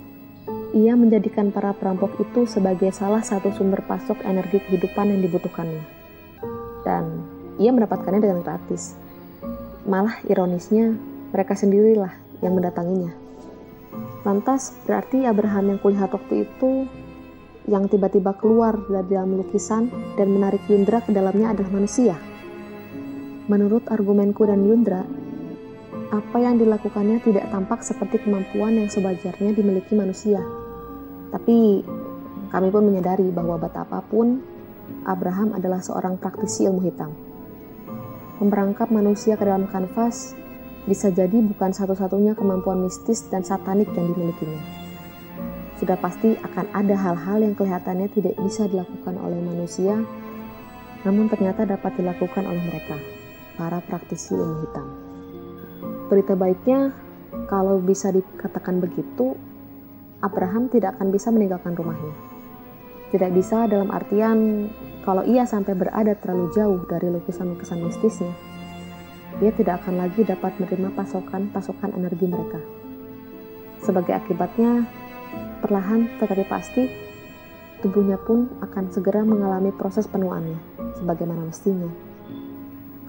[0.73, 6.00] Ia menjadikan para perampok itu sebagai salah satu sumber pasok energi kehidupan yang dibutuhkannya
[6.91, 7.23] dan
[7.55, 8.99] ia mendapatkannya dengan gratis.
[9.87, 10.91] Malah ironisnya,
[11.31, 12.11] mereka sendirilah
[12.43, 13.15] yang mendatanginya.
[14.27, 16.85] Lantas, berarti Abraham yang kulihat waktu itu
[17.69, 19.87] yang tiba-tiba keluar dari dalam lukisan
[20.19, 22.19] dan menarik Yundra ke dalamnya adalah manusia.
[23.47, 25.01] Menurut argumenku dan Yundra,
[26.11, 30.43] apa yang dilakukannya tidak tampak seperti kemampuan yang sebajarnya dimiliki manusia.
[31.31, 31.85] Tapi
[32.51, 34.43] kami pun menyadari bahwa betapapun
[35.07, 37.11] Abraham adalah seorang praktisi ilmu hitam.
[38.41, 40.33] Memperangkap manusia ke dalam kanvas
[40.89, 44.61] bisa jadi bukan satu-satunya kemampuan mistis dan satanik yang dimilikinya.
[45.77, 50.01] Sudah pasti akan ada hal-hal yang kelihatannya tidak bisa dilakukan oleh manusia,
[51.05, 52.97] namun ternyata dapat dilakukan oleh mereka,
[53.57, 54.87] para praktisi ilmu hitam.
[56.09, 56.93] Berita baiknya,
[57.49, 59.37] kalau bisa dikatakan begitu,
[60.21, 62.30] Abraham tidak akan bisa meninggalkan rumahnya
[63.11, 64.71] tidak bisa dalam artian
[65.03, 68.31] kalau ia sampai berada terlalu jauh dari lukisan-lukisan mistisnya,
[69.43, 72.61] ia tidak akan lagi dapat menerima pasokan-pasokan energi mereka.
[73.81, 74.85] Sebagai akibatnya,
[75.59, 76.83] perlahan tetapi pasti,
[77.81, 80.61] tubuhnya pun akan segera mengalami proses penuaannya,
[81.01, 81.89] sebagaimana mestinya.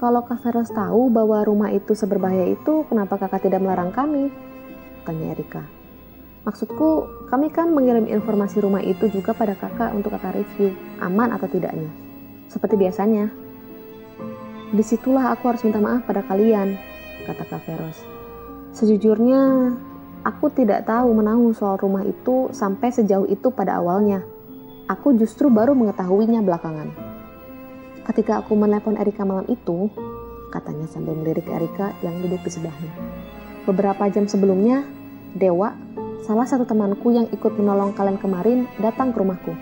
[0.00, 4.34] Kalau Kak Feros tahu bahwa rumah itu seberbahaya itu, kenapa kakak tidak melarang kami?
[5.06, 5.81] Tanya Erika.
[6.42, 11.46] Maksudku, kami kan mengirim informasi rumah itu juga pada kakak untuk kakak review, aman atau
[11.46, 11.86] tidaknya.
[12.50, 13.30] Seperti biasanya.
[14.74, 16.74] Di situlah aku harus minta maaf pada kalian,
[17.30, 17.98] kata Kak Feros.
[18.74, 19.70] Sejujurnya,
[20.26, 24.26] aku tidak tahu menahu soal rumah itu sampai sejauh itu pada awalnya.
[24.90, 26.90] Aku justru baru mengetahuinya belakangan.
[28.02, 29.86] Ketika aku menelepon Erika malam itu,
[30.50, 32.90] katanya sambil melirik Erika yang duduk di sebelahnya.
[33.62, 34.82] Beberapa jam sebelumnya,
[35.38, 35.91] Dewa
[36.22, 39.52] salah satu temanku yang ikut menolong kalian kemarin datang ke rumahku.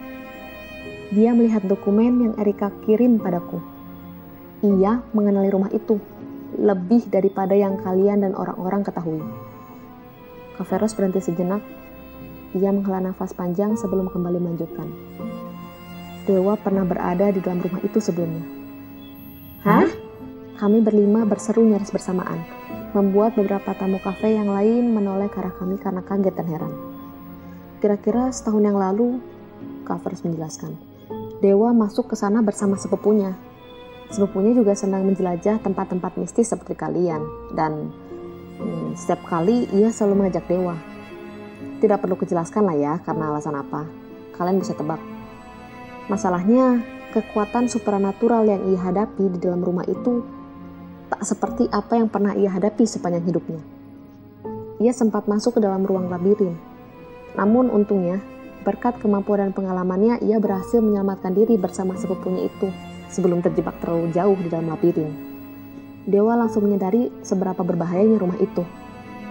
[1.10, 3.58] Dia melihat dokumen yang Erika kirim padaku.
[4.60, 5.96] Ia mengenali rumah itu
[6.60, 9.24] lebih daripada yang kalian dan orang-orang ketahui.
[10.60, 11.64] Kaveros berhenti sejenak.
[12.52, 14.86] Ia menghela nafas panjang sebelum kembali melanjutkan.
[16.28, 18.44] Dewa pernah berada di dalam rumah itu sebelumnya.
[19.64, 19.88] Hah?
[20.60, 22.59] Kami berlima berseru nyaris bersamaan
[22.92, 26.72] membuat beberapa tamu kafe yang lain menoleh ke arah kami karena kaget dan heran.
[27.80, 29.22] Kira-kira setahun yang lalu,
[29.88, 30.76] Covers menjelaskan,
[31.40, 33.32] Dewa masuk ke sana bersama sepupunya.
[34.12, 37.22] Sepupunya juga senang menjelajah tempat-tempat mistis seperti kalian,
[37.56, 37.94] dan
[38.60, 40.76] hmm, setiap kali ia selalu mengajak Dewa.
[41.80, 43.88] Tidak perlu kejelaskan lah ya, karena alasan apa.
[44.36, 45.00] Kalian bisa tebak.
[46.12, 46.82] Masalahnya,
[47.16, 50.20] kekuatan supernatural yang ia hadapi di dalam rumah itu
[51.10, 53.60] tak seperti apa yang pernah ia hadapi sepanjang hidupnya.
[54.78, 56.56] Ia sempat masuk ke dalam ruang labirin.
[57.34, 58.22] Namun untungnya,
[58.60, 62.68] Berkat kemampuan dan pengalamannya, ia berhasil menyelamatkan diri bersama sepupunya itu
[63.08, 65.08] sebelum terjebak terlalu jauh di dalam labirin.
[66.04, 68.60] Dewa langsung menyadari seberapa berbahayanya rumah itu.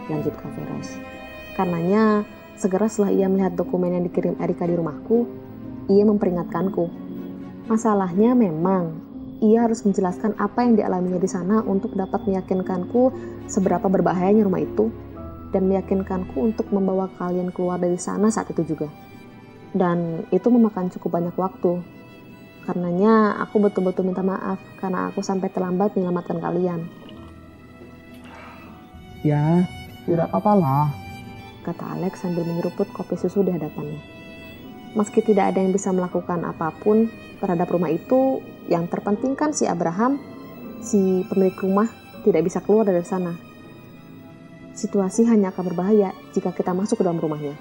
[0.09, 0.97] Lanjut Kaveros.
[1.53, 2.25] Karenanya,
[2.57, 5.29] segera setelah ia melihat dokumen yang dikirim Erika di rumahku,
[5.93, 6.89] ia memperingatkanku.
[7.69, 9.08] Masalahnya memang,
[9.39, 13.11] ia harus menjelaskan apa yang dialaminya di sana untuk dapat meyakinkanku
[13.47, 14.91] seberapa berbahayanya rumah itu
[15.55, 18.91] dan meyakinkanku untuk membawa kalian keluar dari sana saat itu juga.
[19.71, 21.81] Dan itu memakan cukup banyak waktu.
[22.67, 26.85] Karenanya aku betul-betul minta maaf karena aku sampai terlambat menyelamatkan kalian.
[29.25, 29.67] Ya,
[30.05, 30.93] tidak apa-apalah,
[31.65, 33.99] kata Alex sambil menyeruput kopi susu di hadapannya.
[34.95, 39.65] Meski tidak ada yang bisa melakukan apa pun terhadap rumah itu, yang terpenting kan si
[39.65, 40.19] Abraham,
[40.83, 41.87] si pemilik rumah,
[42.23, 43.33] tidak bisa keluar dari sana.
[44.75, 47.55] Situasi hanya akan berbahaya jika kita masuk ke dalam rumahnya.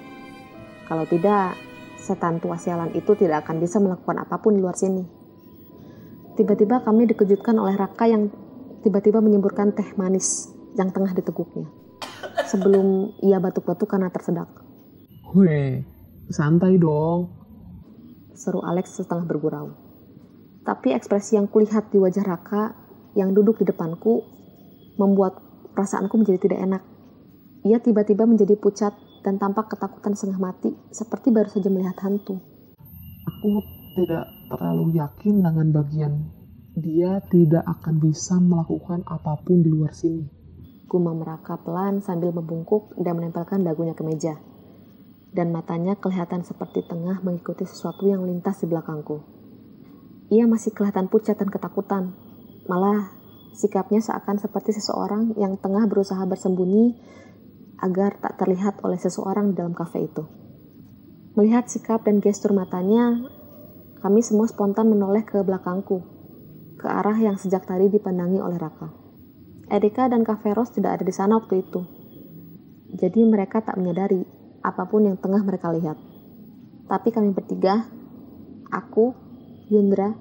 [0.87, 1.59] Kalau tidak,
[1.99, 5.03] setan tua sialan itu tidak akan bisa melakukan apa pun di luar sini.
[6.39, 8.31] Tiba-tiba kami dikejutkan oleh Raka yang
[8.79, 10.47] tiba-tiba menyemburkan teh manis
[10.79, 11.67] yang tengah diteguknya.
[12.47, 14.47] Sebelum ia batuk-batuk karena tersedak.
[15.35, 15.83] Weh,
[16.31, 17.38] santai dong.
[18.39, 19.75] Seru Alex setengah bergurau.
[20.63, 22.71] Tapi ekspresi yang kulihat di wajah Raka
[23.19, 24.23] yang duduk di depanku
[24.95, 25.43] membuat
[25.75, 26.83] perasaanku menjadi tidak enak.
[27.67, 28.95] Ia tiba-tiba menjadi pucat
[29.27, 32.39] dan tampak ketakutan setengah mati, seperti baru saja melihat hantu.
[33.27, 33.59] Aku
[33.99, 36.39] tidak terlalu yakin dengan bagian
[36.79, 40.23] dia tidak akan bisa melakukan apa pun di luar sini.
[40.87, 44.39] Gumam meraka pelan sambil membungkuk dan menempelkan dagunya ke meja.
[45.29, 49.21] Dan matanya kelihatan seperti tengah mengikuti sesuatu yang lintas di belakangku.
[50.29, 52.13] Ia masih kelihatan pucat dan ketakutan.
[52.69, 53.13] Malah
[53.53, 56.97] sikapnya seakan seperti seseorang yang tengah berusaha bersembunyi
[57.81, 60.23] agar tak terlihat oleh seseorang di dalam kafe itu.
[61.37, 63.21] Melihat sikap dan gestur matanya,
[63.99, 66.03] kami semua spontan menoleh ke belakangku,
[66.79, 68.91] ke arah yang sejak tadi dipandangi oleh Raka.
[69.69, 71.81] Erika dan Kaveros tidak ada di sana waktu itu.
[72.89, 74.25] Jadi mereka tak menyadari
[74.65, 75.95] apa pun yang tengah mereka lihat.
[76.89, 77.85] Tapi kami bertiga,
[78.73, 79.13] aku,
[79.69, 80.15] Yundra,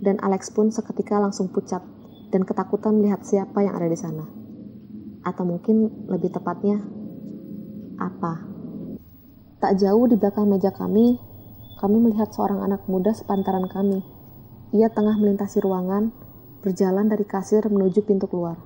[0.00, 1.84] dan Alex pun seketika langsung pucat
[2.30, 4.40] dan ketakutan melihat siapa yang ada di sana
[5.20, 6.80] atau mungkin lebih tepatnya
[8.00, 8.48] apa.
[9.60, 11.20] Tak jauh di belakang meja kami,
[11.76, 14.00] kami melihat seorang anak muda sepantaran kami.
[14.72, 16.08] Ia tengah melintasi ruangan,
[16.64, 18.56] berjalan dari kasir menuju pintu keluar.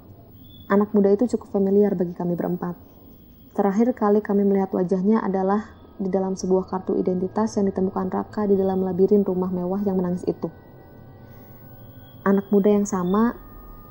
[0.70, 2.93] Anak muda itu cukup familiar bagi kami berempat.
[3.54, 5.70] Terakhir kali kami melihat wajahnya adalah
[6.02, 10.26] di dalam sebuah kartu identitas yang ditemukan Raka di dalam labirin rumah mewah yang menangis
[10.26, 10.50] itu.
[12.26, 13.38] Anak muda yang sama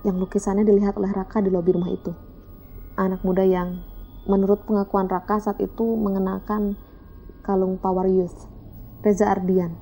[0.03, 2.11] yang lukisannya dilihat oleh Raka di lobi rumah itu
[2.93, 3.81] anak muda yang
[4.29, 6.77] menurut pengakuan Raka saat itu mengenakan
[7.41, 8.45] kalung Power Youth,
[9.01, 9.75] Reza Ardian.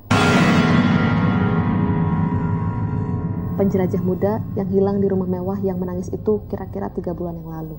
[3.60, 7.78] Penjelajah muda yang hilang di rumah mewah yang menangis itu kira-kira tiga bulan yang lalu.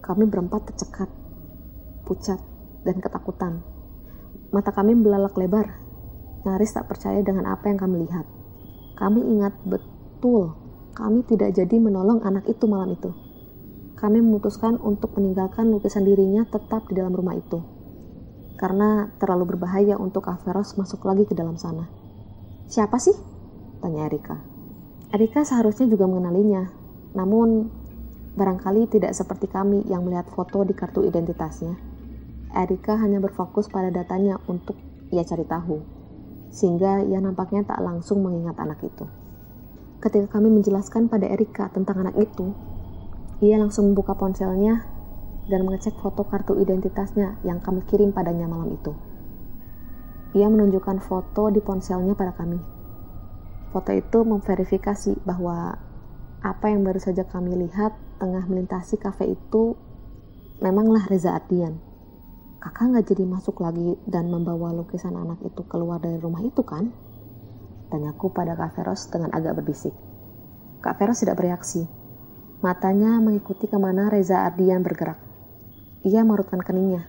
[0.00, 1.06] Kami berempat tercekat,
[2.04, 2.38] pucat,
[2.84, 3.64] dan ketakutan.
[4.52, 5.74] Mata kami belalak lebar,
[6.46, 8.28] nyaris tak percaya dengan apa yang kami lihat.
[8.94, 10.54] Kami ingat betul,
[10.94, 13.10] kami tidak jadi menolong anak itu malam itu
[14.04, 17.62] kami memutuskan untuk meninggalkan lukisan dirinya tetap di dalam rumah itu.
[18.60, 21.88] Karena terlalu berbahaya untuk Averos masuk lagi ke dalam sana.
[22.68, 23.16] Siapa sih?
[23.80, 24.36] Tanya Erika.
[25.08, 26.68] Erika seharusnya juga mengenalinya,
[27.16, 27.72] namun
[28.36, 31.93] barangkali tidak seperti kami yang melihat foto di kartu identitasnya.
[32.54, 34.78] Erika hanya berfokus pada datanya untuk
[35.10, 35.82] ia cari tahu,
[36.54, 39.04] sehingga ia nampaknya tak langsung mengingat anak itu.
[39.98, 42.54] Ketika kami menjelaskan pada Erika tentang anak itu,
[43.42, 44.86] ia langsung membuka ponselnya
[45.50, 48.96] dan mengecek foto kartu identitasnya yang kami kirim padanya malam itu.
[50.34, 52.58] Ia menunjukkan foto di ponselnya pada kami.
[53.70, 55.76] Foto itu memverifikasi bahwa
[56.40, 59.76] apa yang baru saja kami lihat tengah melintasi kafe itu
[60.64, 61.83] memanglah Reza Ardian.
[62.64, 66.88] Kakak nggak jadi masuk lagi dan membawa lukisan anak itu keluar dari rumah itu kan?
[67.92, 69.92] Tanyaku pada Kak Feros dengan agak berbisik.
[70.80, 71.84] Kak Feros tidak bereaksi,
[72.64, 75.20] Matanya mengikuti ke mana Reza Ardian bergerak.
[76.08, 77.04] Ia marutkan keningnya,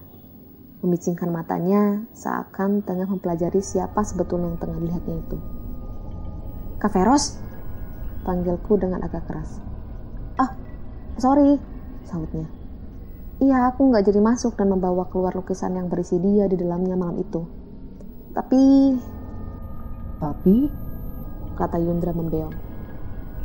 [0.83, 5.37] memicingkan matanya seakan tengah mempelajari siapa sebetulnya yang tengah dilihatnya itu.
[6.75, 7.39] Kak Feros,
[8.27, 9.63] panggilku dengan agak keras.
[10.35, 10.51] Ah,
[11.15, 11.55] sorry,
[12.03, 12.51] sahutnya.
[13.43, 17.19] Iya, aku nggak jadi masuk dan membawa keluar lukisan yang berisi dia di dalamnya malam
[17.19, 17.41] itu.
[18.31, 18.63] Tapi...
[20.19, 20.55] Tapi?
[21.55, 22.55] Kata Yundra membeong.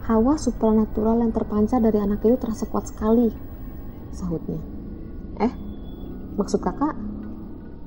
[0.06, 3.30] Hawa supranatural yang terpancar dari anak itu terasa kuat sekali,
[4.14, 4.58] sahutnya.
[5.38, 5.52] Eh,
[6.38, 6.94] maksud kakak?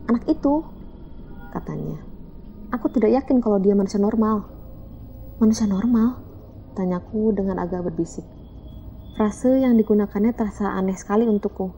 [0.08, 0.64] Anak itu?
[1.54, 2.02] katanya.
[2.74, 4.50] Aku tidak yakin kalau dia manusia normal.
[5.38, 6.18] Manusia normal?
[6.74, 8.26] Tanyaku dengan agak berbisik.
[9.14, 11.70] Frase yang digunakannya terasa aneh sekali untukku.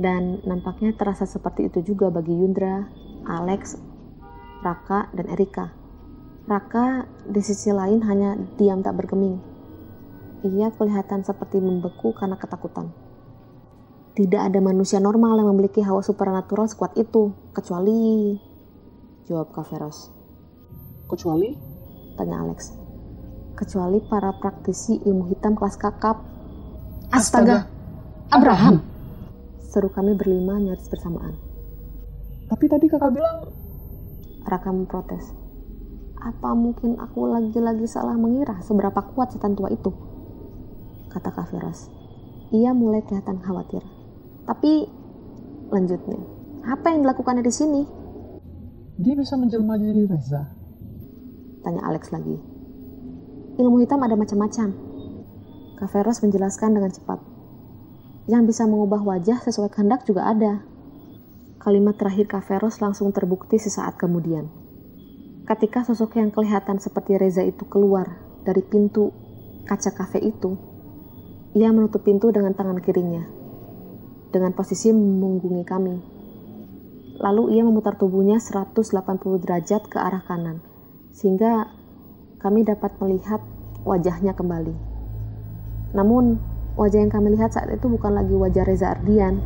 [0.00, 2.88] Dan nampaknya terasa seperti itu juga bagi Yundra,
[3.28, 3.76] Alex,
[4.64, 5.76] Raka, dan Erika.
[6.48, 9.36] Raka di sisi lain hanya diam tak bergeming.
[10.40, 12.88] Ia kelihatan seperti membeku karena ketakutan.
[14.16, 18.34] Tidak ada manusia normal yang memiliki hawa supernatural sekuat itu, kecuali...
[19.28, 20.10] Jawab Kaveros.
[21.12, 21.54] Kecuali?
[22.16, 22.72] Tanya Alex.
[23.52, 26.24] Kecuali para praktisi ilmu hitam kelas kakap.
[27.12, 27.68] Astaga!
[28.32, 28.89] Abraham!
[29.70, 31.38] Seru kami berlima nyaris bersamaan.
[32.50, 33.54] Tapi tadi kakak bilang...
[34.42, 35.30] Raka memprotes.
[36.18, 39.94] Apa mungkin aku lagi-lagi salah mengira seberapa kuat setan tua itu?
[41.06, 41.86] Kata Kaveros.
[42.50, 43.86] Ia mulai kelihatan khawatir.
[44.42, 44.90] Tapi
[45.70, 46.18] lanjutnya,
[46.66, 47.82] apa yang dilakukannya di sini?
[48.98, 50.50] Dia bisa menjelma jadi Reza.
[51.62, 52.36] Tanya Alex lagi.
[53.54, 54.74] Ilmu hitam ada macam-macam.
[55.78, 57.29] Kaveros menjelaskan dengan cepat.
[58.30, 60.62] Yang bisa mengubah wajah sesuai kehendak juga ada.
[61.58, 64.46] Kalimat terakhir Kaveros langsung terbukti sesaat kemudian.
[65.50, 69.10] Ketika sosok yang kelihatan seperti Reza itu keluar dari pintu
[69.66, 70.54] kaca kafe itu,
[71.58, 73.40] ia menutup pintu dengan tangan kirinya
[74.30, 75.96] dengan posisi memunggungi kami.
[77.20, 80.64] Lalu ia memutar tubuhnya 180 derajat ke arah kanan,
[81.12, 81.68] sehingga
[82.40, 83.44] kami dapat melihat
[83.84, 84.72] wajahnya kembali.
[85.92, 86.40] Namun,
[86.78, 89.42] wajah yang kami lihat saat itu bukan lagi wajah Reza Ardian,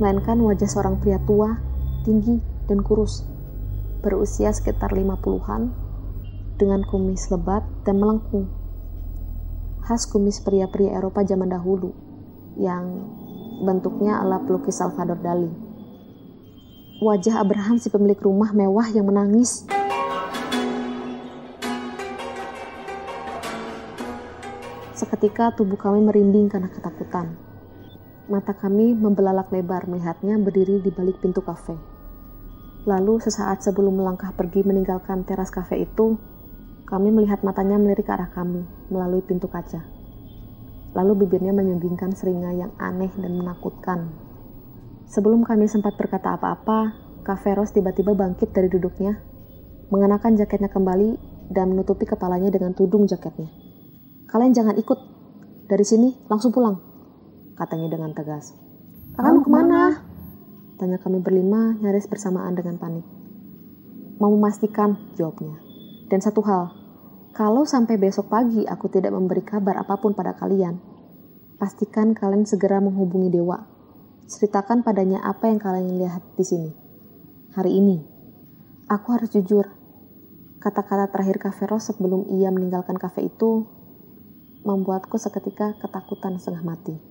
[0.00, 1.60] melainkan wajah seorang pria tua,
[2.02, 3.26] tinggi, dan kurus,
[4.00, 5.70] berusia sekitar 50-an,
[6.56, 8.48] dengan kumis lebat dan melengkung.
[9.84, 11.92] Khas kumis pria-pria Eropa zaman dahulu,
[12.60, 13.10] yang
[13.64, 15.50] bentuknya ala pelukis Salvador Dali.
[17.00, 19.64] Wajah Abraham si pemilik rumah mewah yang menangis.
[25.00, 27.32] Seketika tubuh kami merinding karena ketakutan.
[28.28, 31.72] Mata kami membelalak lebar melihatnya berdiri di balik pintu kafe.
[32.84, 36.20] Lalu sesaat sebelum melangkah pergi meninggalkan teras kafe itu,
[36.84, 38.60] kami melihat matanya melirik ke arah kami
[38.92, 39.80] melalui pintu kaca.
[40.92, 44.12] Lalu bibirnya menyunggingkan seringai yang aneh dan menakutkan.
[45.08, 46.92] Sebelum kami sempat berkata apa-apa,
[47.24, 49.16] Kaveros tiba-tiba bangkit dari duduknya,
[49.88, 51.16] mengenakan jaketnya kembali
[51.48, 53.59] dan menutupi kepalanya dengan tudung jaketnya.
[54.30, 54.98] Kalian jangan ikut.
[55.66, 56.78] Dari sini, langsung pulang.
[57.58, 58.54] Katanya dengan tegas.
[59.18, 59.82] Kakak mau ke mana?
[60.78, 63.02] Tanya kami berlima, nyaris bersamaan dengan panik.
[64.22, 65.58] Mau memastikan, jawabnya.
[66.06, 66.70] Dan satu hal,
[67.34, 70.78] kalau sampai besok pagi aku tidak memberi kabar apa pun pada kalian,
[71.58, 73.66] pastikan kalian segera menghubungi dewa.
[74.30, 76.70] Ceritakan padanya apa yang kalian lihat di sini.
[77.58, 77.98] Hari ini,
[78.86, 79.66] aku harus jujur.
[80.62, 83.79] Kata-kata terakhir Kaveros sebelum ia meninggalkan kafe itu
[84.64, 87.09] membuatku seketika ketakutan setengah mati.